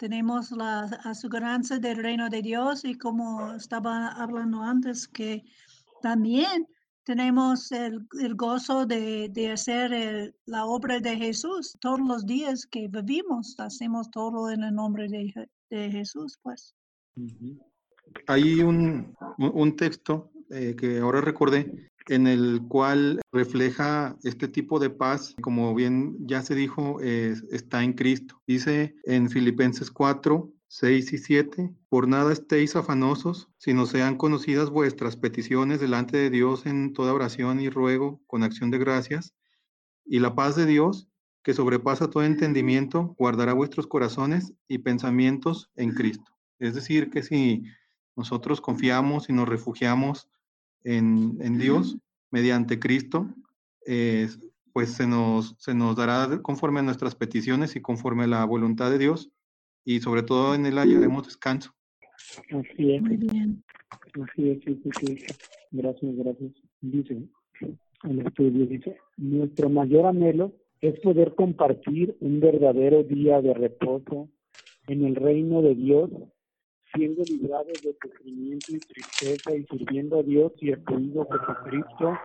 tenemos 0.00 0.50
la 0.50 0.84
aseguranza 1.04 1.78
del 1.78 1.98
reino 1.98 2.30
de 2.30 2.40
Dios 2.40 2.86
y 2.86 2.94
como 2.96 3.52
estaba 3.52 4.08
hablando 4.12 4.62
antes, 4.62 5.06
que 5.06 5.44
también 6.00 6.66
tenemos 7.04 7.70
el, 7.70 8.06
gozo 8.34 8.86
de, 8.86 9.28
de 9.28 9.52
hacer 9.52 9.92
el- 9.92 10.34
la 10.46 10.64
obra 10.64 11.00
de 11.00 11.16
Jesús 11.18 11.76
todos 11.80 12.00
los 12.00 12.24
días 12.24 12.66
que 12.66 12.88
vivimos. 12.88 13.54
Hacemos 13.58 14.10
todo 14.10 14.50
en 14.50 14.62
el 14.62 14.74
nombre 14.74 15.06
de, 15.08 15.34
de 15.68 15.90
Jesús, 15.90 16.38
pues. 16.42 16.74
Hay 18.26 18.62
un- 18.62 19.14
un 19.38 19.76
texto 19.76 20.30
eh, 20.50 20.74
que 20.78 20.98
ahora 20.98 21.20
recordé 21.20 21.89
en 22.08 22.26
el 22.26 22.62
cual 22.68 23.20
refleja 23.32 24.16
este 24.24 24.48
tipo 24.48 24.78
de 24.78 24.90
paz, 24.90 25.34
como 25.42 25.74
bien 25.74 26.16
ya 26.26 26.42
se 26.42 26.54
dijo, 26.54 26.98
eh, 27.02 27.34
está 27.50 27.82
en 27.82 27.92
Cristo. 27.92 28.40
Dice 28.46 28.94
en 29.04 29.28
Filipenses 29.28 29.90
4, 29.90 30.52
6 30.68 31.12
y 31.12 31.18
7, 31.18 31.74
por 31.88 32.08
nada 32.08 32.32
estéis 32.32 32.76
afanosos, 32.76 33.48
sino 33.58 33.86
sean 33.86 34.16
conocidas 34.16 34.70
vuestras 34.70 35.16
peticiones 35.16 35.80
delante 35.80 36.16
de 36.16 36.30
Dios 36.30 36.66
en 36.66 36.92
toda 36.92 37.12
oración 37.12 37.60
y 37.60 37.68
ruego 37.68 38.20
con 38.26 38.42
acción 38.42 38.70
de 38.70 38.78
gracias, 38.78 39.34
y 40.04 40.20
la 40.20 40.34
paz 40.34 40.56
de 40.56 40.66
Dios, 40.66 41.08
que 41.42 41.54
sobrepasa 41.54 42.10
todo 42.10 42.24
entendimiento, 42.24 43.14
guardará 43.18 43.52
vuestros 43.52 43.86
corazones 43.86 44.52
y 44.68 44.78
pensamientos 44.78 45.70
en 45.74 45.92
Cristo. 45.92 46.32
Es 46.58 46.74
decir, 46.74 47.10
que 47.10 47.22
si 47.22 47.64
nosotros 48.14 48.60
confiamos 48.60 49.28
y 49.28 49.32
nos 49.32 49.48
refugiamos 49.48 50.28
en, 50.84 51.38
en 51.40 51.58
Dios 51.58 51.98
mediante 52.30 52.78
Cristo, 52.78 53.28
eh, 53.86 54.28
pues 54.72 54.90
se 54.90 55.06
nos, 55.06 55.56
se 55.58 55.74
nos 55.74 55.96
dará 55.96 56.40
conforme 56.42 56.80
a 56.80 56.82
nuestras 56.82 57.14
peticiones 57.14 57.76
y 57.76 57.80
conforme 57.80 58.24
a 58.24 58.28
la 58.28 58.44
voluntad 58.44 58.90
de 58.90 58.98
Dios, 58.98 59.30
y 59.84 60.00
sobre 60.00 60.22
todo 60.22 60.54
en 60.54 60.66
Él 60.66 60.78
hallaremos 60.78 61.26
descanso. 61.26 61.74
Así 62.50 62.94
es. 62.94 63.02
Muy 63.02 63.16
bien. 63.16 63.62
Así 63.90 64.50
es, 64.50 64.58
sí, 64.64 64.80
sí, 64.82 64.90
sí. 65.00 65.26
Gracias, 65.72 66.16
gracias. 66.16 66.52
Dice, 66.80 67.22
el 68.04 68.26
estudio 68.26 68.66
dice, 68.66 68.96
nuestro 69.16 69.68
mayor 69.68 70.06
anhelo 70.06 70.52
es 70.80 70.98
poder 71.00 71.34
compartir 71.34 72.16
un 72.20 72.40
verdadero 72.40 73.02
día 73.02 73.40
de 73.40 73.54
reposo 73.54 74.28
en 74.86 75.04
el 75.04 75.14
reino 75.14 75.62
de 75.62 75.74
Dios, 75.74 76.10
siendo 76.94 77.22
librados 77.24 77.80
de 77.82 77.96
sufrimiento 78.02 78.72
y 78.72 78.78
tristeza 78.78 79.54
y 79.54 79.64
sirviendo 79.66 80.18
a 80.18 80.22
Dios 80.22 80.52
y 80.60 80.72
a 80.72 80.76
su 80.76 81.26
Jesucristo 81.30 82.18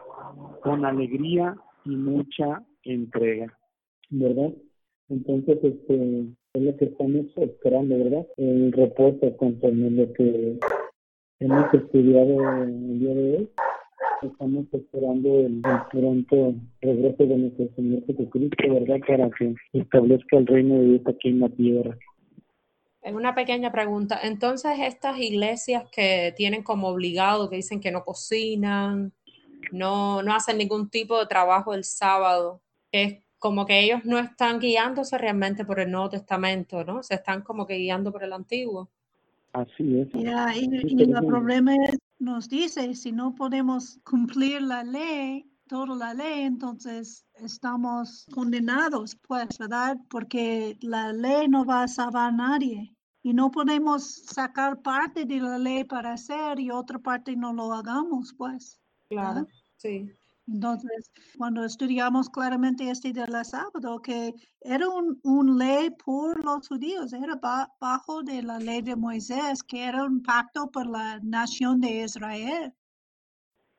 con 0.62 0.86
alegría 0.86 1.56
y 1.86 1.96
mucha 1.96 2.64
entrega. 2.84 3.58
¿Verdad? 4.10 4.54
Entonces, 5.10 5.60
este, 5.64 6.26
es 6.54 6.62
lo 6.62 6.78
que 6.78 6.86
estamos 6.86 7.26
esperando, 7.36 7.98
¿verdad? 7.98 8.28
El 8.38 8.72
reposo 8.72 9.38
conforme 9.38 9.92
lo 9.92 10.14
que 10.14 10.60
hemos 11.40 11.74
estudiado 11.74 12.64
el 12.64 13.00
día 13.00 13.14
de 13.14 13.38
hoy. 13.38 13.50
Estamos 14.24 14.66
esperando 14.72 15.40
el 15.42 15.62
pronto 15.92 16.56
regreso 16.82 17.26
de 17.26 17.38
nuestro 17.38 17.68
Señor 17.76 18.06
Jesucristo, 18.06 18.74
¿verdad? 18.74 19.00
Para 19.08 19.30
que 19.32 19.54
establezca 19.74 20.38
el 20.38 20.48
reino 20.48 20.76
de 20.76 20.86
Dios 20.86 21.02
aquí 21.06 21.30
en 21.30 21.40
la 21.42 21.50
tierra. 21.50 21.98
Es 23.06 23.14
una 23.14 23.36
pequeña 23.36 23.72
pregunta. 23.72 24.20
Entonces, 24.24 24.80
estas 24.80 25.20
iglesias 25.20 25.84
que 25.92 26.34
tienen 26.36 26.64
como 26.64 26.88
obligado, 26.88 27.52
que 27.52 27.58
dicen 27.58 27.80
que 27.80 27.92
no 27.92 28.04
cocinan, 28.04 29.14
no, 29.72 30.24
no 30.24 30.34
hacen 30.34 30.58
ningún 30.58 30.90
tipo 30.90 31.20
de 31.20 31.28
trabajo 31.28 31.76
el 31.76 31.84
sábado, 31.84 32.62
es 32.92 33.20
como 33.38 33.68
que 33.68 33.80
ellos 33.80 34.04
no 34.06 34.18
están 34.18 34.58
guiándose 34.60 35.20
realmente 35.20 35.66
por 35.66 35.80
el 35.80 35.92
Nuevo 35.92 36.10
Testamento, 36.10 36.84
¿no? 36.84 37.04
Se 37.04 37.14
están 37.14 37.44
como 37.44 37.68
que 37.68 37.76
guiando 37.76 38.12
por 38.12 38.24
el 38.24 38.34
Antiguo. 38.34 38.90
Así 39.54 40.00
es. 40.00 40.08
Y, 40.16 40.26
el 41.00 41.26
problema 41.28 41.76
es, 41.76 42.00
nos 42.18 42.50
dice, 42.50 42.96
si 42.96 43.12
no 43.12 43.36
podemos 43.36 44.00
cumplir 44.04 44.64
la 44.64 44.84
ley, 44.84 45.46
toda 45.68 45.96
la 45.96 46.16
ley, 46.16 46.42
entonces 46.42 47.24
estamos 47.36 48.26
condenados, 48.34 49.16
pues, 49.28 49.48
¿verdad? 49.60 49.96
Porque 50.10 50.76
la 50.82 51.14
ley 51.14 51.48
no 51.48 51.66
va 51.66 51.84
a 51.84 51.88
salvar 51.88 52.30
a 52.30 52.32
nadie. 52.32 52.95
Y 53.26 53.34
no 53.34 53.52
podemos 53.52 54.04
sacar 54.38 54.82
parte 54.82 55.26
de 55.26 55.40
la 55.42 55.58
ley 55.58 55.84
para 55.84 56.14
hacer 56.14 56.62
y 56.62 56.72
otra 56.72 57.00
parte 57.00 57.36
no 57.36 57.52
lo 57.54 57.74
hagamos, 57.74 58.34
pues. 58.38 58.80
Claro, 59.10 59.48
sí. 59.78 60.12
Entonces, 60.48 61.12
cuando 61.38 61.64
estudiamos 61.64 62.30
claramente 62.30 62.90
este 62.90 63.14
de 63.14 63.28
la 63.28 63.44
sábado, 63.44 64.02
que 64.02 64.34
era 64.62 64.90
un, 64.90 65.20
un 65.24 65.58
ley 65.60 65.92
por 65.92 66.44
los 66.44 66.68
judíos, 66.68 67.14
era 67.14 67.36
ba- 67.36 67.72
bajo 67.80 68.24
de 68.24 68.42
la 68.42 68.58
ley 68.60 68.82
de 68.82 68.96
Moisés, 68.96 69.62
que 69.64 69.84
era 69.86 70.04
un 70.04 70.22
pacto 70.24 70.72
por 70.72 70.88
la 70.88 71.20
nación 71.22 71.80
de 71.82 72.04
Israel. 72.06 72.74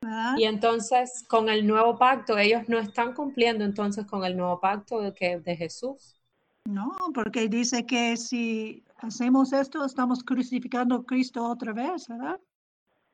¿verdad? 0.01 0.37
Y 0.37 0.45
entonces, 0.45 1.25
con 1.29 1.49
el 1.49 1.67
nuevo 1.67 1.99
pacto, 1.99 2.39
ellos 2.39 2.69
no 2.69 2.79
están 2.79 3.13
cumpliendo 3.13 3.65
entonces 3.65 4.07
con 4.07 4.25
el 4.25 4.37
nuevo 4.37 4.61
pacto 4.61 5.01
de, 5.01 5.13
que, 5.13 5.41
de 5.41 5.57
Jesús. 5.57 6.15
No, 6.65 6.93
porque 7.15 7.49
dice 7.49 7.87
que 7.87 8.17
si 8.17 8.85
hacemos 8.99 9.53
esto, 9.53 9.85
estamos 9.85 10.23
crucificando 10.23 10.97
a 10.97 11.05
Cristo 11.05 11.45
otra 11.45 11.73
vez, 11.73 12.09
¿verdad? 12.09 12.41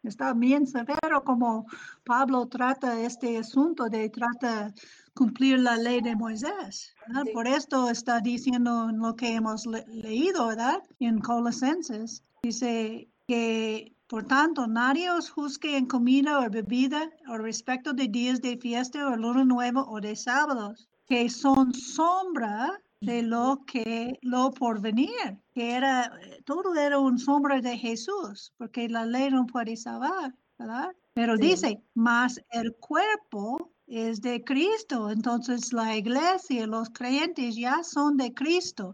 Está 0.02 0.32
bien 0.34 0.66
severo 0.66 1.22
como 1.24 1.66
Pablo 2.04 2.46
trata 2.48 3.00
este 3.00 3.38
asunto 3.38 3.88
de 3.88 4.10
trata 4.10 4.74
cumplir 5.14 5.60
la 5.60 5.76
ley 5.76 6.00
de 6.00 6.16
Moisés. 6.16 6.92
¿verdad? 7.06 7.22
Sí. 7.26 7.30
Por 7.32 7.46
esto 7.46 7.88
está 7.88 8.20
diciendo 8.20 8.88
en 8.90 8.98
lo 8.98 9.14
que 9.14 9.34
hemos 9.34 9.64
le- 9.64 9.86
leído, 9.86 10.48
¿verdad? 10.48 10.82
En 10.98 11.20
Colosenses. 11.20 12.24
Dice 12.42 13.08
que, 13.28 13.94
por 14.08 14.24
tanto, 14.24 14.66
nadie 14.66 15.08
os 15.10 15.30
juzgue 15.30 15.76
en 15.76 15.86
comida 15.86 16.40
o 16.40 16.50
bebida 16.50 17.08
o 17.28 17.38
respecto 17.38 17.92
de 17.92 18.08
días 18.08 18.40
de 18.40 18.56
fiesta 18.56 19.06
o 19.06 19.14
luna 19.16 19.44
nueva 19.44 19.84
o 19.84 20.00
de 20.00 20.16
sábados, 20.16 20.88
que 21.06 21.30
son 21.30 21.72
sombra 21.72 22.80
de 23.02 23.22
lo 23.22 23.64
que 23.66 24.18
lo 24.22 24.50
por 24.52 24.80
venir, 24.80 25.10
que 25.54 25.72
era, 25.72 26.10
todo 26.44 26.74
era 26.74 26.98
un 26.98 27.18
sombra 27.18 27.60
de 27.60 27.76
Jesús, 27.76 28.52
porque 28.58 28.88
la 28.88 29.04
ley 29.06 29.30
no 29.30 29.46
puede 29.46 29.76
salvar, 29.76 30.34
¿verdad? 30.58 30.90
Pero 31.14 31.36
Sí. 31.36 31.42
dice, 31.42 31.82
más 31.94 32.40
el 32.50 32.74
cuerpo 32.76 33.72
es 33.86 34.20
de 34.20 34.42
Cristo, 34.44 35.10
entonces 35.10 35.72
la 35.72 35.96
iglesia, 35.96 36.66
los 36.66 36.88
creyentes 36.90 37.56
ya 37.56 37.82
son 37.82 38.16
de 38.16 38.32
Cristo. 38.32 38.92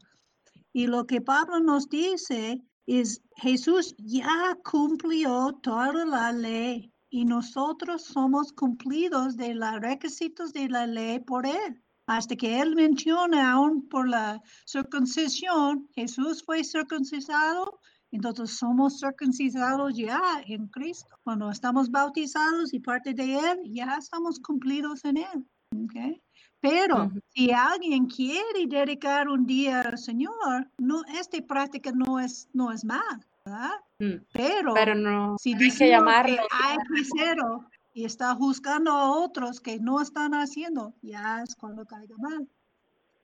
Y 0.72 0.86
lo 0.86 1.06
que 1.06 1.20
Pablo 1.20 1.60
nos 1.60 1.88
dice 1.88 2.62
es, 2.86 3.22
Jesús 3.36 3.94
ya 3.98 4.56
cumplió 4.64 5.52
toda 5.62 6.04
la 6.06 6.32
ley 6.32 6.92
y 7.10 7.24
nosotros 7.24 8.04
somos 8.04 8.52
cumplidos 8.52 9.36
de 9.36 9.54
los 9.54 9.80
requisitos 9.80 10.52
de 10.52 10.68
la 10.68 10.86
ley 10.86 11.20
por 11.20 11.46
él. 11.46 11.82
Hasta 12.08 12.34
que 12.36 12.58
él 12.58 12.74
menciona 12.74 13.52
aún 13.52 13.86
por 13.86 14.08
la 14.08 14.42
circuncisión, 14.64 15.86
Jesús 15.94 16.42
fue 16.42 16.64
circuncisado, 16.64 17.80
entonces 18.10 18.56
somos 18.56 18.98
circuncidados 18.98 19.94
ya 19.94 20.18
en 20.46 20.68
Cristo. 20.68 21.14
Cuando 21.22 21.50
estamos 21.50 21.90
bautizados 21.90 22.72
y 22.72 22.80
parte 22.80 23.12
de 23.12 23.38
él, 23.38 23.58
ya 23.66 23.96
estamos 23.98 24.40
cumplidos 24.40 25.04
en 25.04 25.18
él. 25.18 25.46
¿ok? 25.84 26.18
Pero 26.60 27.12
si 27.34 27.52
alguien 27.52 28.06
quiere 28.06 28.66
dedicar 28.66 29.28
un 29.28 29.44
día 29.44 29.82
al 29.82 29.98
Señor, 29.98 30.66
no, 30.78 31.04
esta 31.20 31.38
práctica 31.46 31.92
no 31.92 32.18
es, 32.18 32.48
no 32.54 32.72
es 32.72 32.86
mal, 32.86 33.20
¿verdad? 33.44 33.70
Mm. 33.98 34.24
Pero, 34.32 34.72
Pero 34.72 34.94
no 34.94 35.36
si 35.38 35.52
hay 35.52 35.58
que 35.58 35.64
decimos 35.66 35.90
llamarlo. 35.90 36.36
que 36.36 36.42
hay 36.50 36.76
que 36.78 37.00
hacerlo 37.02 37.68
y 37.98 38.04
está 38.04 38.32
juzgando 38.36 38.92
a 38.92 39.10
otros 39.10 39.60
que 39.60 39.80
no 39.80 40.00
están 40.00 40.32
haciendo, 40.32 40.94
ya 41.02 41.42
es 41.42 41.56
cuando 41.56 41.84
caiga 41.84 42.14
mal. 42.16 42.48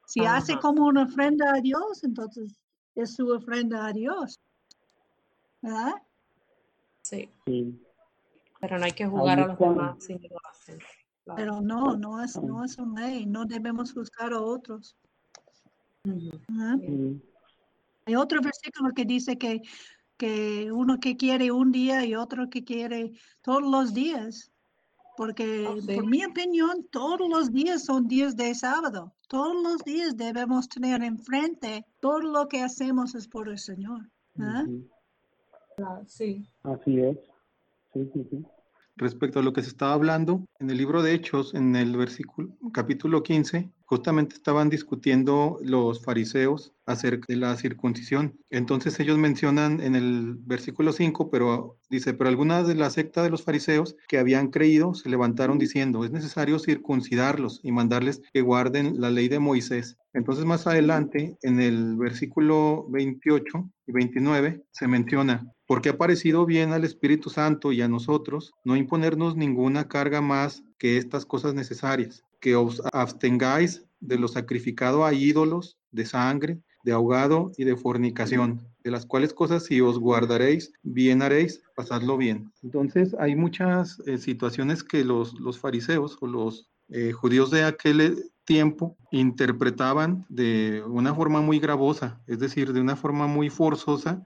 Si 0.05 0.27
hace 0.27 0.59
como 0.59 0.87
una 0.87 1.05
ofrenda 1.05 1.55
a 1.55 1.61
Dios, 1.61 2.03
entonces 2.03 2.61
es 2.97 3.14
su 3.14 3.31
ofrenda 3.31 3.87
a 3.87 3.93
Dios. 3.93 4.41
¿Verdad? 5.62 6.03
Sí, 7.03 7.31
Sí. 7.47 7.81
pero 8.61 8.77
no 8.81 8.85
hay 8.87 8.91
que 8.91 9.07
jugar 9.07 9.39
a 9.39 9.47
los 9.47 9.59
demás 9.61 10.03
si 10.03 10.14
no 10.14 10.29
lo 10.29 10.39
hacen. 10.51 10.79
Claro. 11.22 11.37
Pero 11.37 11.61
no, 11.61 11.97
no 11.97 12.20
es, 12.20 12.37
no 12.43 12.64
es 12.64 12.77
una 12.77 13.07
ley. 13.07 13.27
No 13.27 13.45
debemos 13.45 13.93
juzgar 13.93 14.33
a 14.33 14.41
otros. 14.41 14.97
Ujú. 16.05 16.33
¿verdad? 16.49 16.79
Sí. 16.81 17.22
Hay 18.07 18.16
otro 18.16 18.41
versículo 18.43 18.93
que 18.93 19.05
dice 19.05 19.39
que, 19.39 19.62
que 20.16 20.72
uno 20.72 20.99
que 20.99 21.16
quiere 21.16 21.53
un 21.53 21.70
día 21.70 22.05
y 22.05 22.16
otro 22.16 22.51
que 22.51 22.64
quiere 22.64 23.12
todos 23.41 23.62
los 23.62 23.95
días. 23.95 24.51
Porque, 25.17 25.67
Oh, 25.69 25.81
sí. 25.81 25.95
por 25.95 26.07
mi 26.07 26.25
opinión, 26.25 26.87
todos 26.91 27.29
los 27.29 27.53
días 27.53 27.85
son 27.85 28.09
días 28.09 28.37
de 28.37 28.55
sábado. 28.55 29.15
Todos 29.29 29.55
los 29.62 29.79
días 29.85 30.17
debemos 30.17 30.69
tener 30.69 31.03
enfrente 31.03 31.87
todo 32.01 32.21
lo 32.21 32.49
que 32.49 32.62
hacemos 32.62 33.15
es 33.15 33.29
por 33.29 33.49
el 33.49 33.59
Señor. 33.59 34.11
Ujú. 34.37 34.89
Claro, 35.77 36.03
sí. 36.07 36.49
Así 36.62 37.01
es. 37.01 37.17
Sí, 37.93 38.11
sí, 38.12 38.27
sí. 38.31 38.45
Respecto 38.97 39.40
a 39.40 39.42
lo 39.42 39.53
que 39.53 39.62
se 39.62 39.70
estaba 39.70 39.92
hablando, 39.92 40.47
en 40.61 40.70
el 40.70 40.78
libro 40.78 41.03
de 41.03 41.14
Hechos, 41.14 41.53
en 41.55 41.74
el 41.74 41.97
versículo, 41.97 42.57
capítulo 42.72 43.24
15, 43.24 43.68
justamente 43.86 44.36
estaban 44.36 44.70
discutiendo 44.70 45.59
los 45.62 46.03
fariseos 46.05 46.72
acerca 46.86 47.26
de 47.28 47.36
la 47.36 47.57
circuncisión. 47.57 48.38
Entonces 48.51 48.99
ellos 49.01 49.18
mencionan 49.18 49.80
en 49.80 49.97
el 49.97 50.36
versículo 50.36 50.92
5, 50.92 51.28
pero 51.28 51.78
dice, 51.90 52.14
pero 52.14 52.30
algunas 52.30 52.68
de 52.68 52.76
la 52.76 52.88
secta 52.90 53.22
de 53.22 53.30
los 53.30 53.42
fariseos 53.42 53.97
que 54.09 54.18
habían 54.18 54.49
creído 54.49 54.95
se 54.95 55.09
levantaron 55.09 55.59
diciendo, 55.59 56.05
es 56.05 56.12
necesario 56.12 56.61
circuncidarlos 56.61 57.61
y 57.62 57.72
mandarles 57.72 58.22
que 58.32 58.42
guarden 58.42 59.01
la 59.01 59.11
ley 59.11 59.28
de 59.28 59.40
Moisés. 59.40 59.97
Entonces 60.12 60.45
más 60.45 60.66
adelante, 60.66 61.36
en 61.42 61.61
el 61.61 61.97
versículo 61.97 62.86
28 62.90 63.70
y 63.86 63.92
29, 63.92 64.62
se 64.70 64.86
menciona, 64.86 65.53
porque 65.67 65.91
ha 65.91 65.99
parecido 65.99 66.47
bien 66.47 66.73
al 66.73 66.85
Espíritu 66.85 67.31
Santo 67.31 67.73
y 67.73 67.83
a 67.83 67.89
nosotros 67.89 68.53
no 68.65 68.77
imponernos 68.77 69.37
ninguna 69.37 69.89
carga 69.89 70.21
más 70.21 70.62
que 70.79 70.97
estas 70.97 71.25
cosas 71.25 71.55
necesarias, 71.55 72.25
que 72.41 72.57
os 72.57 72.83
abstengáis 72.93 73.85
de 74.01 74.19
lo 74.19 74.29
sacrificado 74.29 75.05
a 75.05 75.15
ídolos, 75.15 75.79
de 75.91 76.05
sangre, 76.05 76.61
de 76.85 76.93
ahogado 76.93 77.51
y 77.57 77.65
de 77.65 77.77
fornicación, 77.77 78.61
de 78.83 78.91
las 78.91 79.07
cuales 79.07 79.33
cosas 79.33 79.65
si 79.65 79.81
os 79.81 79.99
guardaréis, 79.99 80.73
bien 80.83 81.23
haréis, 81.23 81.62
pasadlo 81.75 82.19
bien. 82.19 82.53
Entonces 82.62 83.17
hay 83.19 83.35
muchas 83.35 84.01
eh, 84.07 84.19
situaciones 84.19 84.85
que 84.85 85.03
los, 85.03 85.41
los 85.41 85.59
fariseos 85.59 86.19
o 86.21 86.27
los 86.27 86.69
eh, 86.91 87.12
judíos 87.12 87.51
de 87.51 87.65
aquel 87.65 88.01
eh, 88.03 88.15
tiempo 88.45 88.97
interpretaban 89.11 90.27
de 90.29 90.83
una 90.87 91.15
forma 91.15 91.41
muy 91.41 91.59
gravosa, 91.59 92.21
es 92.27 92.39
decir, 92.39 92.75
de 92.75 92.81
una 92.83 92.97
forma 92.97 93.27
muy 93.27 93.49
forzosa, 93.49 94.23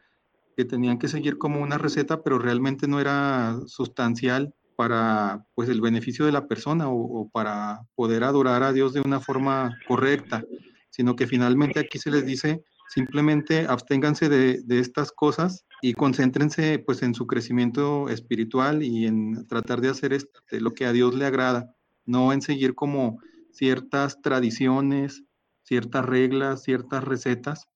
que 0.59 0.64
tenían 0.64 0.98
que 0.98 1.06
seguir 1.06 1.38
como 1.38 1.62
una 1.62 1.78
receta, 1.78 2.24
pero 2.24 2.40
realmente 2.40 2.88
no 2.88 2.98
era 2.98 3.61
sustancial 3.66 4.56
para 4.74 5.46
pues 5.54 5.68
el 5.68 5.80
beneficio 5.80 6.26
de 6.26 6.32
la 6.32 6.48
persona 6.48 6.88
o, 6.88 7.30
para 7.32 7.82
poder 7.94 8.24
adorar 8.24 8.64
a 8.64 8.72
Dios 8.72 8.92
de 8.92 9.00
una 9.00 9.20
forma 9.20 9.78
correcta, 9.86 10.42
sino 10.90 11.14
que 11.14 11.28
finalmente 11.28 11.78
aquí 11.78 12.00
se 12.00 12.11
les 12.11 12.26
dice 12.26 12.64
simplemente 12.88 13.66
absténganse 13.68 14.28
de, 14.28 14.61
de 14.64 14.80
estas 14.80 15.12
cosas 15.12 15.64
y 15.80 15.92
concéntrense 15.92 16.80
pues 16.80 17.02
en 17.04 17.14
su 17.14 17.28
crecimiento 17.28 18.09
espiritual 18.09 18.82
y 18.82 19.06
en 19.06 19.46
tratar 19.46 19.80
de 19.80 19.90
hacer 19.90 20.12
este, 20.12 20.61
lo 20.61 20.74
que 20.74 20.86
a 20.86 20.92
Dios 20.92 21.14
le 21.14 21.24
agrada, 21.24 21.72
no 22.04 22.32
en 22.32 22.42
seguir 22.42 22.74
como 22.74 23.20
ciertas 23.52 24.20
tradiciones, 24.22 25.22
ciertas 25.62 26.04
reglas, 26.04 26.64
ciertas 26.64 27.04
recetas, 27.04 27.68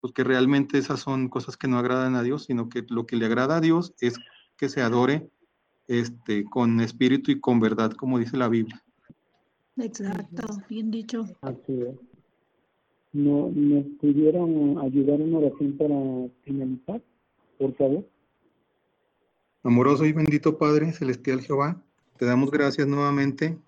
pues 0.00 0.12
que 0.12 0.24
realmente 0.24 0.78
esas 0.78 1.00
son 1.00 1.28
cosas 1.28 1.56
que 1.56 1.68
no 1.68 1.78
agradan 1.78 2.14
a 2.14 2.22
Dios, 2.22 2.44
sino 2.44 2.68
que 2.68 2.84
lo 2.88 3.06
que 3.06 3.16
le 3.16 3.26
agrada 3.26 3.56
a 3.56 3.60
Dios 3.60 3.94
es 4.00 4.18
que 4.56 4.68
se 4.68 4.80
adore 4.80 5.28
este, 5.88 6.44
con 6.44 6.80
espíritu 6.80 7.30
y 7.30 7.40
con 7.40 7.60
verdad, 7.60 7.92
como 7.92 8.18
dice 8.18 8.36
la 8.36 8.48
Biblia. 8.48 8.82
Exacto, 9.76 10.46
bien 10.68 10.90
dicho. 10.90 11.24
Así 11.40 11.80
es. 11.80 11.96
¿No, 13.12 13.50
¿Nos 13.52 13.86
pudieran 14.00 14.78
ayudar 14.78 15.20
en 15.20 15.34
oración 15.34 15.76
para 15.76 15.96
finalizar, 16.44 17.02
por 17.58 17.74
favor? 17.74 18.08
Amoroso 19.62 20.06
y 20.06 20.12
bendito 20.12 20.56
Padre 20.58 20.92
Celestial 20.92 21.40
Jehová, 21.40 21.82
te 22.18 22.24
damos 22.24 22.50
gracias 22.50 22.86
nuevamente 22.86 23.58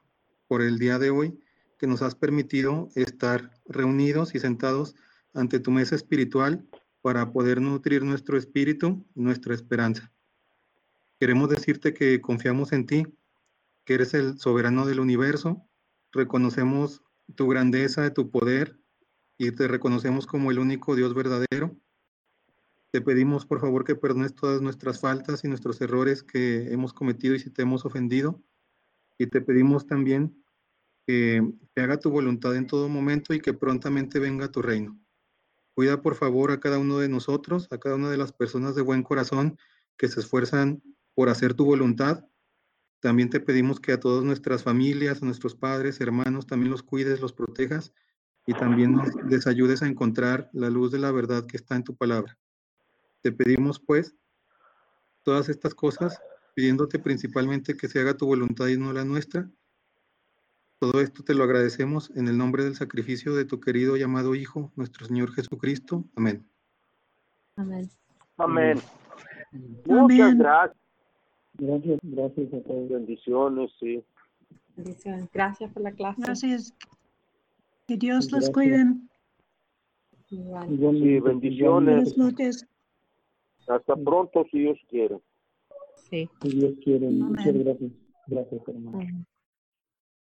por 0.47 0.63
el 0.63 0.79
día 0.79 0.99
de 0.99 1.11
hoy 1.11 1.39
que 1.79 1.87
nos 1.87 2.03
has 2.03 2.15
permitido 2.15 2.89
estar 2.95 3.51
reunidos 3.67 4.35
y 4.35 4.39
sentados 4.39 4.95
ante 5.35 5.61
tu 5.61 5.71
mesa 5.71 5.95
espiritual 5.95 6.67
para 7.01 7.33
poder 7.33 7.61
nutrir 7.61 8.05
nuestro 8.05 8.39
espíritu 8.39 9.05
nuestra 9.15 9.55
esperanza. 9.55 10.13
Queremos 11.19 11.51
decirte 11.51 11.95
que 11.95 12.21
confiamos 12.21 12.73
en 12.73 12.87
ti, 12.87 13.07
que 13.85 13.95
eres 13.95 14.15
el 14.15 14.39
soberano 14.39 14.87
del 14.87 15.01
universo, 15.01 15.69
reconocemos 16.13 17.03
tu 17.35 17.49
grandeza, 17.49 18.13
tu 18.13 18.31
poder 18.31 18.79
y 19.39 19.51
te 19.53 19.69
reconocemos 19.69 20.27
como 20.27 20.51
el 20.51 20.59
único 20.59 20.95
Dios 20.95 21.15
verdadero. 21.15 21.77
Te 22.91 23.01
pedimos 23.01 23.47
por 23.47 23.61
favor 23.61 23.85
que 23.85 23.95
perdones 23.95 24.35
todas 24.35 24.61
nuestras 24.61 25.01
faltas 25.01 25.45
y 25.45 25.49
nuestros 25.49 25.81
errores 25.81 26.23
que 26.23 26.73
hemos 26.73 26.93
cometido 26.93 27.35
y 27.35 27.41
si 27.41 27.51
te 27.51 27.63
hemos 27.63 27.85
ofendido. 27.85 28.43
Y 29.19 29.27
te 29.27 29.41
pedimos 29.41 29.87
también 29.87 30.45
que, 31.07 31.43
que 31.75 31.83
haga 31.83 31.99
tu 31.99 32.11
voluntad 32.11 32.55
en 32.55 32.67
todo 32.67 32.89
momento 32.89 33.35
y 33.35 33.41
que 33.41 33.55
prontamente 33.55 34.19
venga 34.19 34.51
tu 34.51 34.61
reino. 34.61 35.02
Cuida 35.75 36.03
por 36.03 36.15
favor 36.15 36.51
a 36.51 36.61
cada 36.61 36.79
uno 36.79 36.99
de 36.99 37.09
nosotros, 37.09 37.69
a 37.71 37.79
cada 37.79 37.95
una 37.95 38.11
de 38.11 38.19
las 38.19 38.33
personas 38.33 38.75
de 38.75 38.83
buen 38.83 39.03
corazón 39.03 39.59
que 39.97 40.09
se 40.09 40.21
esfuerzan 40.21 40.83
por 41.15 41.29
hacer 41.29 41.55
tu 41.55 41.65
voluntad. 41.65 42.27
También 43.01 43.31
te 43.31 43.41
pedimos 43.41 43.81
que 43.81 43.93
a 43.93 44.01
todas 44.01 44.25
nuestras 44.25 44.63
familias, 44.63 45.23
a 45.23 45.27
nuestros 45.27 45.55
padres, 45.55 46.01
hermanos, 46.01 46.47
también 46.47 46.71
los 46.71 46.83
cuides, 46.83 47.21
los 47.21 47.33
protejas 47.33 47.93
y 48.47 48.55
también 48.55 48.93
nos, 48.93 49.15
les 49.29 49.47
ayudes 49.47 49.83
a 49.83 49.87
encontrar 49.87 50.51
la 50.53 50.69
luz 50.69 50.93
de 50.93 50.99
la 50.99 51.11
verdad 51.11 51.47
que 51.47 51.57
está 51.57 51.77
en 51.77 51.85
tu 51.85 51.97
palabra. 51.97 52.39
Te 53.23 53.33
pedimos 53.33 53.79
pues 53.79 54.15
todas 55.23 55.49
estas 55.49 55.75
cosas, 55.75 56.21
pidiéndote 56.55 56.99
principalmente 56.99 57.77
que 57.77 57.89
se 57.89 58.01
haga 58.01 58.17
tu 58.17 58.27
voluntad 58.27 58.67
y 58.67 58.77
no 58.77 58.93
la 58.93 59.05
nuestra. 59.05 59.49
Todo 60.83 61.01
esto 61.01 61.23
te 61.23 61.33
lo 61.35 61.45
agradecemos 61.45 62.11
en 62.17 62.27
el 62.27 62.37
nombre 62.37 62.65
del 62.65 62.75
sacrificio 62.75 63.37
de 63.37 63.45
tu 63.45 63.61
querido 63.61 63.97
y 63.97 64.03
amado 64.03 64.35
Hijo, 64.35 64.73
nuestro 64.75 65.07
Señor 65.07 65.33
Jesucristo. 65.33 66.03
Amén. 66.17 66.45
Amén. 67.55 67.89
Amén. 68.37 68.79
Muchas 69.87 70.21
Amén. 70.21 70.39
gracias. 70.39 70.77
Gracias, 71.55 72.01
gracias 72.03 72.53
a 72.53 72.61
todos. 72.65 72.89
Bendiciones, 72.89 73.71
sí. 73.79 74.03
Bendiciones. 74.75 75.29
Gracias 75.33 75.73
por 75.73 75.85
la 75.85 75.93
clase. 75.93 76.21
Gracias. 76.21 76.75
Que 77.87 77.97
Dios 77.97 78.33
los 78.33 78.51
Gracias. 78.51 78.51
cuide. 78.51 78.85
Igual. 80.31 80.73
Igualmente, 80.73 81.15
Sí, 81.15 81.21
bendiciones. 81.21 81.95
Buenas 81.95 82.19
noches. 82.19 82.67
Hasta 83.69 83.95
pronto, 83.95 84.45
si 84.51 84.59
Dios 84.59 84.79
quiere. 84.91 85.17
Sí. 86.11 86.29
Si 86.43 86.49
Dios 86.49 86.75
quiere. 86.83 87.09
Muchas 87.09 87.55
gracias. 87.55 87.93
Gracias, 88.27 88.63
hermano. 88.67 88.99
Amén. 88.99 89.27